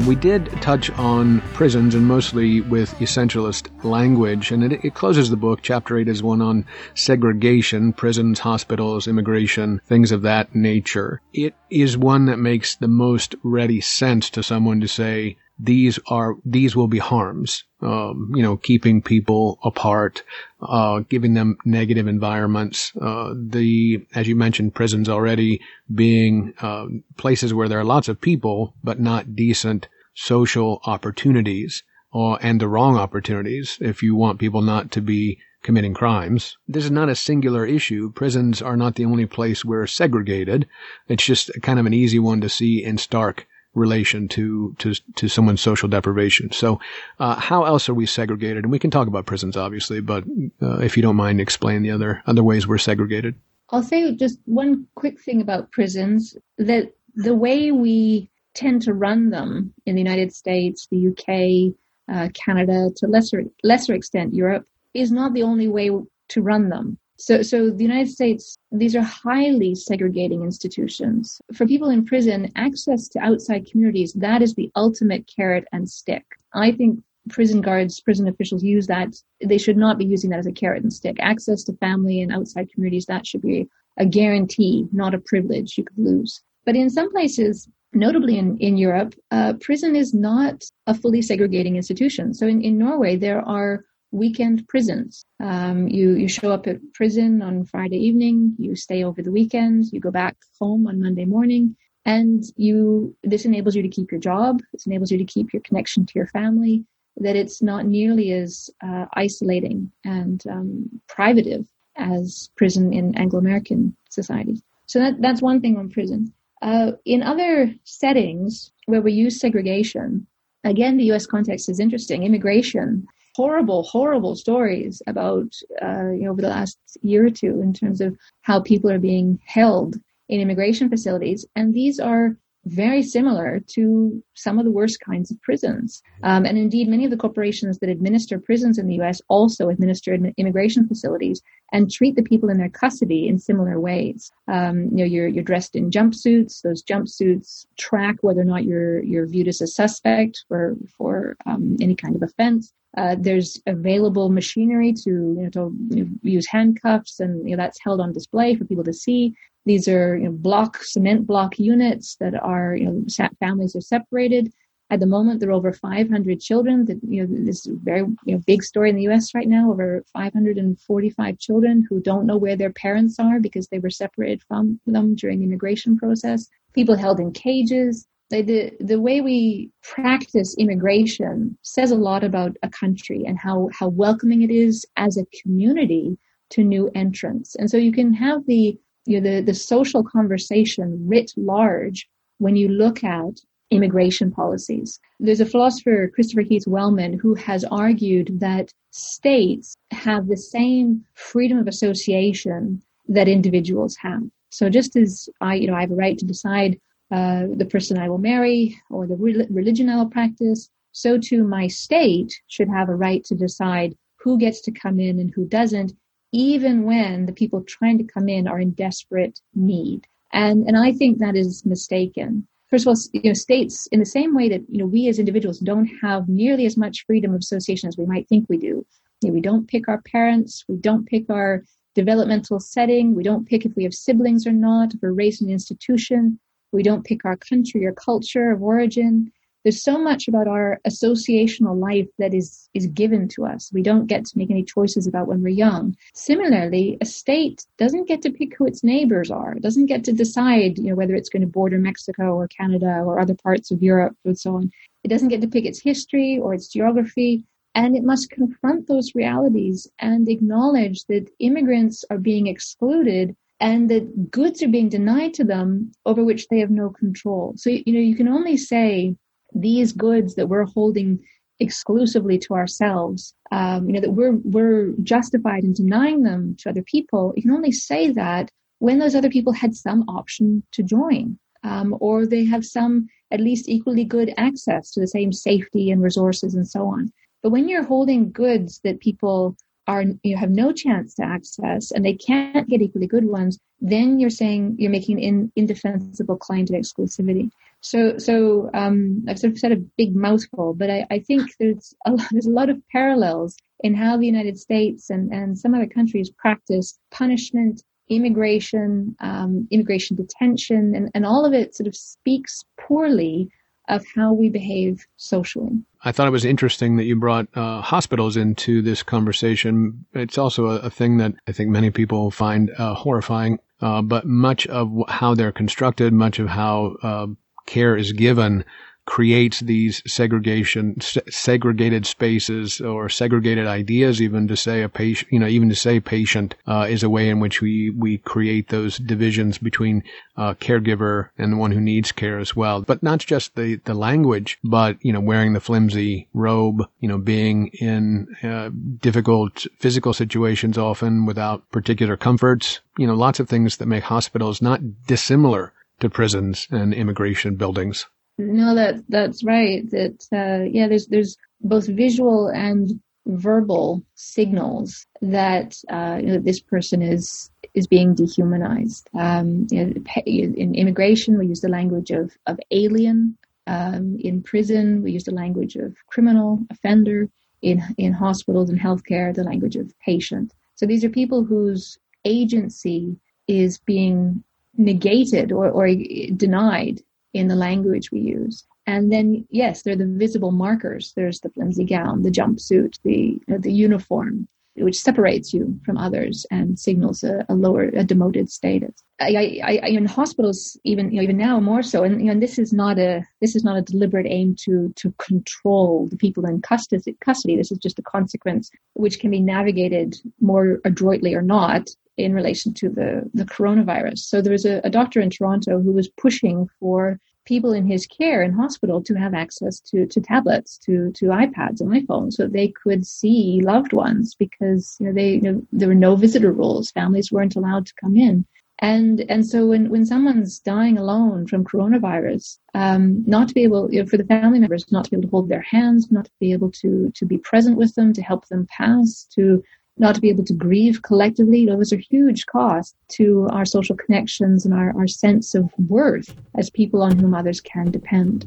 We 0.06 0.14
did 0.16 0.50
touch 0.60 0.90
on 0.98 1.40
prisons 1.54 1.94
and 1.94 2.06
mostly 2.06 2.60
with 2.60 2.94
essentialist 2.98 3.68
language, 3.84 4.50
and 4.50 4.62
it, 4.62 4.84
it 4.84 4.94
closes 4.94 5.30
the 5.30 5.36
book. 5.36 5.60
Chapter 5.62 5.96
8 5.96 6.08
is 6.08 6.22
one 6.22 6.42
on 6.42 6.66
segregation, 6.94 7.92
prisons, 7.94 8.40
hospitals, 8.40 9.08
immigration, 9.08 9.80
things 9.86 10.12
of 10.12 10.22
that 10.22 10.54
nature. 10.54 11.22
It 11.32 11.54
is 11.70 11.96
one 11.96 12.26
that 12.26 12.38
makes 12.38 12.76
the 12.76 12.88
most 12.88 13.34
ready 13.42 13.80
sense 13.80 14.28
to 14.30 14.42
someone 14.42 14.80
to 14.80 14.88
say, 14.88 15.38
these 15.58 15.98
are 16.08 16.34
these 16.44 16.74
will 16.74 16.88
be 16.88 16.98
harms. 16.98 17.64
Um, 17.80 18.32
you 18.34 18.42
know, 18.42 18.56
keeping 18.56 19.00
people 19.00 19.58
apart, 19.62 20.22
uh, 20.60 21.00
giving 21.08 21.34
them 21.34 21.56
negative 21.64 22.08
environments. 22.08 22.92
Uh, 23.00 23.34
the 23.36 24.04
as 24.14 24.26
you 24.26 24.36
mentioned, 24.36 24.74
prisons 24.74 25.08
already 25.08 25.60
being 25.94 26.54
uh, 26.60 26.86
places 27.16 27.54
where 27.54 27.68
there 27.68 27.78
are 27.78 27.84
lots 27.84 28.08
of 28.08 28.20
people 28.20 28.74
but 28.82 28.98
not 28.98 29.36
decent 29.36 29.86
social 30.14 30.80
opportunities, 30.86 31.82
or 32.12 32.38
and 32.40 32.60
the 32.60 32.68
wrong 32.68 32.96
opportunities. 32.96 33.78
If 33.80 34.02
you 34.02 34.14
want 34.14 34.38
people 34.38 34.62
not 34.62 34.90
to 34.92 35.00
be 35.00 35.38
committing 35.64 35.94
crimes. 35.94 36.56
This 36.68 36.84
is 36.84 36.90
not 36.90 37.08
a 37.08 37.16
singular 37.16 37.66
issue. 37.66 38.12
Prisons 38.12 38.62
are 38.62 38.76
not 38.76 38.94
the 38.94 39.06
only 39.06 39.26
place 39.26 39.64
we're 39.64 39.88
segregated. 39.88 40.68
It's 41.08 41.24
just 41.24 41.50
kind 41.62 41.80
of 41.80 41.86
an 41.86 41.94
easy 41.94 42.20
one 42.20 42.40
to 42.42 42.48
see 42.48 42.84
in 42.84 42.98
stark 42.98 43.48
relation 43.74 44.28
to 44.28 44.76
to 44.78 44.94
to 45.16 45.26
someone's 45.26 45.60
social 45.60 45.88
deprivation. 45.88 46.52
So, 46.52 46.78
uh, 47.18 47.34
how 47.34 47.64
else 47.64 47.88
are 47.88 47.94
we 47.94 48.06
segregated? 48.06 48.64
And 48.64 48.70
we 48.70 48.78
can 48.78 48.92
talk 48.92 49.08
about 49.08 49.26
prisons, 49.26 49.56
obviously, 49.56 50.00
but 50.00 50.22
uh, 50.62 50.78
if 50.78 50.96
you 50.96 51.02
don't 51.02 51.16
mind, 51.16 51.40
explain 51.40 51.82
the 51.82 51.90
other 51.90 52.22
other 52.26 52.44
ways 52.44 52.68
we're 52.68 52.78
segregated. 52.78 53.34
I'll 53.70 53.82
say 53.82 54.14
just 54.14 54.38
one 54.44 54.86
quick 54.94 55.20
thing 55.20 55.40
about 55.40 55.72
prisons 55.72 56.36
that 56.58 56.92
the 57.16 57.34
way 57.34 57.72
we 57.72 58.28
tend 58.54 58.82
to 58.82 58.94
run 58.94 59.30
them 59.30 59.72
in 59.86 59.94
the 59.94 60.00
United 60.00 60.32
States, 60.32 60.86
the 60.90 61.08
UK, 61.08 61.74
uh, 62.14 62.28
Canada, 62.34 62.90
to 62.96 63.06
lesser 63.06 63.44
lesser 63.62 63.94
extent 63.94 64.34
Europe, 64.34 64.66
is 64.94 65.10
not 65.10 65.34
the 65.34 65.42
only 65.42 65.68
way 65.68 65.90
to 66.28 66.42
run 66.42 66.68
them. 66.68 66.98
So, 67.16 67.42
so 67.42 67.70
the 67.70 67.84
United 67.84 68.10
States, 68.10 68.56
these 68.72 68.96
are 68.96 69.02
highly 69.02 69.74
segregating 69.74 70.42
institutions. 70.42 71.40
For 71.54 71.66
people 71.66 71.90
in 71.90 72.04
prison, 72.04 72.50
access 72.56 73.06
to 73.08 73.20
outside 73.20 73.70
communities, 73.70 74.12
that 74.14 74.42
is 74.42 74.54
the 74.54 74.70
ultimate 74.74 75.24
carrot 75.34 75.64
and 75.72 75.88
stick. 75.88 76.24
I 76.54 76.72
think 76.72 77.00
prison 77.28 77.60
guards, 77.60 78.00
prison 78.00 78.28
officials 78.28 78.64
use 78.64 78.86
that. 78.88 79.14
They 79.44 79.58
should 79.58 79.76
not 79.76 79.96
be 79.96 80.04
using 80.04 80.30
that 80.30 80.40
as 80.40 80.46
a 80.46 80.52
carrot 80.52 80.82
and 80.82 80.92
stick. 80.92 81.16
Access 81.20 81.62
to 81.64 81.72
family 81.74 82.20
and 82.20 82.32
outside 82.32 82.70
communities, 82.72 83.06
that 83.06 83.26
should 83.26 83.42
be 83.42 83.68
a 83.96 84.04
guarantee, 84.04 84.88
not 84.92 85.14
a 85.14 85.18
privilege 85.18 85.78
you 85.78 85.84
could 85.84 85.98
lose. 85.98 86.42
But 86.66 86.76
in 86.76 86.90
some 86.90 87.10
places, 87.12 87.68
notably 87.94 88.38
in, 88.38 88.58
in 88.58 88.76
Europe, 88.76 89.14
uh, 89.30 89.54
prison 89.60 89.96
is 89.96 90.14
not 90.14 90.62
a 90.86 90.94
fully 90.94 91.22
segregating 91.22 91.76
institution. 91.76 92.34
So 92.34 92.46
in, 92.46 92.62
in 92.62 92.78
Norway, 92.78 93.16
there 93.16 93.40
are 93.40 93.84
weekend 94.10 94.66
prisons. 94.68 95.24
Um, 95.40 95.88
you 95.88 96.12
you 96.12 96.28
show 96.28 96.52
up 96.52 96.66
at 96.66 96.78
prison 96.94 97.42
on 97.42 97.64
Friday 97.64 97.98
evening, 97.98 98.54
you 98.58 98.76
stay 98.76 99.04
over 99.04 99.22
the 99.22 99.32
weekend, 99.32 99.86
you 99.92 100.00
go 100.00 100.10
back 100.10 100.36
home 100.60 100.86
on 100.86 101.02
Monday 101.02 101.24
morning, 101.24 101.76
and 102.04 102.44
you 102.56 103.16
this 103.24 103.44
enables 103.44 103.74
you 103.74 103.82
to 103.82 103.88
keep 103.88 104.12
your 104.12 104.20
job. 104.20 104.62
This 104.72 104.86
enables 104.86 105.10
you 105.10 105.18
to 105.18 105.24
keep 105.24 105.52
your 105.52 105.62
connection 105.62 106.06
to 106.06 106.12
your 106.14 106.28
family. 106.28 106.84
That 107.16 107.36
it's 107.36 107.62
not 107.62 107.86
nearly 107.86 108.32
as 108.32 108.70
uh, 108.82 109.06
isolating 109.14 109.90
and 110.04 110.42
um, 110.48 111.00
privative 111.08 111.66
as 111.96 112.50
prison 112.56 112.92
in 112.92 113.14
Anglo-American 113.16 113.96
societies. 114.10 114.62
So 114.86 114.98
that 114.98 115.20
that's 115.20 115.42
one 115.42 115.60
thing 115.60 115.76
on 115.76 115.90
prison. 115.90 116.32
Uh, 116.64 116.92
in 117.04 117.22
other 117.22 117.72
settings 117.84 118.72
where 118.86 119.02
we 119.02 119.12
use 119.12 119.38
segregation, 119.38 120.26
again, 120.64 120.96
the 120.96 121.04
U.S. 121.04 121.26
context 121.26 121.68
is 121.68 121.78
interesting. 121.78 122.24
Immigration 122.24 123.06
horrible, 123.34 123.82
horrible 123.82 124.36
stories 124.36 125.02
about, 125.06 125.52
uh, 125.82 126.10
you 126.10 126.22
know, 126.22 126.30
over 126.30 126.40
the 126.40 126.48
last 126.48 126.78
year 127.02 127.26
or 127.26 127.30
two 127.30 127.60
in 127.60 127.72
terms 127.72 128.00
of 128.00 128.16
how 128.42 128.60
people 128.60 128.90
are 128.90 128.98
being 128.98 129.38
held 129.44 129.96
in 130.28 130.40
immigration 130.40 130.88
facilities. 130.88 131.44
And 131.56 131.74
these 131.74 131.98
are 131.98 132.36
very 132.66 133.02
similar 133.02 133.60
to 133.74 134.22
some 134.34 134.58
of 134.58 134.64
the 134.64 134.70
worst 134.70 134.98
kinds 135.00 135.30
of 135.30 135.40
prisons. 135.42 136.02
Um, 136.22 136.44
and 136.46 136.56
indeed, 136.56 136.88
many 136.88 137.04
of 137.04 137.10
the 137.10 137.16
corporations 137.16 137.78
that 137.78 137.88
administer 137.88 138.38
prisons 138.38 138.78
in 138.78 138.86
the 138.86 139.00
US 139.02 139.20
also 139.28 139.68
administer 139.68 140.14
immigration 140.36 140.86
facilities 140.86 141.42
and 141.72 141.90
treat 141.90 142.16
the 142.16 142.22
people 142.22 142.48
in 142.48 142.58
their 142.58 142.68
custody 142.68 143.28
in 143.28 143.38
similar 143.38 143.78
ways. 143.80 144.30
Um, 144.48 144.84
you 144.90 144.96
know, 144.98 145.04
you're, 145.04 145.28
you're 145.28 145.44
dressed 145.44 145.76
in 145.76 145.90
jumpsuits. 145.90 146.62
Those 146.62 146.82
jumpsuits 146.82 147.66
track 147.78 148.16
whether 148.22 148.40
or 148.40 148.44
not 148.44 148.64
you're, 148.64 149.02
you're 149.02 149.26
viewed 149.26 149.48
as 149.48 149.60
a 149.60 149.66
suspect 149.66 150.44
for, 150.48 150.76
for 150.96 151.36
um, 151.46 151.76
any 151.80 151.96
kind 151.96 152.16
of 152.16 152.22
offense. 152.22 152.72
Uh, 152.96 153.16
there's 153.18 153.60
available 153.66 154.30
machinery 154.30 154.92
to, 154.92 155.10
you 155.10 155.42
know, 155.42 155.48
to 155.50 155.76
you 155.90 156.04
know, 156.04 156.10
use 156.22 156.46
handcuffs 156.46 157.18
and, 157.18 157.48
you 157.48 157.56
know, 157.56 157.62
that's 157.62 157.82
held 157.82 158.00
on 158.00 158.12
display 158.12 158.54
for 158.54 158.64
people 158.64 158.84
to 158.84 158.92
see. 158.92 159.34
These 159.66 159.88
are 159.88 160.16
you 160.16 160.24
know, 160.24 160.32
block, 160.32 160.82
cement 160.84 161.26
block 161.26 161.58
units 161.58 162.16
that 162.16 162.34
are, 162.34 162.76
you 162.76 162.84
know, 162.84 163.28
families 163.40 163.74
are 163.74 163.80
separated. 163.80 164.52
At 164.90 165.00
the 165.00 165.06
moment, 165.06 165.40
there 165.40 165.48
are 165.48 165.52
over 165.52 165.72
500 165.72 166.40
children. 166.40 166.84
That 166.84 167.00
you 167.02 167.26
know, 167.26 167.44
this 167.44 167.66
is 167.66 167.72
a 167.72 167.76
very 167.76 168.00
you 168.00 168.34
know 168.34 168.42
big 168.46 168.62
story 168.62 168.90
in 168.90 168.96
the 168.96 169.02
U.S. 169.04 169.34
right 169.34 169.48
now. 169.48 169.70
Over 169.70 170.04
545 170.12 171.38
children 171.38 171.86
who 171.88 172.00
don't 172.00 172.26
know 172.26 172.36
where 172.36 172.56
their 172.56 172.72
parents 172.72 173.18
are 173.18 173.40
because 173.40 173.68
they 173.68 173.78
were 173.78 173.90
separated 173.90 174.42
from 174.42 174.78
them 174.86 175.14
during 175.14 175.38
the 175.38 175.46
immigration 175.46 175.96
process. 175.96 176.48
People 176.74 176.96
held 176.96 177.18
in 177.18 177.32
cages. 177.32 178.06
The, 178.30 178.72
the 178.80 179.00
way 179.00 179.20
we 179.20 179.70
practice 179.82 180.56
immigration 180.58 181.56
says 181.62 181.92
a 181.92 181.96
lot 181.96 182.24
about 182.24 182.56
a 182.64 182.68
country 182.68 183.22
and 183.24 183.38
how, 183.38 183.68
how 183.72 183.88
welcoming 183.88 184.42
it 184.42 184.50
is 184.50 184.84
as 184.96 185.16
a 185.16 185.26
community 185.40 186.18
to 186.50 186.64
new 186.64 186.90
entrants. 186.96 187.54
And 187.54 187.70
so 187.70 187.76
you 187.76 187.92
can 187.92 188.12
have 188.12 188.44
the 188.46 188.76
you 189.06 189.20
know, 189.20 189.36
the, 189.36 189.42
the 189.42 189.54
social 189.54 190.02
conversation 190.02 191.06
writ 191.06 191.32
large 191.36 192.08
when 192.38 192.56
you 192.56 192.68
look 192.68 193.04
at 193.04 193.40
immigration 193.70 194.30
policies. 194.30 195.00
There's 195.20 195.40
a 195.40 195.46
philosopher, 195.46 196.10
Christopher 196.14 196.42
Heath 196.42 196.66
Wellman, 196.66 197.18
who 197.18 197.34
has 197.34 197.64
argued 197.64 198.40
that 198.40 198.72
states 198.90 199.76
have 199.90 200.28
the 200.28 200.36
same 200.36 201.04
freedom 201.14 201.58
of 201.58 201.66
association 201.66 202.82
that 203.08 203.28
individuals 203.28 203.96
have. 203.96 204.22
So 204.50 204.68
just 204.70 204.96
as 204.96 205.28
I, 205.40 205.54
you 205.54 205.66
know, 205.66 205.74
I 205.74 205.80
have 205.80 205.90
a 205.90 205.96
right 205.96 206.16
to 206.18 206.24
decide 206.24 206.78
uh, 207.10 207.44
the 207.54 207.66
person 207.66 207.98
I 207.98 208.08
will 208.08 208.18
marry 208.18 208.80
or 208.90 209.06
the 209.06 209.16
re- 209.16 209.46
religion 209.50 209.88
I 209.88 209.96
will 209.96 210.10
practice, 210.10 210.70
so 210.92 211.18
too 211.18 211.44
my 211.44 211.66
state 211.66 212.32
should 212.46 212.68
have 212.68 212.88
a 212.88 212.94
right 212.94 213.24
to 213.24 213.34
decide 213.34 213.96
who 214.20 214.38
gets 214.38 214.60
to 214.62 214.72
come 214.72 215.00
in 215.00 215.18
and 215.18 215.30
who 215.34 215.44
doesn't, 215.46 215.92
even 216.34 216.82
when 216.82 217.26
the 217.26 217.32
people 217.32 217.62
trying 217.62 217.96
to 217.96 218.04
come 218.04 218.28
in 218.28 218.48
are 218.48 218.58
in 218.58 218.72
desperate 218.72 219.40
need. 219.54 220.04
And, 220.32 220.66
and 220.66 220.76
I 220.76 220.90
think 220.90 221.18
that 221.18 221.36
is 221.36 221.64
mistaken. 221.64 222.48
First 222.70 222.84
of 222.84 222.88
all, 222.88 222.96
you 223.12 223.30
know, 223.30 223.34
states, 223.34 223.86
in 223.92 224.00
the 224.00 224.06
same 224.06 224.34
way 224.34 224.48
that, 224.48 224.62
you 224.68 224.78
know, 224.78 224.86
we 224.86 225.08
as 225.08 225.20
individuals 225.20 225.60
don't 225.60 225.86
have 226.02 226.28
nearly 226.28 226.66
as 226.66 226.76
much 226.76 227.04
freedom 227.06 227.34
of 227.34 227.40
association 227.40 227.88
as 227.88 227.96
we 227.96 228.04
might 228.04 228.28
think 228.28 228.46
we 228.48 228.56
do. 228.56 228.84
You 229.22 229.28
know, 229.28 229.32
we 229.32 229.40
don't 229.40 229.68
pick 229.68 229.86
our 229.86 230.02
parents. 230.02 230.64
We 230.68 230.76
don't 230.76 231.06
pick 231.06 231.30
our 231.30 231.62
developmental 231.94 232.58
setting. 232.58 233.14
We 233.14 233.22
don't 233.22 233.46
pick 233.46 233.64
if 233.64 233.76
we 233.76 233.84
have 233.84 233.94
siblings 233.94 234.44
or 234.44 234.52
not, 234.52 234.92
if 234.92 235.00
we're 235.00 235.12
raised 235.12 235.40
in 235.40 235.46
an 235.46 235.52
institution. 235.52 236.40
We 236.72 236.82
don't 236.82 237.04
pick 237.04 237.24
our 237.24 237.36
country 237.36 237.86
or 237.86 237.92
culture 237.92 238.50
of 238.50 238.60
origin 238.60 239.30
there's 239.64 239.82
so 239.82 239.98
much 239.98 240.28
about 240.28 240.46
our 240.46 240.78
associational 240.86 241.76
life 241.76 242.06
that 242.18 242.34
is 242.34 242.68
is 242.74 242.86
given 242.88 243.28
to 243.28 243.46
us. 243.46 243.70
We 243.72 243.82
don't 243.82 244.06
get 244.06 244.24
to 244.26 244.38
make 244.38 244.50
any 244.50 244.62
choices 244.62 245.06
about 245.06 245.26
when 245.26 245.42
we're 245.42 245.48
young. 245.48 245.96
Similarly 246.14 246.98
a 247.00 247.06
state 247.06 247.64
doesn't 247.78 248.06
get 248.06 248.22
to 248.22 248.30
pick 248.30 248.56
who 248.56 248.66
its 248.66 248.84
neighbors 248.84 249.30
are 249.30 249.54
it 249.54 249.62
doesn't 249.62 249.86
get 249.86 250.04
to 250.04 250.12
decide 250.12 250.78
you 250.78 250.90
know 250.90 250.94
whether 250.96 251.14
it's 251.14 251.28
going 251.28 251.42
to 251.42 251.48
border 251.48 251.78
mexico 251.78 252.34
or 252.34 252.48
canada 252.48 253.02
or 253.04 253.18
other 253.18 253.34
parts 253.34 253.70
of 253.70 253.82
europe 253.82 254.16
and 254.24 254.38
so 254.38 254.56
on. 254.56 254.70
It 255.02 255.08
doesn't 255.08 255.28
get 255.28 255.40
to 255.40 255.48
pick 255.48 255.64
its 255.64 255.80
history 255.80 256.38
or 256.38 256.54
its 256.54 256.68
geography 256.68 257.44
and 257.74 257.96
it 257.96 258.04
must 258.04 258.30
confront 258.30 258.86
those 258.86 259.14
realities 259.14 259.86
and 259.98 260.28
acknowledge 260.28 261.04
that 261.06 261.30
immigrants 261.40 262.04
are 262.10 262.18
being 262.18 262.46
excluded 262.46 263.34
and 263.60 263.90
that 263.90 264.30
goods 264.30 264.62
are 264.62 264.68
being 264.68 264.88
denied 264.88 265.34
to 265.34 265.44
them 265.44 265.92
over 266.06 266.24
which 266.24 266.48
they 266.48 266.58
have 266.58 266.70
no 266.70 266.90
control. 266.90 267.54
So, 267.56 267.70
you 267.70 267.92
know, 267.92 268.00
you 268.00 268.16
can 268.16 268.28
only 268.28 268.56
say 268.56 269.16
these 269.54 269.92
goods 269.92 270.34
that 270.34 270.48
we're 270.48 270.64
holding 270.64 271.20
exclusively 271.60 272.38
to 272.38 272.54
ourselves, 272.54 273.34
um, 273.52 273.86
you 273.86 273.94
know, 273.94 274.00
that 274.00 274.12
we're 274.12 274.36
we're 274.44 274.92
justified 275.02 275.64
in 275.64 275.72
denying 275.72 276.22
them 276.22 276.56
to 276.60 276.70
other 276.70 276.82
people. 276.82 277.32
You 277.36 277.42
can 277.42 277.52
only 277.52 277.72
say 277.72 278.10
that 278.12 278.50
when 278.78 278.98
those 278.98 279.14
other 279.14 279.30
people 279.30 279.52
had 279.52 279.74
some 279.74 280.04
option 280.08 280.62
to 280.72 280.82
join, 280.82 281.38
um, 281.62 281.96
or 282.00 282.26
they 282.26 282.44
have 282.44 282.64
some 282.64 283.08
at 283.30 283.40
least 283.40 283.68
equally 283.68 284.04
good 284.04 284.32
access 284.36 284.90
to 284.92 285.00
the 285.00 285.08
same 285.08 285.32
safety 285.32 285.90
and 285.90 286.02
resources 286.02 286.54
and 286.54 286.68
so 286.68 286.86
on. 286.86 287.12
But 287.42 287.50
when 287.50 287.68
you're 287.68 287.84
holding 287.84 288.32
goods 288.32 288.80
that 288.84 289.00
people 289.00 289.56
are 289.86 290.04
you 290.22 290.36
have 290.36 290.50
no 290.50 290.72
chance 290.72 291.14
to 291.14 291.24
access 291.24 291.90
and 291.90 292.04
they 292.04 292.14
can't 292.14 292.68
get 292.68 292.80
equally 292.80 293.06
good 293.06 293.26
ones, 293.26 293.58
then 293.80 294.18
you're 294.18 294.30
saying 294.30 294.76
you're 294.78 294.90
making 294.90 295.22
an 295.22 295.52
indefensible 295.56 296.36
claim 296.36 296.66
to 296.66 296.72
exclusivity. 296.72 297.50
So, 297.84 298.16
so 298.16 298.70
um, 298.72 299.24
I've 299.28 299.38
sort 299.38 299.52
of 299.52 299.58
said 299.58 299.72
a 299.72 299.76
big 299.98 300.16
mouthful, 300.16 300.74
but 300.74 300.88
I, 300.88 301.06
I 301.10 301.18
think 301.18 301.50
there's 301.60 301.94
a 302.06 302.12
lot, 302.12 302.28
there's 302.32 302.46
a 302.46 302.50
lot 302.50 302.70
of 302.70 302.78
parallels 302.90 303.56
in 303.80 303.94
how 303.94 304.16
the 304.16 304.24
United 304.24 304.58
States 304.58 305.10
and, 305.10 305.30
and 305.30 305.58
some 305.58 305.74
other 305.74 305.86
countries 305.86 306.30
practice 306.30 306.98
punishment, 307.10 307.82
immigration, 308.08 309.14
um, 309.20 309.68
immigration 309.70 310.16
detention, 310.16 310.94
and, 310.96 311.10
and 311.14 311.26
all 311.26 311.44
of 311.44 311.52
it 311.52 311.76
sort 311.76 311.86
of 311.86 311.94
speaks 311.94 312.64
poorly 312.80 313.50
of 313.90 314.02
how 314.16 314.32
we 314.32 314.48
behave 314.48 315.04
socially. 315.16 315.72
I 316.02 316.12
thought 316.12 316.26
it 316.26 316.30
was 316.30 316.46
interesting 316.46 316.96
that 316.96 317.04
you 317.04 317.16
brought 317.16 317.48
uh, 317.54 317.82
hospitals 317.82 318.38
into 318.38 318.80
this 318.80 319.02
conversation. 319.02 320.06
It's 320.14 320.38
also 320.38 320.68
a, 320.68 320.76
a, 320.76 320.90
thing 320.90 321.18
that 321.18 321.34
I 321.46 321.52
think 321.52 321.68
many 321.68 321.90
people 321.90 322.30
find 322.30 322.70
uh, 322.78 322.94
horrifying. 322.94 323.58
Uh, 323.82 324.00
but 324.00 324.24
much 324.24 324.66
of 324.68 324.90
how 325.08 325.34
they're 325.34 325.52
constructed, 325.52 326.14
much 326.14 326.38
of 326.38 326.48
how 326.48 326.96
uh, 327.02 327.26
care 327.66 327.96
is 327.96 328.12
given 328.12 328.64
creates 329.06 329.60
these 329.60 330.02
segregation, 330.06 330.98
segregated 331.00 332.06
spaces 332.06 332.80
or 332.80 333.08
segregated 333.08 333.66
ideas, 333.66 334.22
even 334.22 334.48
to 334.48 334.56
say 334.56 334.82
a 334.82 334.88
patient, 334.88 335.30
you 335.30 335.38
know, 335.38 335.46
even 335.46 335.68
to 335.68 335.74
say 335.74 336.00
patient, 336.00 336.54
uh, 336.66 336.86
is 336.88 337.02
a 337.02 337.10
way 337.10 337.28
in 337.28 337.40
which 337.40 337.60
we, 337.60 337.90
we 337.90 338.18
create 338.18 338.68
those 338.68 338.96
divisions 338.98 339.58
between, 339.58 340.02
uh, 340.36 340.54
caregiver 340.54 341.28
and 341.36 341.52
the 341.52 341.56
one 341.56 341.70
who 341.70 341.80
needs 341.80 342.12
care 342.12 342.38
as 342.38 342.56
well. 342.56 342.82
But 342.82 343.02
not 343.02 343.20
just 343.20 343.54
the, 343.56 343.76
the 343.84 343.94
language, 343.94 344.58
but, 344.64 344.96
you 345.02 345.12
know, 345.12 345.20
wearing 345.20 345.52
the 345.52 345.60
flimsy 345.60 346.28
robe, 346.32 346.82
you 347.00 347.08
know, 347.08 347.18
being 347.18 347.68
in, 347.74 348.26
uh, 348.42 348.70
difficult 349.00 349.66
physical 349.78 350.14
situations 350.14 350.78
often 350.78 351.26
without 351.26 351.70
particular 351.70 352.16
comforts, 352.16 352.80
you 352.96 353.06
know, 353.06 353.14
lots 353.14 353.38
of 353.38 353.48
things 353.48 353.76
that 353.76 353.86
make 353.86 354.04
hospitals 354.04 354.62
not 354.62 355.06
dissimilar 355.06 355.72
to 356.04 356.10
prisons 356.10 356.68
and 356.70 356.94
immigration 356.94 357.56
buildings. 357.56 358.06
No, 358.38 358.74
that 358.74 358.96
that's 359.08 359.44
right. 359.44 359.88
That 359.90 360.26
uh, 360.32 360.64
yeah, 360.70 360.88
there's 360.88 361.06
there's 361.06 361.36
both 361.60 361.86
visual 361.86 362.48
and 362.48 363.00
verbal 363.26 364.04
signals 364.14 365.06
that 365.22 365.74
uh, 365.88 366.18
you 366.20 366.28
know, 366.32 366.38
this 366.38 366.60
person 366.60 367.00
is 367.00 367.50
is 367.74 367.86
being 367.86 368.14
dehumanized. 368.14 369.08
Um, 369.14 369.66
you 369.70 369.84
know, 369.84 369.92
in 370.26 370.74
immigration, 370.74 371.38
we 371.38 371.46
use 371.46 371.60
the 371.60 371.68
language 371.68 372.10
of 372.10 372.36
of 372.46 372.58
alien. 372.70 373.38
Um, 373.66 374.18
in 374.20 374.42
prison, 374.42 375.02
we 375.02 375.12
use 375.12 375.24
the 375.24 375.34
language 375.34 375.76
of 375.76 375.96
criminal 376.06 376.60
offender. 376.70 377.28
In 377.62 377.82
in 377.96 378.12
hospitals 378.12 378.68
and 378.68 378.78
healthcare, 378.78 379.34
the 379.34 379.44
language 379.44 379.76
of 379.76 379.98
patient. 380.04 380.52
So 380.74 380.84
these 380.84 381.02
are 381.04 381.08
people 381.08 381.44
whose 381.44 381.98
agency 382.26 383.16
is 383.46 383.78
being 383.78 384.44
negated 384.76 385.52
or, 385.52 385.70
or 385.70 385.88
denied 386.36 387.00
in 387.32 387.48
the 387.48 387.56
language 387.56 388.10
we 388.10 388.20
use. 388.20 388.64
And 388.86 389.10
then, 389.10 389.46
yes, 389.50 389.82
there 389.82 389.94
are 389.94 389.96
the 389.96 390.06
visible 390.06 390.52
markers. 390.52 391.12
There's 391.16 391.40
the 391.40 391.50
flimsy 391.50 391.84
gown, 391.84 392.22
the 392.22 392.30
jumpsuit, 392.30 392.98
the 393.02 393.40
the 393.48 393.72
uniform, 393.72 394.46
which 394.76 395.00
separates 395.00 395.54
you 395.54 395.80
from 395.86 395.96
others 395.96 396.44
and 396.50 396.78
signals 396.78 397.24
a, 397.24 397.46
a 397.48 397.54
lower, 397.54 397.84
a 397.84 398.04
demoted 398.04 398.50
status. 398.50 398.92
I, 399.20 399.60
I, 399.64 399.80
I, 399.82 399.88
in 399.88 400.04
hospitals, 400.04 400.78
even 400.84 401.10
you 401.10 401.16
know, 401.16 401.22
even 401.22 401.38
now 401.38 401.60
more 401.60 401.82
so, 401.82 402.04
and, 402.04 402.20
you 402.20 402.26
know, 402.26 402.32
and 402.32 402.42
this 402.42 402.58
is 402.58 402.72
not 402.72 402.98
a 402.98 403.22
this 403.40 403.56
is 403.56 403.64
not 403.64 403.78
a 403.78 403.82
deliberate 403.82 404.26
aim 404.28 404.54
to 404.64 404.92
to 404.96 405.14
control 405.18 406.06
the 406.10 406.18
people 406.18 406.44
in 406.44 406.60
custody. 406.60 407.16
Custody. 407.20 407.56
This 407.56 407.72
is 407.72 407.78
just 407.78 407.98
a 407.98 408.02
consequence 408.02 408.70
which 408.92 409.18
can 409.18 409.30
be 409.30 409.40
navigated 409.40 410.16
more 410.40 410.80
adroitly 410.84 411.34
or 411.34 411.42
not 411.42 411.88
in 412.16 412.34
relation 412.34 412.72
to 412.74 412.88
the, 412.88 413.28
the 413.34 413.44
coronavirus. 413.44 414.18
So 414.18 414.40
there 414.40 414.52
was 414.52 414.64
a, 414.64 414.80
a 414.84 414.90
doctor 414.90 415.20
in 415.20 415.30
Toronto 415.30 415.80
who 415.80 415.92
was 415.92 416.08
pushing 416.08 416.68
for 416.78 417.18
people 417.44 417.72
in 417.72 417.86
his 417.86 418.06
care 418.06 418.42
in 418.42 418.52
hospital 418.52 419.02
to 419.02 419.14
have 419.14 419.34
access 419.34 419.78
to, 419.80 420.06
to 420.06 420.20
tablets, 420.20 420.78
to, 420.78 421.12
to 421.12 421.26
iPads 421.26 421.80
and 421.80 421.90
iPhones 421.90 422.34
so 422.34 422.46
they 422.46 422.68
could 422.68 423.06
see 423.06 423.60
loved 423.62 423.92
ones 423.92 424.34
because 424.34 424.96
you 424.98 425.06
know, 425.06 425.12
they, 425.12 425.34
you 425.34 425.40
know, 425.40 425.66
there 425.72 425.88
were 425.88 425.94
no 425.94 426.16
visitor 426.16 426.52
rules. 426.52 426.90
Families 426.90 427.30
weren't 427.30 427.56
allowed 427.56 427.86
to 427.86 427.94
come 428.00 428.16
in. 428.16 428.46
And, 428.80 429.20
and 429.28 429.46
so 429.46 429.66
when, 429.66 429.88
when 429.88 430.04
someone's 430.04 430.58
dying 430.58 430.98
alone 430.98 431.46
from 431.46 431.64
coronavirus, 431.64 432.58
um, 432.74 433.24
not 433.24 433.48
to 433.48 433.54
be 433.54 433.62
able, 433.62 433.92
you 433.92 434.00
know, 434.02 434.06
for 434.06 434.16
the 434.16 434.24
family 434.24 434.58
members, 434.58 434.90
not 434.90 435.04
to 435.04 435.10
be 435.10 435.16
able 435.16 435.28
to 435.28 435.30
hold 435.30 435.48
their 435.48 435.62
hands, 435.62 436.10
not 436.10 436.24
to 436.24 436.30
be 436.40 436.52
able 436.52 436.72
to, 436.72 437.12
to 437.14 437.24
be 437.24 437.38
present 437.38 437.76
with 437.76 437.94
them, 437.94 438.12
to 438.14 438.22
help 438.22 438.48
them 438.48 438.66
pass, 438.68 439.26
to, 439.34 439.62
not 439.96 440.14
to 440.14 440.20
be 440.20 440.28
able 440.28 440.44
to 440.44 440.52
grieve 440.52 441.02
collectively. 441.02 441.66
Those 441.66 441.92
are 441.92 441.98
huge 441.98 442.46
costs 442.46 442.94
to 443.10 443.46
our 443.50 443.64
social 443.64 443.96
connections 443.96 444.64
and 444.64 444.74
our, 444.74 444.92
our 444.96 445.06
sense 445.06 445.54
of 445.54 445.70
worth 445.88 446.34
as 446.56 446.70
people 446.70 447.02
on 447.02 447.18
whom 447.18 447.34
others 447.34 447.60
can 447.60 447.90
depend. 447.90 448.46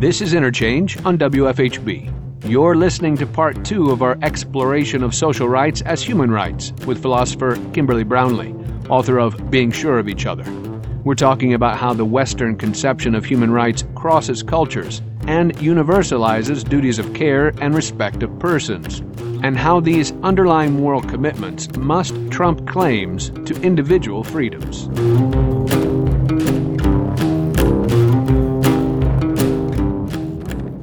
This 0.00 0.20
is 0.20 0.34
Interchange 0.34 0.96
on 1.04 1.18
WFHB. 1.18 2.16
You're 2.48 2.74
listening 2.74 3.16
to 3.18 3.26
part 3.26 3.64
two 3.64 3.90
of 3.90 4.02
our 4.02 4.16
exploration 4.22 5.02
of 5.02 5.14
social 5.14 5.48
rights 5.48 5.82
as 5.82 6.02
human 6.02 6.30
rights 6.30 6.72
with 6.86 7.02
philosopher 7.02 7.56
Kimberly 7.74 8.04
Brownlee, 8.04 8.54
author 8.88 9.18
of 9.18 9.50
Being 9.50 9.70
Sure 9.70 9.98
of 9.98 10.08
Each 10.08 10.24
Other. 10.26 10.50
We're 11.04 11.16
talking 11.16 11.54
about 11.54 11.76
how 11.76 11.92
the 11.92 12.04
Western 12.04 12.56
conception 12.56 13.14
of 13.14 13.24
human 13.24 13.50
rights 13.50 13.84
crosses 13.94 14.42
cultures 14.42 15.02
and 15.30 15.56
universalizes 15.58 16.68
duties 16.68 16.98
of 16.98 17.14
care 17.14 17.52
and 17.60 17.72
respect 17.72 18.24
of 18.24 18.38
persons, 18.40 18.98
and 19.44 19.56
how 19.56 19.78
these 19.78 20.10
underlying 20.24 20.72
moral 20.72 21.00
commitments 21.00 21.70
must 21.76 22.12
trump 22.32 22.66
claims 22.66 23.30
to 23.46 23.54
individual 23.62 24.24
freedoms. 24.24 24.88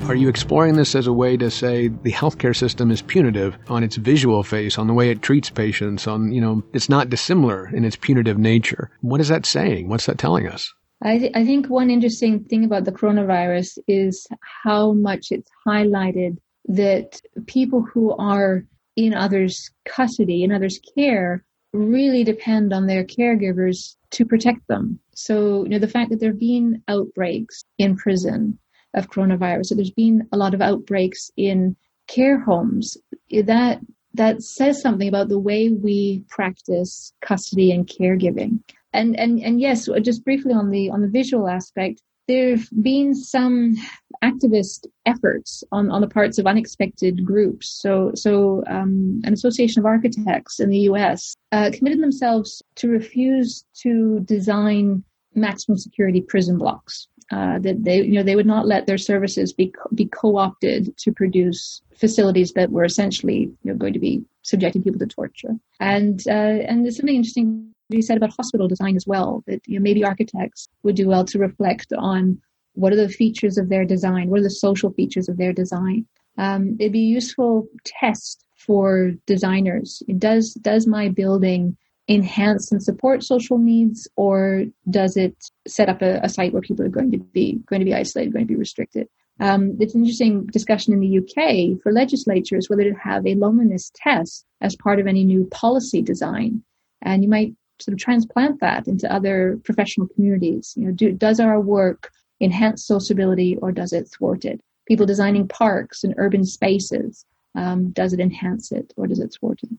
Are 0.08 0.16
you 0.16 0.30
exploring 0.30 0.78
this 0.78 0.95
as 0.95 1.08
a 1.08 1.14
way 1.14 1.36
to 1.36 1.52
say 1.52 1.89
the 1.89 2.14
healthcare 2.14 2.56
system 2.56 2.89
is 2.89 3.02
punitive 3.02 3.58
on 3.68 3.84
its 3.84 3.98
visual 3.98 4.43
face, 4.43 4.78
on 4.78 4.88
the 4.88 4.93
way 4.93 5.10
it 5.10 5.22
treats 5.22 5.50
patients, 5.50 6.08
on, 6.08 6.32
you 6.32 6.39
know, 6.39 6.64
it's 6.72 6.88
not 6.88 7.10
dissimilar 7.10 7.68
in 7.76 7.84
its 7.84 7.98
punitive 7.98 8.38
nature? 8.38 8.91
What 9.02 9.20
is 9.20 9.28
that 9.28 9.45
saying? 9.45 9.89
What's 9.89 10.06
that 10.06 10.18
telling 10.18 10.48
us? 10.48 10.74
I, 11.02 11.20
th- 11.20 11.32
I 11.36 11.45
think 11.45 11.68
one 11.68 11.89
interesting 11.89 12.43
thing 12.43 12.66
about 12.66 12.86
the 12.86 12.91
coronavirus 12.91 13.78
is 13.88 14.28
how 14.41 14.93
much 14.93 15.28
it's 15.32 15.50
highlighted 15.66 16.38
that 16.66 17.22
people 17.45 17.82
who 17.82 18.16
are 18.18 18.66
in 18.95 19.14
others' 19.14 19.70
custody, 19.86 20.43
in 20.43 20.52
others' 20.52 20.80
care, 20.95 21.43
really 21.72 22.24
depend 22.24 22.74
on 22.74 22.88
their 22.88 23.04
caregivers 23.04 23.95
to 24.12 24.26
protect 24.26 24.68
them. 24.68 25.00
So, 25.14 25.64
you 25.64 25.70
know, 25.70 25.80
the 25.80 25.88
fact 25.88 26.10
that 26.10 26.20
there 26.20 26.32
have 26.32 26.39
been 26.39 26.82
outbreaks 26.88 27.64
in 27.78 27.95
prison 27.95 28.58
of 28.95 29.10
coronavirus, 29.12 29.68
so 29.68 29.76
there's 29.76 29.91
been 29.91 30.28
a 30.32 30.38
lot 30.38 30.56
of 30.56 30.62
outbreaks 30.62 31.30
in 31.38 31.76
care 32.08 32.39
homes, 32.39 32.98
that 33.32 33.80
that 34.14 34.41
says 34.41 34.82
something 34.82 35.08
about 35.08 35.30
the 35.30 35.38
way 35.38 35.70
we 35.70 36.24
practice 36.30 37.14
custody 37.22 37.72
and 37.72 37.86
caregiving 37.86 38.60
and 38.94 39.18
and 39.20 39.40
and 39.40 39.60
yes, 39.60 39.90
just 40.02 40.24
briefly 40.24 40.54
on 40.54 40.70
the 40.70 40.90
on 40.90 41.02
the 41.02 41.08
visual 41.08 41.48
aspect, 41.48 42.02
there 42.28 42.52
have 42.52 42.68
been 42.82 43.16
some 43.16 43.76
activist 44.24 44.86
efforts 45.06 45.64
on, 45.72 45.90
on 45.92 46.02
the 46.02 46.08
parts 46.08 46.38
of 46.38 46.46
unexpected 46.46 47.26
groups. 47.26 47.70
So, 47.70 48.12
so 48.16 48.64
um, 48.68 49.22
an 49.24 49.34
association 49.34 49.80
of 49.80 49.86
architects 49.86 50.60
in 50.60 50.70
the 50.70 50.80
U.S. 50.80 51.36
Uh, 51.52 51.70
committed 51.74 52.02
themselves 52.02 52.62
to 52.76 52.90
refuse 52.90 53.64
to 53.82 54.20
design 54.22 55.04
maximum 55.36 55.78
security 55.78 56.22
prison 56.22 56.58
blocks. 56.58 57.08
Uh, 57.30 57.60
that 57.60 57.84
they, 57.84 57.98
you 58.02 58.14
know, 58.14 58.24
they 58.24 58.38
would 58.38 58.46
not 58.46 58.66
let 58.66 58.88
their 58.88 58.98
services 58.98 59.52
be 59.52 59.74
be 59.94 60.06
co-opted 60.06 60.96
to 60.98 61.12
produce 61.12 61.82
facilities 61.94 62.54
that 62.54 62.72
were 62.72 62.86
essentially 62.86 63.40
you 63.40 63.58
know, 63.66 63.74
going 63.74 63.92
to 63.92 64.00
be 64.00 64.24
subjecting 64.44 64.82
people 64.82 64.98
to 64.98 65.06
torture. 65.06 65.54
And 65.82 66.24
uh, 66.26 66.32
and 66.32 66.86
there's 66.86 66.96
something 66.96 67.18
interesting 67.18 67.66
you 67.90 68.02
said 68.02 68.18
about 68.18 68.34
hospital 68.36 68.68
design 68.68 68.96
as 68.96 69.06
well, 69.08 69.44
that 69.48 69.62
you 69.66 69.80
know, 69.80 69.84
maybe 69.84 70.04
architects 70.04 70.68
would 70.84 70.96
do 70.96 71.08
well 71.08 71.26
to 71.26 71.40
reflect 71.40 71.94
on 71.98 72.42
what 72.74 72.94
are 72.94 72.98
the 72.98 73.10
features 73.10 73.58
of 73.58 73.70
their 73.70 73.86
design, 73.86 74.30
what 74.30 74.40
are 74.40 74.44
the 74.44 74.50
social 74.50 74.92
features 74.92 75.30
of 75.30 75.38
their 75.38 75.54
design. 75.54 76.06
Um, 76.38 76.78
it'd 76.80 76.94
be 76.94 77.00
a 77.00 77.14
useful 77.14 77.68
test 77.84 78.46
for 78.56 79.12
designers. 79.26 80.04
Does 80.18 80.54
does 80.56 80.86
my 80.86 81.10
building 81.10 81.78
enhance 82.10 82.72
and 82.72 82.82
support 82.82 83.24
social 83.24 83.58
needs, 83.58 84.08
or 84.16 84.66
does 84.90 85.18
it 85.18 85.36
set 85.68 85.90
up 85.90 86.02
a, 86.02 86.20
a 86.24 86.30
site 86.30 86.54
where 86.54 86.62
people 86.62 86.86
are 86.86 86.90
going 86.90 87.12
to 87.12 87.18
be 87.18 87.60
going 87.66 87.80
to 87.80 87.86
be 87.86 87.96
isolated, 87.96 88.34
going 88.34 88.46
to 88.46 88.54
be 88.54 88.60
restricted? 88.60 89.08
Um, 89.40 89.78
it's 89.80 89.94
an 89.94 90.02
interesting 90.02 90.48
discussion 90.48 90.94
in 90.94 91.00
the 91.00 91.20
UK 91.20 91.82
for 91.82 91.92
legislatures 91.92 92.70
whether 92.70 92.84
to 92.84 92.96
have 92.96 93.26
a 93.26 93.36
loneliness 93.36 93.92
test 93.96 94.46
as 94.62 94.76
part 94.76 95.00
of 95.00 95.08
any 95.08 95.24
new 95.24 95.46
policy 95.46 96.02
design. 96.02 96.64
And 97.04 97.24
you 97.24 97.30
might 97.30 97.54
sort 97.80 97.94
of 97.94 98.00
transplant 98.00 98.60
that 98.60 98.88
into 98.88 99.12
other 99.12 99.60
professional 99.64 100.08
communities. 100.08 100.74
You 100.78 100.86
know, 100.86 100.92
do, 100.92 101.12
does 101.12 101.40
our 101.40 101.60
work 101.60 102.12
enhance 102.42 102.86
sociability 102.86 103.58
or 103.58 103.72
does 103.72 103.94
it 103.94 104.08
thwart 104.08 104.46
it? 104.46 104.62
People 104.88 105.06
designing 105.06 105.48
parks 105.48 106.04
and 106.04 106.14
urban 106.18 106.46
spaces, 106.46 107.26
um, 107.56 107.92
does 107.92 108.14
it 108.14 108.20
enhance 108.20 108.72
it 108.72 108.94
or 108.96 109.08
does 109.08 109.20
it 109.20 109.36
thwart 109.40 109.60
it? 109.64 109.70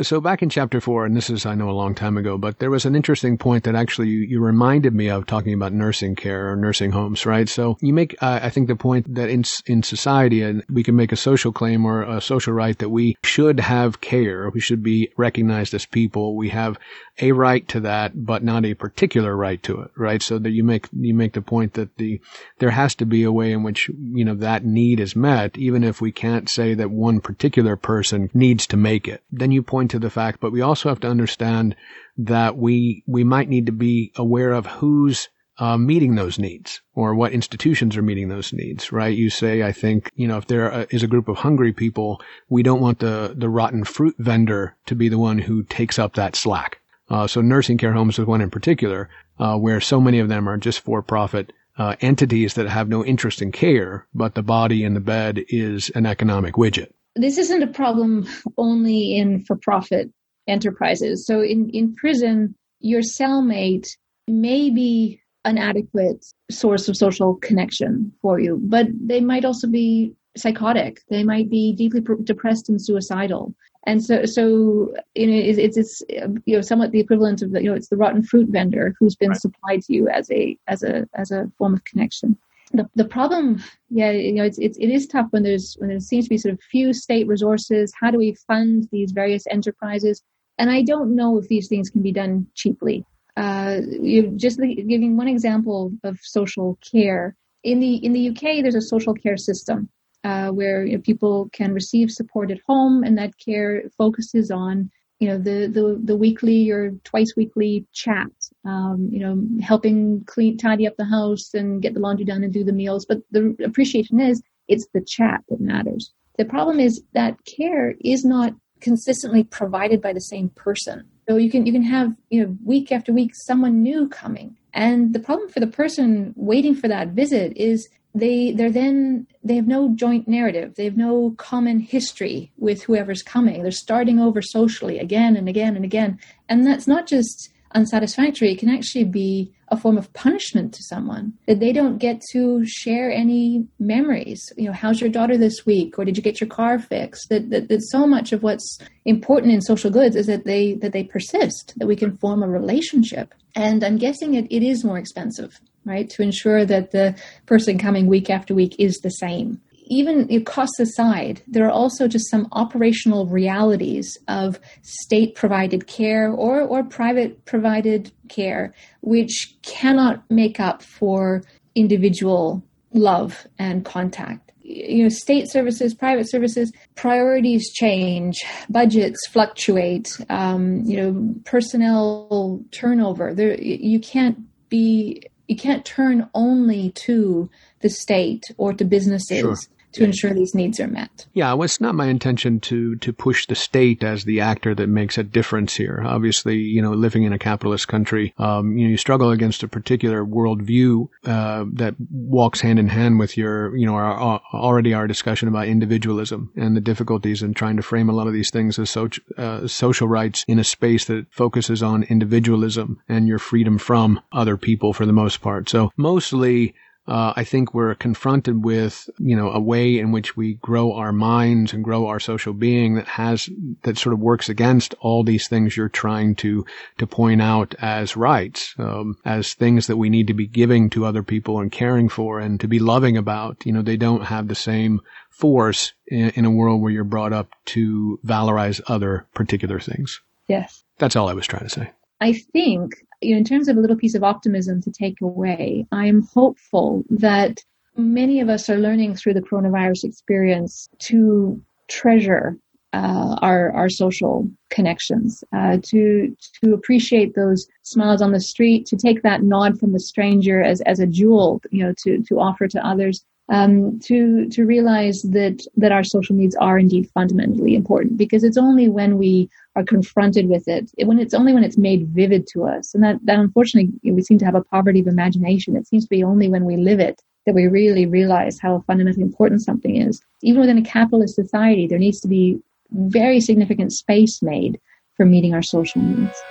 So 0.00 0.20
back 0.20 0.42
in 0.42 0.48
chapter 0.48 0.80
four, 0.80 1.06
and 1.06 1.16
this 1.16 1.28
is, 1.28 1.44
I 1.44 1.56
know, 1.56 1.68
a 1.68 1.72
long 1.72 1.92
time 1.92 2.16
ago, 2.16 2.38
but 2.38 2.60
there 2.60 2.70
was 2.70 2.86
an 2.86 2.94
interesting 2.94 3.36
point 3.36 3.64
that 3.64 3.74
actually 3.74 4.08
you, 4.08 4.20
you 4.20 4.40
reminded 4.40 4.94
me 4.94 5.10
of 5.10 5.26
talking 5.26 5.52
about 5.52 5.72
nursing 5.72 6.14
care 6.14 6.52
or 6.52 6.56
nursing 6.56 6.92
homes, 6.92 7.26
right? 7.26 7.48
So 7.48 7.76
you 7.80 7.92
make, 7.92 8.14
uh, 8.22 8.38
I 8.40 8.50
think, 8.50 8.68
the 8.68 8.76
point 8.76 9.12
that 9.16 9.28
in 9.28 9.42
in 9.66 9.82
society, 9.82 10.42
and 10.42 10.64
we 10.70 10.84
can 10.84 10.94
make 10.94 11.10
a 11.10 11.16
social 11.16 11.50
claim 11.50 11.84
or 11.84 12.02
a 12.02 12.20
social 12.20 12.52
right 12.52 12.78
that 12.78 12.90
we 12.90 13.16
should 13.24 13.58
have 13.58 14.00
care, 14.00 14.48
we 14.50 14.60
should 14.60 14.84
be 14.84 15.10
recognized 15.16 15.74
as 15.74 15.84
people. 15.84 16.36
We 16.36 16.50
have 16.50 16.78
a 17.20 17.32
right 17.32 17.66
to 17.68 17.80
that, 17.80 18.12
but 18.24 18.44
not 18.44 18.64
a 18.64 18.74
particular 18.74 19.36
right 19.36 19.60
to 19.64 19.80
it, 19.80 19.90
right? 19.96 20.22
So 20.22 20.38
that 20.38 20.50
you 20.50 20.62
make 20.62 20.86
you 20.92 21.14
make 21.14 21.32
the 21.32 21.42
point 21.42 21.74
that 21.74 21.96
the 21.96 22.20
there 22.58 22.70
has 22.70 22.94
to 22.96 23.06
be 23.06 23.24
a 23.24 23.32
way 23.32 23.50
in 23.50 23.64
which 23.64 23.88
you 23.88 24.24
know 24.24 24.36
that 24.36 24.64
need 24.64 25.00
is 25.00 25.16
met, 25.16 25.58
even 25.58 25.82
if 25.82 26.00
we 26.00 26.12
can't 26.12 26.48
say 26.48 26.74
that 26.74 26.90
one 26.90 27.20
particular 27.20 27.74
person 27.74 28.30
needs 28.32 28.66
to 28.68 28.76
make 28.76 29.08
it. 29.08 29.22
Then 29.32 29.50
you 29.50 29.62
point 29.62 29.87
to 29.88 29.98
the 29.98 30.10
fact, 30.10 30.40
but 30.40 30.52
we 30.52 30.60
also 30.60 30.88
have 30.88 31.00
to 31.00 31.08
understand 31.08 31.74
that 32.16 32.56
we 32.56 33.02
we 33.06 33.24
might 33.24 33.48
need 33.48 33.66
to 33.66 33.72
be 33.72 34.12
aware 34.16 34.52
of 34.52 34.66
who's 34.66 35.28
uh, 35.58 35.76
meeting 35.76 36.14
those 36.14 36.38
needs 36.38 36.80
or 36.94 37.14
what 37.14 37.32
institutions 37.32 37.96
are 37.96 38.02
meeting 38.02 38.28
those 38.28 38.52
needs, 38.52 38.92
right? 38.92 39.16
You 39.16 39.28
say, 39.28 39.62
I 39.62 39.72
think, 39.72 40.10
you 40.14 40.28
know, 40.28 40.38
if 40.38 40.46
there 40.46 40.86
is 40.90 41.02
a 41.02 41.08
group 41.08 41.28
of 41.28 41.38
hungry 41.38 41.72
people, 41.72 42.20
we 42.48 42.62
don't 42.62 42.80
want 42.80 43.00
the, 43.00 43.34
the 43.36 43.48
rotten 43.48 43.84
fruit 43.84 44.14
vendor 44.18 44.76
to 44.86 44.94
be 44.94 45.08
the 45.08 45.18
one 45.18 45.38
who 45.38 45.64
takes 45.64 45.98
up 45.98 46.14
that 46.14 46.36
slack. 46.36 46.80
Uh, 47.10 47.26
so 47.26 47.40
nursing 47.40 47.78
care 47.78 47.92
homes 47.92 48.18
is 48.18 48.26
one 48.26 48.40
in 48.40 48.50
particular, 48.50 49.08
uh, 49.38 49.56
where 49.56 49.80
so 49.80 50.00
many 50.00 50.20
of 50.20 50.28
them 50.28 50.48
are 50.48 50.58
just 50.58 50.80
for-profit 50.80 51.52
uh, 51.76 51.96
entities 52.00 52.54
that 52.54 52.68
have 52.68 52.88
no 52.88 53.04
interest 53.04 53.40
in 53.40 53.50
care, 53.50 54.06
but 54.14 54.34
the 54.34 54.42
body 54.42 54.84
in 54.84 54.94
the 54.94 55.00
bed 55.00 55.44
is 55.48 55.90
an 55.90 56.06
economic 56.06 56.54
widget 56.54 56.92
this 57.18 57.38
isn't 57.38 57.62
a 57.62 57.68
problem 57.68 58.26
only 58.56 59.16
in 59.16 59.44
for 59.44 59.56
profit 59.56 60.10
enterprises. 60.46 61.26
So 61.26 61.42
in, 61.42 61.70
in 61.70 61.94
prison, 61.94 62.54
your 62.80 63.02
cellmate 63.02 63.88
may 64.26 64.70
be 64.70 65.20
an 65.44 65.58
adequate 65.58 66.24
source 66.50 66.88
of 66.88 66.96
social 66.96 67.34
connection 67.36 68.12
for 68.20 68.38
you, 68.38 68.60
but 68.62 68.86
they 69.00 69.20
might 69.20 69.44
also 69.44 69.66
be 69.66 70.14
psychotic. 70.36 71.00
They 71.08 71.24
might 71.24 71.50
be 71.50 71.72
deeply 71.72 72.02
depressed 72.24 72.68
and 72.68 72.80
suicidal. 72.80 73.54
And 73.86 74.04
so, 74.04 74.24
so 74.26 74.94
you 75.14 75.26
know, 75.26 75.32
it's, 75.32 75.76
it's, 75.76 76.02
you 76.44 76.56
know 76.56 76.60
somewhat 76.60 76.92
the 76.92 77.00
equivalent 77.00 77.42
of 77.42 77.52
the, 77.52 77.62
you 77.62 77.70
know 77.70 77.76
it's 77.76 77.88
the 77.88 77.96
rotten 77.96 78.22
fruit 78.22 78.48
vendor 78.50 78.94
who's 78.98 79.16
been 79.16 79.30
right. 79.30 79.40
supplied 79.40 79.82
to 79.82 79.94
you 79.94 80.08
as 80.08 80.30
a 80.30 80.58
as 80.66 80.82
a 80.82 81.08
as 81.14 81.30
a 81.30 81.50
form 81.56 81.74
of 81.74 81.84
connection 81.84 82.36
the, 82.72 82.88
the 82.94 83.04
problem, 83.04 83.62
yeah, 83.88 84.10
you 84.10 84.32
know, 84.32 84.44
it's, 84.44 84.58
it's, 84.58 84.78
it 84.78 84.88
is 84.88 85.06
tough 85.06 85.26
when 85.30 85.42
there's, 85.42 85.76
when 85.78 85.88
there 85.88 86.00
seems 86.00 86.24
to 86.26 86.30
be 86.30 86.38
sort 86.38 86.54
of 86.54 86.60
few 86.62 86.92
state 86.92 87.26
resources. 87.26 87.92
How 87.98 88.10
do 88.10 88.18
we 88.18 88.36
fund 88.46 88.88
these 88.92 89.12
various 89.12 89.46
enterprises? 89.50 90.22
And 90.58 90.70
I 90.70 90.82
don't 90.82 91.14
know 91.14 91.38
if 91.38 91.48
these 91.48 91.68
things 91.68 91.88
can 91.88 92.02
be 92.02 92.12
done 92.12 92.46
cheaply. 92.54 93.04
Uh, 93.36 93.80
you 94.00 94.32
just 94.36 94.58
giving 94.58 95.16
one 95.16 95.28
example 95.28 95.92
of 96.02 96.18
social 96.20 96.76
care 96.90 97.36
in 97.62 97.80
the 97.80 97.94
in 97.96 98.12
the 98.12 98.28
UK, 98.30 98.62
there's 98.62 98.74
a 98.74 98.80
social 98.80 99.14
care 99.14 99.36
system 99.36 99.88
uh, 100.24 100.48
where 100.48 100.84
you 100.84 100.96
know, 100.96 101.02
people 101.02 101.48
can 101.52 101.72
receive 101.72 102.10
support 102.10 102.50
at 102.50 102.60
home, 102.66 103.04
and 103.04 103.16
that 103.18 103.38
care 103.38 103.84
focuses 103.96 104.50
on 104.50 104.90
you 105.18 105.28
know 105.28 105.38
the 105.38 105.66
the 105.66 106.00
the 106.02 106.16
weekly 106.16 106.70
or 106.70 106.92
twice 107.04 107.34
weekly 107.36 107.86
chat 107.92 108.28
um, 108.64 109.08
you 109.10 109.18
know 109.18 109.42
helping 109.60 110.24
clean 110.26 110.56
tidy 110.56 110.86
up 110.86 110.96
the 110.96 111.04
house 111.04 111.54
and 111.54 111.82
get 111.82 111.94
the 111.94 112.00
laundry 112.00 112.24
done 112.24 112.44
and 112.44 112.52
do 112.52 112.64
the 112.64 112.72
meals. 112.72 113.04
But 113.04 113.18
the 113.30 113.56
appreciation 113.64 114.20
is 114.20 114.42
it's 114.68 114.86
the 114.94 115.00
chat 115.00 115.42
that 115.48 115.60
matters. 115.60 116.12
The 116.36 116.44
problem 116.44 116.78
is 116.78 117.02
that 117.14 117.44
care 117.44 117.94
is 118.00 118.24
not 118.24 118.54
consistently 118.80 119.42
provided 119.42 120.00
by 120.00 120.12
the 120.12 120.20
same 120.20 120.50
person. 120.50 121.04
So 121.28 121.36
you 121.36 121.50
can 121.50 121.66
you 121.66 121.72
can 121.72 121.82
have 121.82 122.14
you 122.30 122.44
know 122.44 122.56
week 122.64 122.92
after 122.92 123.12
week 123.12 123.32
someone 123.34 123.82
new 123.82 124.08
coming, 124.08 124.56
and 124.72 125.12
the 125.12 125.20
problem 125.20 125.48
for 125.48 125.60
the 125.60 125.66
person 125.66 126.32
waiting 126.36 126.74
for 126.74 126.88
that 126.88 127.08
visit 127.08 127.56
is 127.56 127.88
they 128.14 128.52
they're 128.52 128.70
then 128.70 129.26
they 129.48 129.56
have 129.56 129.66
no 129.66 129.90
joint 129.94 130.28
narrative. 130.28 130.74
They 130.76 130.84
have 130.84 130.96
no 130.96 131.34
common 131.38 131.80
history 131.80 132.52
with 132.58 132.82
whoever's 132.82 133.22
coming. 133.22 133.62
They're 133.62 133.72
starting 133.72 134.20
over 134.20 134.42
socially 134.42 134.98
again 134.98 135.36
and 135.36 135.48
again 135.48 135.76
and 135.76 135.84
again. 135.84 136.18
And 136.48 136.66
that's 136.66 136.86
not 136.86 137.06
just 137.06 137.50
unsatisfactory. 137.72 138.52
It 138.52 138.58
can 138.58 138.70
actually 138.70 139.04
be 139.04 139.52
a 139.68 139.76
form 139.76 139.98
of 139.98 140.12
punishment 140.14 140.72
to 140.74 140.82
someone. 140.82 141.34
That 141.46 141.60
they 141.60 141.72
don't 141.72 141.98
get 141.98 142.22
to 142.32 142.64
share 142.66 143.10
any 143.10 143.66
memories. 143.78 144.52
You 144.56 144.66
know 144.66 144.72
how's 144.72 145.00
your 145.00 145.10
daughter 145.10 145.36
this 145.36 145.66
week? 145.66 145.98
Or 145.98 146.04
did 146.04 146.16
you 146.16 146.22
get 146.22 146.40
your 146.40 146.48
car 146.48 146.78
fixed? 146.78 147.28
That, 147.28 147.50
that, 147.50 147.68
that 147.68 147.82
so 147.82 148.06
much 148.06 148.32
of 148.32 148.42
what's 148.42 148.78
important 149.04 149.52
in 149.52 149.60
social 149.60 149.90
goods 149.90 150.16
is 150.16 150.26
that 150.26 150.44
they 150.44 150.74
that 150.74 150.92
they 150.92 151.04
persist 151.04 151.74
that 151.76 151.86
we 151.86 151.96
can 151.96 152.16
form 152.16 152.42
a 152.42 152.48
relationship 152.48 153.34
and 153.54 153.84
i'm 153.84 153.98
guessing 153.98 154.34
it, 154.34 154.46
it 154.50 154.62
is 154.62 154.84
more 154.84 154.98
expensive 154.98 155.60
right 155.84 156.10
to 156.10 156.22
ensure 156.22 156.64
that 156.64 156.90
the 156.90 157.14
person 157.46 157.78
coming 157.78 158.06
week 158.06 158.30
after 158.30 158.54
week 158.54 158.74
is 158.78 158.98
the 158.98 159.10
same 159.10 159.60
even 159.88 160.44
costs 160.44 160.78
aside, 160.78 161.42
there 161.48 161.66
are 161.66 161.70
also 161.70 162.06
just 162.06 162.30
some 162.30 162.48
operational 162.52 163.26
realities 163.26 164.16
of 164.28 164.60
state 164.82 165.34
provided 165.34 165.86
care 165.86 166.30
or, 166.30 166.60
or 166.60 166.84
private 166.84 167.44
provided 167.46 168.12
care, 168.28 168.74
which 169.00 169.56
cannot 169.62 170.22
make 170.30 170.60
up 170.60 170.82
for 170.82 171.42
individual 171.74 172.62
love 172.92 173.46
and 173.58 173.84
contact. 173.84 174.47
You 174.70 175.04
know, 175.04 175.08
state 175.08 175.50
services, 175.50 175.94
private 175.94 176.30
services, 176.30 176.72
priorities 176.94 177.72
change, 177.72 178.36
budgets 178.68 179.18
fluctuate, 179.28 180.10
um, 180.28 180.82
you 180.84 180.96
know, 180.96 181.34
personnel 181.44 182.60
turnover. 182.70 183.32
There, 183.34 183.58
you 183.60 183.98
can't 183.98 184.38
be, 184.68 185.22
you 185.46 185.56
can't 185.56 185.86
turn 185.86 186.28
only 186.34 186.90
to 187.06 187.48
the 187.80 187.88
state 187.88 188.44
or 188.58 188.74
to 188.74 188.84
businesses. 188.84 189.40
Sure 189.40 189.56
to 189.92 190.04
ensure 190.04 190.32
these 190.32 190.54
needs 190.54 190.80
are 190.80 190.86
met. 190.86 191.26
Yeah, 191.32 191.52
well, 191.54 191.64
it's 191.64 191.80
not 191.80 191.94
my 191.94 192.06
intention 192.06 192.60
to 192.60 192.96
to 192.96 193.12
push 193.12 193.46
the 193.46 193.54
state 193.54 194.04
as 194.04 194.24
the 194.24 194.40
actor 194.40 194.74
that 194.74 194.88
makes 194.88 195.18
a 195.18 195.22
difference 195.22 195.74
here. 195.74 196.02
Obviously, 196.04 196.56
you 196.56 196.82
know, 196.82 196.92
living 196.92 197.22
in 197.22 197.32
a 197.32 197.38
capitalist 197.38 197.88
country, 197.88 198.34
um, 198.38 198.76
you 198.76 198.84
know, 198.84 198.90
you 198.90 198.96
struggle 198.96 199.30
against 199.30 199.62
a 199.62 199.68
particular 199.68 200.24
worldview 200.24 201.08
uh, 201.24 201.64
that 201.72 201.94
walks 202.10 202.60
hand 202.60 202.78
in 202.78 202.88
hand 202.88 203.18
with 203.18 203.36
your, 203.36 203.76
you 203.76 203.86
know, 203.86 203.94
our, 203.94 204.12
our, 204.12 204.40
already 204.52 204.92
our 204.94 205.06
discussion 205.06 205.48
about 205.48 205.68
individualism 205.68 206.50
and 206.56 206.76
the 206.76 206.80
difficulties 206.80 207.42
in 207.42 207.54
trying 207.54 207.76
to 207.76 207.82
frame 207.82 208.08
a 208.08 208.12
lot 208.12 208.26
of 208.26 208.32
these 208.32 208.50
things 208.50 208.78
as 208.78 208.90
so, 208.90 209.08
uh, 209.36 209.66
social 209.66 210.08
rights 210.08 210.44
in 210.48 210.58
a 210.58 210.64
space 210.64 211.06
that 211.06 211.26
focuses 211.30 211.82
on 211.82 212.02
individualism 212.04 213.00
and 213.08 213.28
your 213.28 213.38
freedom 213.38 213.78
from 213.78 214.20
other 214.32 214.56
people 214.56 214.92
for 214.92 215.06
the 215.06 215.12
most 215.12 215.40
part. 215.40 215.68
So 215.68 215.90
mostly 215.96 216.74
uh, 217.08 217.32
I 217.34 217.44
think 217.44 217.72
we're 217.72 217.94
confronted 217.94 218.64
with, 218.64 219.08
you 219.18 219.34
know, 219.34 219.50
a 219.50 219.58
way 219.58 219.98
in 219.98 220.12
which 220.12 220.36
we 220.36 220.54
grow 220.54 220.92
our 220.92 221.12
minds 221.12 221.72
and 221.72 221.82
grow 221.82 222.06
our 222.06 222.20
social 222.20 222.52
being 222.52 222.96
that 222.96 223.08
has, 223.08 223.48
that 223.82 223.96
sort 223.96 224.12
of 224.12 224.20
works 224.20 224.50
against 224.50 224.94
all 225.00 225.24
these 225.24 225.48
things 225.48 225.74
you're 225.74 225.88
trying 225.88 226.34
to, 226.36 226.66
to 226.98 227.06
point 227.06 227.40
out 227.40 227.74
as 227.80 228.14
rights, 228.14 228.74
um, 228.78 229.16
as 229.24 229.54
things 229.54 229.86
that 229.86 229.96
we 229.96 230.10
need 230.10 230.26
to 230.26 230.34
be 230.34 230.46
giving 230.46 230.90
to 230.90 231.06
other 231.06 231.22
people 231.22 231.60
and 231.60 231.72
caring 231.72 232.10
for 232.10 232.40
and 232.40 232.60
to 232.60 232.68
be 232.68 232.78
loving 232.78 233.16
about. 233.16 233.64
You 233.64 233.72
know, 233.72 233.82
they 233.82 233.96
don't 233.96 234.24
have 234.26 234.48
the 234.48 234.54
same 234.54 235.00
force 235.30 235.94
in, 236.06 236.28
in 236.30 236.44
a 236.44 236.50
world 236.50 236.82
where 236.82 236.92
you're 236.92 237.04
brought 237.04 237.32
up 237.32 237.48
to 237.66 238.20
valorize 238.24 238.82
other 238.86 239.26
particular 239.32 239.80
things. 239.80 240.20
Yes. 240.46 240.84
That's 240.98 241.16
all 241.16 241.28
I 241.28 241.34
was 241.34 241.46
trying 241.46 241.64
to 241.64 241.70
say. 241.70 241.90
I 242.20 242.34
think 242.34 242.92
you 243.20 243.32
know, 243.32 243.38
in 243.38 243.44
terms 243.44 243.68
of 243.68 243.76
a 243.76 243.80
little 243.80 243.96
piece 243.96 244.14
of 244.14 244.24
optimism 244.24 244.80
to 244.82 244.90
take 244.90 245.20
away, 245.20 245.86
I'm 245.92 246.22
hopeful 246.22 247.04
that 247.10 247.62
many 247.96 248.40
of 248.40 248.48
us 248.48 248.70
are 248.70 248.78
learning 248.78 249.16
through 249.16 249.34
the 249.34 249.42
coronavirus 249.42 250.04
experience 250.04 250.88
to 251.00 251.60
treasure 251.88 252.56
uh, 252.94 253.36
our 253.42 253.70
our 253.72 253.90
social 253.90 254.48
connections, 254.70 255.44
uh, 255.54 255.76
to 255.82 256.34
to 256.62 256.72
appreciate 256.72 257.34
those 257.34 257.66
smiles 257.82 258.22
on 258.22 258.32
the 258.32 258.40
street, 258.40 258.86
to 258.86 258.96
take 258.96 259.22
that 259.22 259.42
nod 259.42 259.78
from 259.78 259.92
the 259.92 260.00
stranger 260.00 260.62
as 260.62 260.80
as 260.82 260.98
a 260.98 261.06
jewel, 261.06 261.60
you 261.70 261.84
know, 261.84 261.92
to 261.98 262.22
to 262.22 262.40
offer 262.40 262.66
to 262.66 262.86
others, 262.86 263.24
um, 263.48 263.98
to 264.00 264.48
to 264.50 264.64
realize 264.64 265.22
that 265.22 265.64
that 265.76 265.92
our 265.92 266.04
social 266.04 266.36
needs 266.36 266.54
are 266.56 266.78
indeed 266.78 267.10
fundamentally 267.14 267.74
important 267.74 268.16
because 268.16 268.44
it's 268.44 268.58
only 268.58 268.88
when 268.88 269.16
we 269.16 269.48
are 269.74 269.84
confronted 269.84 270.48
with 270.48 270.68
it, 270.68 270.90
when 271.04 271.18
it's 271.18 271.34
only 271.34 271.52
when 271.52 271.64
it's 271.64 271.78
made 271.78 272.08
vivid 272.08 272.46
to 272.48 272.64
us, 272.64 272.94
and 272.94 273.02
that 273.02 273.18
that 273.24 273.38
unfortunately 273.38 273.92
we 274.10 274.22
seem 274.22 274.38
to 274.38 274.44
have 274.44 274.54
a 274.54 274.64
poverty 274.64 275.00
of 275.00 275.06
imagination. 275.06 275.76
It 275.76 275.86
seems 275.86 276.04
to 276.04 276.10
be 276.10 276.22
only 276.22 276.48
when 276.48 276.64
we 276.64 276.76
live 276.76 277.00
it 277.00 277.22
that 277.46 277.54
we 277.54 277.66
really 277.66 278.04
realize 278.04 278.58
how 278.60 278.84
fundamentally 278.86 279.22
important 279.22 279.62
something 279.62 279.96
is. 279.96 280.20
Even 280.42 280.60
within 280.60 280.76
a 280.76 280.82
capitalist 280.82 281.34
society, 281.34 281.86
there 281.86 281.98
needs 281.98 282.20
to 282.20 282.28
be 282.28 282.60
very 282.90 283.40
significant 283.40 283.92
space 283.92 284.42
made 284.42 284.78
for 285.16 285.24
meeting 285.24 285.54
our 285.54 285.62
social 285.62 286.02
needs. 286.02 286.44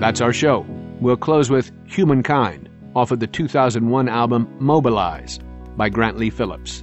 That's 0.00 0.20
our 0.20 0.32
show. 0.32 0.79
We'll 1.00 1.16
close 1.16 1.50
with 1.50 1.72
Humankind 1.86 2.68
off 2.94 3.10
of 3.10 3.20
the 3.20 3.26
2001 3.26 4.08
album 4.08 4.48
Mobilize 4.58 5.38
by 5.76 5.88
Grant 5.88 6.18
Lee 6.18 6.30
Phillips. 6.30 6.82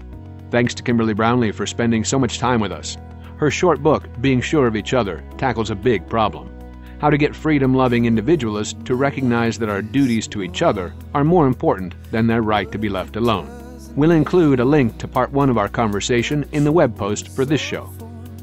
Thanks 0.49 0.73
to 0.75 0.83
Kimberly 0.83 1.13
Brownlee 1.13 1.51
for 1.51 1.65
spending 1.65 2.03
so 2.03 2.17
much 2.17 2.39
time 2.39 2.59
with 2.59 2.71
us. 2.71 2.97
Her 3.37 3.51
short 3.51 3.83
book, 3.83 4.07
Being 4.21 4.41
Sure 4.41 4.67
of 4.67 4.75
Each 4.75 4.93
Other, 4.93 5.23
tackles 5.37 5.69
a 5.69 5.75
big 5.75 6.07
problem 6.07 6.57
how 6.99 7.09
to 7.09 7.17
get 7.17 7.35
freedom 7.35 7.75
loving 7.75 8.05
individualists 8.05 8.75
to 8.85 8.95
recognize 8.95 9.59
that 9.59 9.69
our 9.69 9.81
duties 9.81 10.27
to 10.27 10.41
each 10.41 10.61
other 10.61 10.93
are 11.13 11.23
more 11.23 11.47
important 11.47 11.93
than 12.11 12.27
their 12.27 12.41
right 12.41 12.71
to 12.71 12.77
be 12.77 12.89
left 12.89 13.15
alone. 13.15 13.47
We'll 13.95 14.11
include 14.11 14.59
a 14.59 14.65
link 14.65 14.97
to 14.99 15.07
part 15.07 15.31
one 15.31 15.49
of 15.49 15.57
our 15.57 15.69
conversation 15.69 16.47
in 16.51 16.63
the 16.63 16.71
web 16.71 16.97
post 16.97 17.29
for 17.29 17.45
this 17.45 17.61
show. 17.61 17.91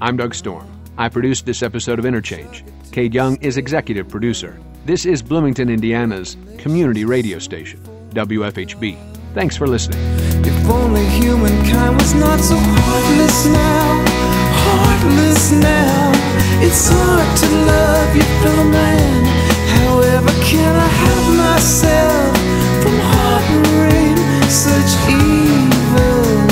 I'm 0.01 0.17
Doug 0.17 0.35
Storm. 0.35 0.69
I 0.97 1.09
produced 1.09 1.47
this 1.47 1.63
episode 1.63 1.99
of 1.99 2.07
Interchange. 2.07 2.65
Cade 2.93 3.15
Young 3.15 3.37
is 3.37 3.57
executive 3.57 4.09
producer. 4.09 4.59
This 4.87 5.07
is 5.07 5.23
Bloomington, 5.23 5.71
Indiana's 5.71 6.37
community 6.59 7.07
radio 7.07 7.39
station, 7.39 7.81
WFHB. 8.11 8.99
Thanks 9.33 9.57
for 9.57 9.67
listening. 9.67 9.99
If 10.45 10.69
only 10.69 11.07
humankind 11.07 11.97
was 11.97 12.13
not 12.13 12.39
so 12.39 12.55
heartless 12.59 13.47
now, 13.47 14.05
heartless 14.61 15.53
now. 15.53 16.13
It's 16.61 16.91
hard 16.93 17.39
to 17.39 17.47
love 17.65 18.15
fellow 18.43 18.69
man. 18.69 19.25
However, 19.81 20.29
can 20.45 20.77
I 20.77 20.87
help 20.87 21.27
myself 21.35 22.37
from 22.83 22.99
harboring 23.01 24.19
such 24.51 24.93
evil? 25.09 26.45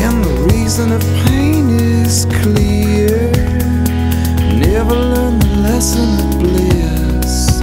And 0.00 0.24
the 0.24 0.54
reason 0.54 0.92
of 0.92 1.02
pain 1.26 1.68
is 1.68 2.24
clear 2.40 2.61
the 5.90 6.36
bliss. 6.38 7.60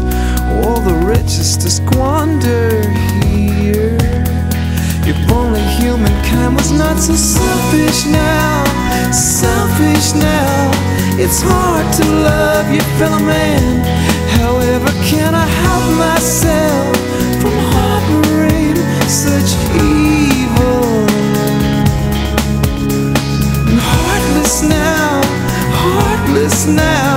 All 0.60 0.82
the 0.82 0.94
riches 1.08 1.56
to 1.58 1.70
squander 1.70 2.82
here. 3.24 3.98
If 5.08 5.18
only 5.32 5.62
humankind 5.80 6.56
was 6.56 6.72
not 6.72 6.98
so 7.00 7.16
selfish 7.16 8.06
now, 8.08 8.64
selfish 9.12 10.14
now. 10.16 10.72
It's 11.18 11.42
hard 11.42 11.88
to 11.96 12.06
love 12.06 12.74
your 12.74 12.84
fellow 13.00 13.20
man. 13.20 13.86
However, 14.40 14.92
can 15.08 15.34
I 15.34 15.48
help 15.64 15.86
myself 15.98 16.96
from 17.42 17.56
harboring 17.74 18.76
such 19.08 19.50
evil? 19.80 21.08
And 23.70 23.80
heartless 23.80 24.62
now, 24.62 25.22
heartless 25.72 26.68
now. 26.68 27.09